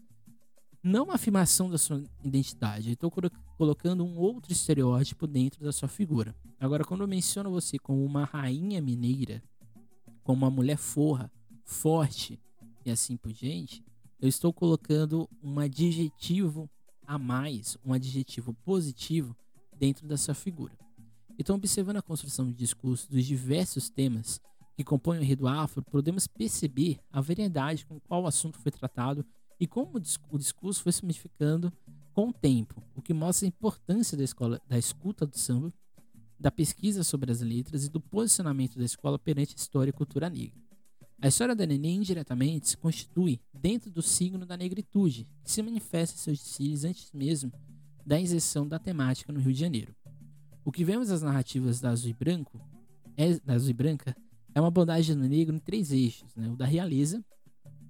não 0.84 1.06
uma 1.06 1.16
afirmação 1.16 1.68
da 1.68 1.80
sua 1.80 2.04
identidade, 2.24 2.90
eu 2.90 2.94
estou 2.94 3.12
colocando 3.58 4.06
um 4.06 4.20
outro 4.20 4.52
estereótipo 4.52 5.26
dentro 5.26 5.64
da 5.64 5.72
sua 5.72 5.88
figura. 5.88 6.36
Agora, 6.60 6.86
quando 6.86 7.02
eu 7.02 7.08
menciono 7.08 7.50
você 7.50 7.80
como 7.80 8.06
uma 8.06 8.26
rainha 8.26 8.80
mineira, 8.84 9.42
como 10.24 10.46
uma 10.46 10.52
mulher 10.52 10.78
forra, 10.78 11.32
forte 11.66 12.40
e 12.86 12.92
assim 12.92 13.18
por 13.18 13.32
diante, 13.32 13.84
eu 14.22 14.28
estou 14.28 14.52
colocando 14.52 15.30
um 15.42 15.60
adjetivo 15.60 16.70
a 17.06 17.18
mais, 17.18 17.78
um 17.86 17.94
adjetivo 17.94 18.54
positivo 18.66 19.36
dentro 19.78 20.08
da 20.08 20.18
sua 20.18 20.34
figura. 20.34 20.78
Então, 21.38 21.56
observando 21.56 21.98
a 21.98 22.02
construção 22.02 22.46
de 22.46 22.54
discurso 22.54 23.10
dos 23.10 23.26
diversos 23.26 23.90
temas 23.90 24.42
que 24.76 24.84
compõem 24.84 25.20
o 25.20 25.24
enredo 25.24 25.48
afro, 25.48 25.82
podemos 25.82 26.28
perceber 26.28 27.00
a 27.12 27.22
variedade 27.22 27.86
com 27.86 28.00
qual 28.00 28.24
o 28.24 28.28
assunto 28.28 28.60
foi 28.60 28.72
tratado 28.72 29.26
e 29.60 29.66
como 29.66 29.98
o 29.98 30.00
discurso 30.00 30.84
foi 30.84 30.92
se 30.92 31.04
modificando 31.04 31.72
com 32.14 32.30
o 32.30 32.34
tempo, 32.34 32.84
o 32.96 33.02
que 33.02 33.14
mostra 33.14 33.46
a 33.46 33.50
importância 33.50 34.18
da 34.18 34.24
escola, 34.24 34.62
da 34.68 34.78
escuta 34.78 35.26
do 35.26 35.38
samba, 35.38 35.74
da 36.40 36.52
pesquisa 36.52 37.04
sobre 37.04 37.32
as 37.32 37.42
letras 37.42 37.86
e 37.86 37.90
do 37.90 38.00
posicionamento 38.00 38.78
da 38.78 38.86
escola 38.86 39.18
perante 39.18 39.54
a 39.54 39.60
história 39.60 39.90
e 39.90 39.94
cultura 39.94 40.30
negra. 40.30 40.69
A 41.22 41.28
história 41.28 41.54
da 41.54 41.66
Nenê 41.66 41.90
indiretamente 41.90 42.70
se 42.70 42.78
constitui 42.78 43.42
dentro 43.54 43.92
do 43.92 44.02
signo 44.02 44.46
da 44.46 44.56
negritude, 44.56 45.28
que 45.44 45.52
se 45.52 45.62
manifesta 45.62 46.16
em 46.16 46.20
seus 46.20 46.40
desfiles 46.40 46.86
antes 46.86 47.12
mesmo 47.12 47.52
da 48.06 48.20
inserção 48.20 48.66
da 48.66 48.80
temática 48.80 49.34
no 49.34 49.40
Rio 49.40 49.52
de 49.52 49.60
Janeiro. 49.60 49.94
O 50.64 50.72
que 50.72 50.86
vemos 50.86 51.10
nas 51.10 51.22
narrativas 51.22 51.82
da 51.82 51.90
Azul 51.90 52.12
e 52.12 52.14
Branco 52.14 52.60
é, 53.18 53.38
da 53.42 53.56
Azul 53.56 53.72
e 53.72 53.74
Branca 53.74 54.16
é 54.56 54.62
uma 54.62 54.70
abordagem 54.70 55.14
do 55.14 55.28
negro 55.28 55.54
em 55.54 55.60
três 55.60 55.92
eixos, 55.92 56.34
né? 56.38 56.50
O 56.50 56.56
da 56.56 56.66
realeza, 56.66 57.24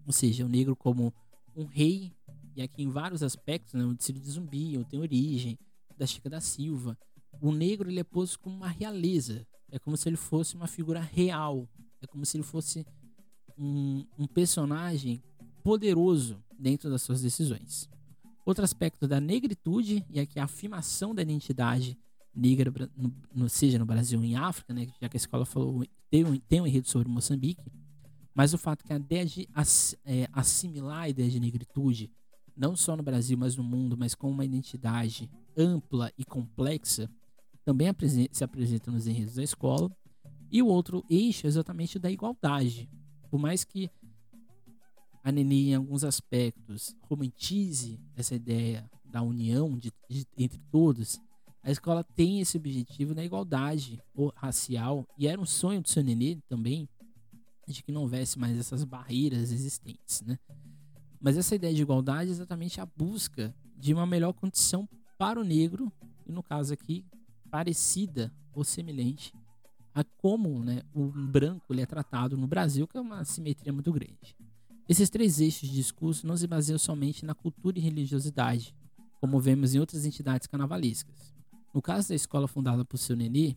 ou 0.07 0.11
seja, 0.11 0.43
o 0.43 0.49
negro 0.49 0.75
como 0.75 1.13
um 1.55 1.65
rei, 1.65 2.11
e 2.55 2.63
aqui 2.63 2.81
em 2.81 2.89
vários 2.89 3.21
aspectos, 3.21 3.75
né? 3.75 3.85
O 3.85 3.93
de 3.93 4.11
de 4.11 4.31
Zumbi, 4.31 4.75
o 4.75 4.83
tem 4.83 4.99
origem, 4.99 5.57
da 5.95 6.07
Chica 6.07 6.31
da 6.31 6.41
Silva. 6.41 6.97
O 7.39 7.51
negro 7.51 7.91
ele 7.91 7.99
é 7.99 8.03
posto 8.03 8.39
como 8.39 8.55
uma 8.55 8.69
realeza, 8.69 9.45
é 9.71 9.77
como 9.77 9.95
se 9.95 10.09
ele 10.09 10.17
fosse 10.17 10.55
uma 10.55 10.67
figura 10.67 10.99
real, 10.99 11.69
é 12.01 12.07
como 12.07 12.25
se 12.25 12.37
ele 12.37 12.43
fosse 12.43 12.85
um, 13.59 14.05
um 14.17 14.25
personagem 14.25 15.21
poderoso 15.63 16.41
dentro 16.57 16.89
das 16.89 17.01
suas 17.01 17.21
decisões. 17.21 17.89
Outro 18.45 18.63
aspecto 18.63 19.07
da 19.07 19.19
negritude, 19.19 20.05
e 20.09 20.19
aqui 20.19 20.39
a 20.39 20.45
afirmação 20.45 21.13
da 21.13 21.21
identidade 21.21 21.97
negra, 22.33 22.71
no, 22.95 23.13
no, 23.33 23.49
seja 23.49 23.77
no 23.77 23.85
Brasil 23.85 24.17
ou 24.17 24.25
em 24.25 24.35
África, 24.35 24.73
né, 24.73 24.87
já 25.01 25.09
que 25.09 25.17
a 25.17 25.19
escola 25.19 25.45
falou, 25.45 25.85
tem 26.09 26.25
um, 26.25 26.37
tem 26.39 26.61
um 26.61 26.67
enredo 26.67 26.87
sobre 26.87 27.09
Moçambique, 27.09 27.71
mas 28.33 28.53
o 28.53 28.57
fato 28.57 28.83
que 28.85 28.93
a 28.93 28.95
ideia 28.95 29.25
de 29.25 29.47
ass, 29.53 29.95
é, 30.05 30.27
assimilar 30.31 31.03
a 31.03 31.09
ideia 31.09 31.29
de 31.29 31.39
negritude, 31.39 32.09
não 32.55 32.75
só 32.75 32.95
no 32.95 33.03
Brasil, 33.03 33.37
mas 33.37 33.55
no 33.55 33.63
mundo, 33.63 33.97
mas 33.97 34.15
com 34.15 34.29
uma 34.29 34.45
identidade 34.45 35.29
ampla 35.57 36.11
e 36.17 36.23
complexa, 36.23 37.09
também 37.63 37.87
se 38.31 38.43
apresenta 38.43 38.91
nos 38.91 39.07
enredos 39.07 39.35
da 39.35 39.43
escola. 39.43 39.91
E 40.51 40.61
o 40.61 40.67
outro 40.67 41.05
eixo 41.09 41.45
é 41.45 41.49
exatamente 41.49 41.99
da 41.99 42.09
igualdade. 42.09 42.89
Por 43.29 43.39
mais 43.39 43.63
que 43.63 43.89
a 45.23 45.31
Nenê, 45.31 45.71
em 45.71 45.75
alguns 45.75 46.03
aspectos, 46.03 46.95
romantize 47.01 47.99
essa 48.15 48.35
ideia 48.35 48.89
da 49.05 49.21
união 49.21 49.77
de, 49.77 49.91
de, 50.09 50.25
entre 50.37 50.59
todos, 50.71 51.19
a 51.61 51.71
escola 51.71 52.03
tem 52.03 52.39
esse 52.39 52.57
objetivo 52.57 53.13
na 53.13 53.23
igualdade 53.23 54.01
racial 54.35 55.05
e 55.17 55.27
era 55.27 55.39
um 55.39 55.45
sonho 55.45 55.81
do 55.81 55.89
seu 55.89 56.03
nenê 56.03 56.37
também 56.47 56.87
de 57.67 57.83
que 57.83 57.91
não 57.91 58.01
houvesse 58.01 58.39
mais 58.39 58.57
essas 58.57 58.83
barreiras 58.83 59.51
existentes, 59.51 60.21
né? 60.21 60.39
Mas 61.19 61.37
essa 61.37 61.53
ideia 61.53 61.73
de 61.73 61.81
igualdade 61.81 62.29
é 62.29 62.33
exatamente 62.33 62.79
a 62.79 62.85
busca 62.85 63.53
de 63.77 63.93
uma 63.93 64.05
melhor 64.05 64.33
condição 64.33 64.87
para 65.17 65.39
o 65.39 65.43
negro 65.43 65.91
e 66.25 66.31
no 66.31 66.41
caso 66.41 66.73
aqui 66.73 67.05
parecida 67.51 68.33
ou 68.53 68.63
semelhante 68.63 69.33
a 69.93 70.03
como 70.03 70.63
né, 70.63 70.83
o 70.93 71.07
branco 71.07 71.73
ele 71.73 71.81
é 71.81 71.85
tratado 71.85 72.37
no 72.37 72.47
Brasil, 72.47 72.87
que 72.87 72.97
é 72.97 73.01
uma 73.01 73.23
simetria 73.25 73.73
muito 73.73 73.91
grande. 73.91 74.35
Esses 74.87 75.09
três 75.09 75.39
eixos 75.39 75.69
de 75.69 75.75
discurso 75.75 76.25
não 76.25 76.35
se 76.35 76.47
baseiam 76.47 76.79
somente 76.79 77.25
na 77.25 77.35
cultura 77.35 77.77
e 77.77 77.81
religiosidade, 77.81 78.75
como 79.19 79.39
vemos 79.39 79.75
em 79.75 79.79
outras 79.79 80.05
entidades 80.05 80.47
carnavalescas. 80.47 81.33
No 81.73 81.81
caso 81.81 82.09
da 82.09 82.15
escola 82.15 82.47
fundada 82.47 82.83
por 82.83 82.97
seu 82.97 83.15
Nenê, 83.15 83.55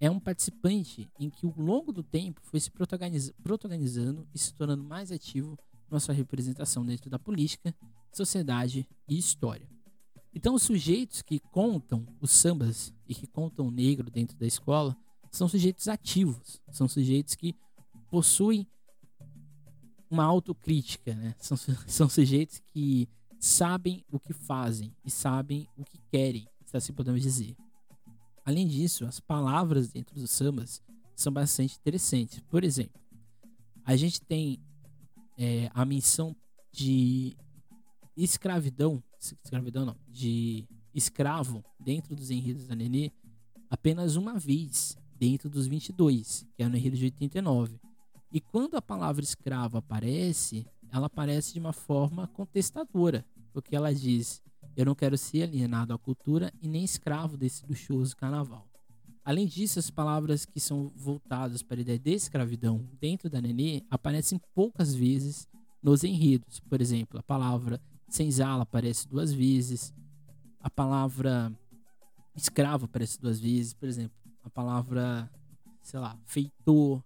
é 0.00 0.10
um 0.10 0.18
participante 0.18 1.10
em 1.18 1.28
que, 1.28 1.46
ao 1.46 1.54
longo 1.56 1.92
do 1.92 2.02
tempo, 2.02 2.40
foi 2.42 2.60
se 2.60 2.70
protagonizando 2.70 4.26
e 4.34 4.38
se 4.38 4.54
tornando 4.54 4.82
mais 4.82 5.10
ativo 5.10 5.58
na 5.90 5.98
sua 5.98 6.14
representação 6.14 6.84
dentro 6.84 7.10
da 7.10 7.18
política, 7.18 7.74
sociedade 8.12 8.88
e 9.08 9.18
história. 9.18 9.68
Então, 10.34 10.54
os 10.54 10.62
sujeitos 10.62 11.22
que 11.22 11.40
contam 11.40 12.06
os 12.20 12.30
sambas 12.30 12.92
e 13.08 13.14
que 13.14 13.26
contam 13.26 13.66
o 13.66 13.70
negro 13.70 14.10
dentro 14.10 14.36
da 14.36 14.46
escola 14.46 14.96
são 15.30 15.48
sujeitos 15.48 15.88
ativos, 15.88 16.60
são 16.70 16.88
sujeitos 16.88 17.34
que 17.34 17.54
possuem 18.10 18.66
uma 20.10 20.24
autocrítica, 20.24 21.14
né? 21.14 21.34
São, 21.38 21.56
são 21.86 22.08
sujeitos 22.08 22.60
que 22.72 23.08
sabem 23.38 24.04
o 24.10 24.18
que 24.18 24.32
fazem 24.32 24.94
e 25.04 25.10
sabem 25.10 25.68
o 25.76 25.84
que 25.84 25.98
querem, 26.10 26.48
se 26.66 26.76
assim 26.76 26.92
podemos 26.92 27.22
dizer. 27.22 27.56
Além 28.44 28.66
disso, 28.66 29.04
as 29.04 29.20
palavras 29.20 29.88
dentro 29.88 30.14
dos 30.18 30.30
sambas 30.30 30.82
são 31.14 31.32
bastante 31.32 31.76
interessantes. 31.76 32.40
Por 32.48 32.64
exemplo, 32.64 33.00
a 33.84 33.94
gente 33.96 34.20
tem 34.22 34.58
é, 35.36 35.70
a 35.74 35.84
menção 35.84 36.34
de 36.72 37.36
escravidão, 38.16 39.02
escravidão 39.44 39.84
não, 39.84 39.96
de 40.08 40.66
escravo 40.94 41.64
dentro 41.78 42.16
dos 42.16 42.30
enredos 42.30 42.66
da 42.66 42.74
Nenê 42.74 43.12
apenas 43.70 44.16
uma 44.16 44.38
vez 44.38 44.96
dentro 45.18 45.48
dos 45.48 45.66
22, 45.66 46.46
que 46.54 46.62
é 46.62 46.68
no 46.68 46.76
enredo 46.76 46.96
de 46.96 47.04
89. 47.04 47.80
E 48.30 48.40
quando 48.40 48.76
a 48.76 48.82
palavra 48.82 49.24
escravo 49.24 49.78
aparece, 49.78 50.66
ela 50.90 51.06
aparece 51.06 51.54
de 51.54 51.58
uma 51.58 51.72
forma 51.72 52.26
contestadora, 52.28 53.24
porque 53.52 53.74
ela 53.74 53.94
diz 53.94 54.42
eu 54.76 54.86
não 54.86 54.94
quero 54.94 55.18
ser 55.18 55.42
alienado 55.42 55.92
à 55.92 55.98
cultura 55.98 56.52
e 56.62 56.68
nem 56.68 56.84
escravo 56.84 57.36
desse 57.36 57.66
luxuoso 57.66 58.16
carnaval. 58.16 58.64
Além 59.24 59.44
disso, 59.44 59.78
as 59.78 59.90
palavras 59.90 60.46
que 60.46 60.60
são 60.60 60.92
voltadas 60.94 61.62
para 61.62 61.78
a 61.78 61.80
ideia 61.80 61.98
de 61.98 62.12
escravidão 62.12 62.88
dentro 63.00 63.28
da 63.28 63.40
Nenê 63.40 63.82
aparecem 63.90 64.40
poucas 64.54 64.94
vezes 64.94 65.48
nos 65.82 66.04
enredos. 66.04 66.60
Por 66.60 66.80
exemplo, 66.80 67.18
a 67.18 67.22
palavra 67.22 67.80
senzala 68.08 68.62
aparece 68.62 69.08
duas 69.08 69.32
vezes, 69.32 69.92
a 70.60 70.70
palavra 70.70 71.52
escravo 72.36 72.84
aparece 72.84 73.20
duas 73.20 73.40
vezes, 73.40 73.74
por 73.74 73.88
exemplo, 73.88 74.16
a 74.48 74.50
palavra, 74.50 75.30
sei 75.82 76.00
lá, 76.00 76.18
feitor, 76.26 77.02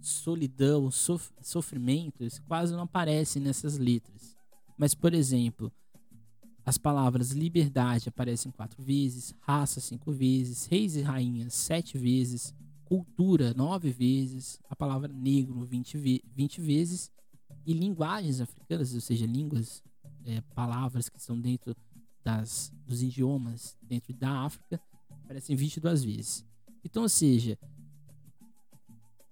solidão, 0.00 0.90
sof 0.90 1.30
sofrimento, 1.42 2.24
quase 2.46 2.72
não 2.72 2.82
aparecem 2.82 3.42
nessas 3.42 3.76
letras. 3.76 4.36
Mas, 4.78 4.94
por 4.94 5.12
exemplo, 5.12 5.72
as 6.64 6.78
palavras 6.78 7.30
liberdade 7.30 8.08
aparecem 8.08 8.50
quatro 8.50 8.82
vezes, 8.82 9.34
raça 9.40 9.80
cinco 9.80 10.12
vezes, 10.12 10.66
reis 10.66 10.96
e 10.96 11.02
rainhas 11.02 11.54
sete 11.54 11.98
vezes, 11.98 12.54
cultura 12.84 13.52
nove 13.54 13.90
vezes, 13.90 14.60
a 14.68 14.76
palavra 14.76 15.12
negro 15.12 15.64
vinte, 15.64 15.96
ve 15.96 16.22
20 16.34 16.60
vezes 16.60 17.10
e 17.64 17.72
linguagens 17.72 18.40
africanas, 18.40 18.94
ou 18.94 19.00
seja, 19.00 19.26
línguas, 19.26 19.82
é, 20.24 20.40
palavras 20.54 21.08
que 21.08 21.18
estão 21.18 21.40
dentro 21.40 21.74
das, 22.22 22.72
dos 22.84 23.02
idiomas 23.02 23.76
dentro 23.82 24.12
da 24.12 24.44
África 24.44 24.80
aparecem 25.24 25.56
22 25.56 26.04
vezes. 26.04 26.44
Então, 26.86 27.02
ou 27.02 27.08
seja, 27.08 27.58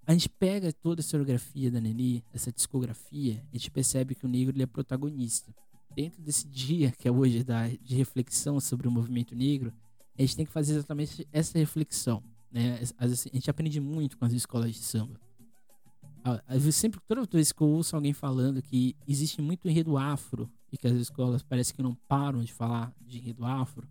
a 0.04 0.12
gente 0.12 0.28
pega 0.28 0.72
toda 0.72 1.00
a 1.00 1.02
historiografia 1.02 1.70
da 1.70 1.80
Nelly, 1.80 2.24
essa 2.32 2.52
discografia, 2.52 3.42
a 3.52 3.56
gente 3.56 3.70
percebe 3.70 4.14
que 4.14 4.26
o 4.26 4.28
negro 4.28 4.54
ele 4.54 4.64
é 4.64 4.66
protagonista 4.66 5.54
dentro 5.94 6.20
desse 6.20 6.48
dia 6.48 6.90
que 6.90 7.06
é 7.06 7.12
hoje 7.12 7.44
da, 7.44 7.68
de 7.68 7.94
reflexão 7.94 8.58
sobre 8.58 8.88
o 8.88 8.90
movimento 8.90 9.36
negro, 9.36 9.72
a 10.18 10.22
gente 10.22 10.36
tem 10.36 10.44
que 10.44 10.50
fazer 10.50 10.74
exatamente 10.74 11.26
essa 11.32 11.56
reflexão. 11.56 12.22
Né? 12.50 12.80
A 12.98 13.06
gente 13.06 13.48
aprende 13.48 13.80
muito 13.80 14.18
com 14.18 14.24
as 14.24 14.32
escolas 14.32 14.72
de 14.72 14.80
samba. 14.80 15.20
Sempre, 16.72 17.00
toda 17.06 17.24
vez 17.30 17.52
que 17.52 17.60
eu 17.60 17.68
ouço 17.68 17.94
alguém 17.94 18.12
falando 18.12 18.60
que 18.60 18.96
existe 19.06 19.40
muito 19.40 19.68
enredo 19.68 19.96
afro 19.96 20.50
e 20.72 20.76
que 20.76 20.88
as 20.88 20.94
escolas 20.94 21.42
parece 21.42 21.72
que 21.72 21.82
não 21.82 21.94
param 21.94 22.42
de 22.42 22.52
falar 22.52 22.92
de 23.06 23.18
enredo 23.18 23.44
afro, 23.44 23.86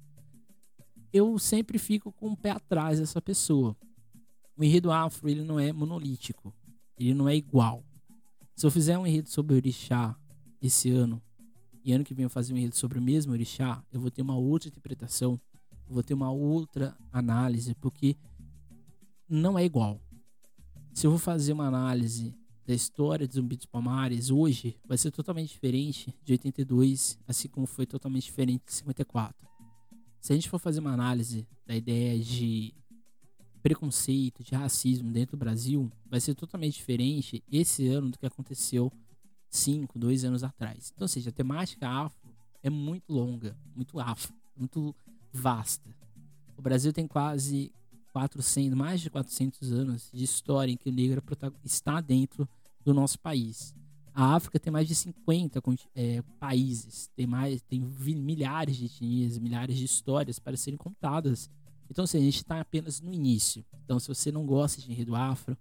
eu 1.13 1.37
sempre 1.37 1.77
fico 1.77 2.11
com 2.11 2.31
o 2.31 2.35
pé 2.35 2.49
atrás 2.49 2.99
dessa 2.99 3.21
pessoa. 3.21 3.77
O 4.57 4.63
enredo 4.63 4.91
afro 4.91 5.29
ele 5.29 5.43
não 5.43 5.59
é 5.59 5.71
monolítico, 5.71 6.51
ele 6.97 7.13
não 7.13 7.29
é 7.29 7.35
igual. 7.35 7.85
Se 8.55 8.65
eu 8.65 8.71
fizer 8.71 8.97
um 8.97 9.05
enredo 9.05 9.29
sobre 9.29 9.53
o 9.53 9.57
orixá 9.57 10.15
esse 10.59 10.89
ano, 10.89 11.21
e 11.83 11.93
ano 11.93 12.03
que 12.03 12.13
vem 12.13 12.23
eu 12.23 12.29
fazer 12.29 12.53
um 12.53 12.57
enredo 12.57 12.75
sobre 12.75 12.97
o 12.97 13.01
mesmo 13.01 13.31
orixá, 13.31 13.83
eu 13.91 13.99
vou 13.99 14.09
ter 14.09 14.21
uma 14.23 14.35
outra 14.35 14.69
interpretação, 14.69 15.39
eu 15.87 15.93
vou 15.93 16.03
ter 16.03 16.13
uma 16.13 16.31
outra 16.31 16.97
análise, 17.11 17.75
porque 17.75 18.15
não 19.29 19.57
é 19.57 19.63
igual. 19.63 20.01
Se 20.93 21.05
eu 21.05 21.11
vou 21.11 21.19
fazer 21.19 21.53
uma 21.53 21.67
análise 21.67 22.33
da 22.65 22.73
história 22.73 23.27
de 23.27 23.35
Zumbi 23.35 23.57
dos 23.57 23.65
Palmares 23.65 24.29
hoje, 24.29 24.79
vai 24.87 24.97
ser 24.97 25.11
totalmente 25.11 25.49
diferente 25.49 26.15
de 26.23 26.33
82, 26.33 27.19
assim 27.27 27.47
como 27.47 27.67
foi 27.67 27.85
totalmente 27.85 28.23
diferente 28.23 28.63
de 28.65 28.73
54. 28.73 29.52
Se 30.23 30.31
a 30.31 30.35
gente 30.37 30.49
for 30.49 30.57
fazer 30.57 30.79
uma 30.79 30.93
análise 30.93 31.45
da 31.65 31.75
ideia 31.75 32.17
de 32.17 32.73
preconceito, 33.61 34.41
de 34.41 34.55
racismo 34.55 35.11
dentro 35.11 35.35
do 35.35 35.39
Brasil, 35.39 35.91
vai 36.05 36.21
ser 36.21 36.33
totalmente 36.33 36.75
diferente 36.75 37.43
esse 37.51 37.89
ano 37.89 38.09
do 38.09 38.17
que 38.17 38.25
aconteceu 38.25 38.89
cinco, 39.49 39.99
dois 39.99 40.23
anos 40.23 40.41
atrás. 40.41 40.93
Então, 40.95 41.03
ou 41.03 41.09
seja, 41.09 41.29
a 41.29 41.33
temática 41.33 41.89
afro 41.89 42.33
é 42.61 42.69
muito 42.69 43.11
longa, 43.11 43.57
muito 43.75 43.99
afro, 43.99 44.33
muito 44.55 44.95
vasta. 45.29 45.93
O 46.55 46.61
Brasil 46.61 46.93
tem 46.93 47.05
quase 47.05 47.69
400, 48.13 48.77
mais 48.77 49.01
de 49.01 49.09
400 49.09 49.73
anos 49.73 50.09
de 50.13 50.23
história 50.23 50.71
em 50.71 50.77
que 50.77 50.87
o 50.87 50.93
negro 50.93 51.21
está 51.65 51.99
dentro 51.99 52.47
do 52.79 52.93
nosso 52.93 53.19
país. 53.19 53.75
A 54.15 54.35
África 54.35 54.59
tem 54.59 54.71
mais 54.71 54.87
de 54.87 54.93
50 54.93 55.61
é, 55.95 56.21
países, 56.39 57.09
tem 57.15 57.25
mais, 57.25 57.61
tem 57.63 57.79
milhares 57.79 58.77
de 58.77 58.85
etnias, 58.85 59.39
milhares 59.39 59.75
de 59.75 59.85
histórias 59.85 60.37
para 60.37 60.55
serem 60.55 60.77
contadas. 60.77 61.49
Então, 61.89 62.03
assim, 62.03 62.19
a 62.19 62.21
gente 62.21 62.37
está 62.37 62.59
apenas 62.59 63.01
no 63.01 63.11
início. 63.11 63.65
Então, 63.83 63.99
se 63.99 64.07
você 64.07 64.31
não 64.31 64.45
gosta 64.45 64.79
de 64.81 64.91
enredo 64.91 65.15
afro, 65.15 65.57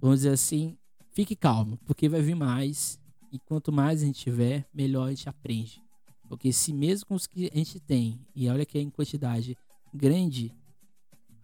vamos 0.00 0.18
dizer 0.18 0.30
assim, 0.30 0.76
fique 1.12 1.36
calmo, 1.36 1.78
porque 1.86 2.08
vai 2.08 2.20
vir 2.20 2.34
mais 2.34 2.98
e 3.30 3.38
quanto 3.38 3.70
mais 3.70 4.02
a 4.02 4.06
gente 4.06 4.20
tiver, 4.20 4.68
melhor 4.74 5.06
a 5.06 5.10
gente 5.10 5.28
aprende. 5.28 5.80
Porque 6.28 6.52
se 6.52 6.72
mesmo 6.72 7.06
com 7.06 7.14
os 7.14 7.26
que 7.26 7.50
a 7.52 7.56
gente 7.56 7.78
tem, 7.80 8.20
e 8.34 8.48
olha 8.48 8.66
que 8.66 8.76
é 8.76 8.80
em 8.80 8.90
quantidade 8.90 9.56
grande, 9.94 10.52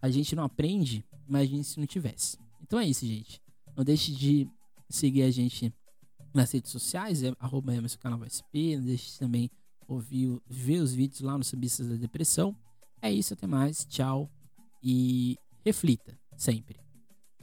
a 0.01 0.09
gente 0.09 0.35
não 0.35 0.43
aprende, 0.43 1.03
imagine 1.27 1.63
se 1.63 1.79
não 1.79 1.87
tivesse. 1.87 2.37
Então 2.61 2.79
é 2.79 2.85
isso, 2.85 3.05
gente. 3.05 3.41
Não 3.75 3.83
deixe 3.83 4.11
de 4.11 4.47
seguir 4.89 5.23
a 5.23 5.31
gente 5.31 5.73
nas 6.35 6.51
redes 6.51 6.71
sociais, 6.71 7.23
é 7.23 7.33
arroba 7.39 7.71
canal 7.99 8.19
SP, 8.27 8.77
deixe 8.81 9.17
também 9.17 9.49
ouvir, 9.87 10.39
ver 10.47 10.79
os 10.81 10.93
vídeos 10.93 11.21
lá 11.21 11.37
no 11.37 11.43
Subistas 11.43 11.87
da 11.87 11.95
Depressão. 11.95 12.55
É 13.01 13.11
isso, 13.11 13.33
até 13.33 13.47
mais, 13.47 13.85
tchau 13.85 14.29
e 14.83 15.37
reflita 15.63 16.17
sempre. 16.37 16.84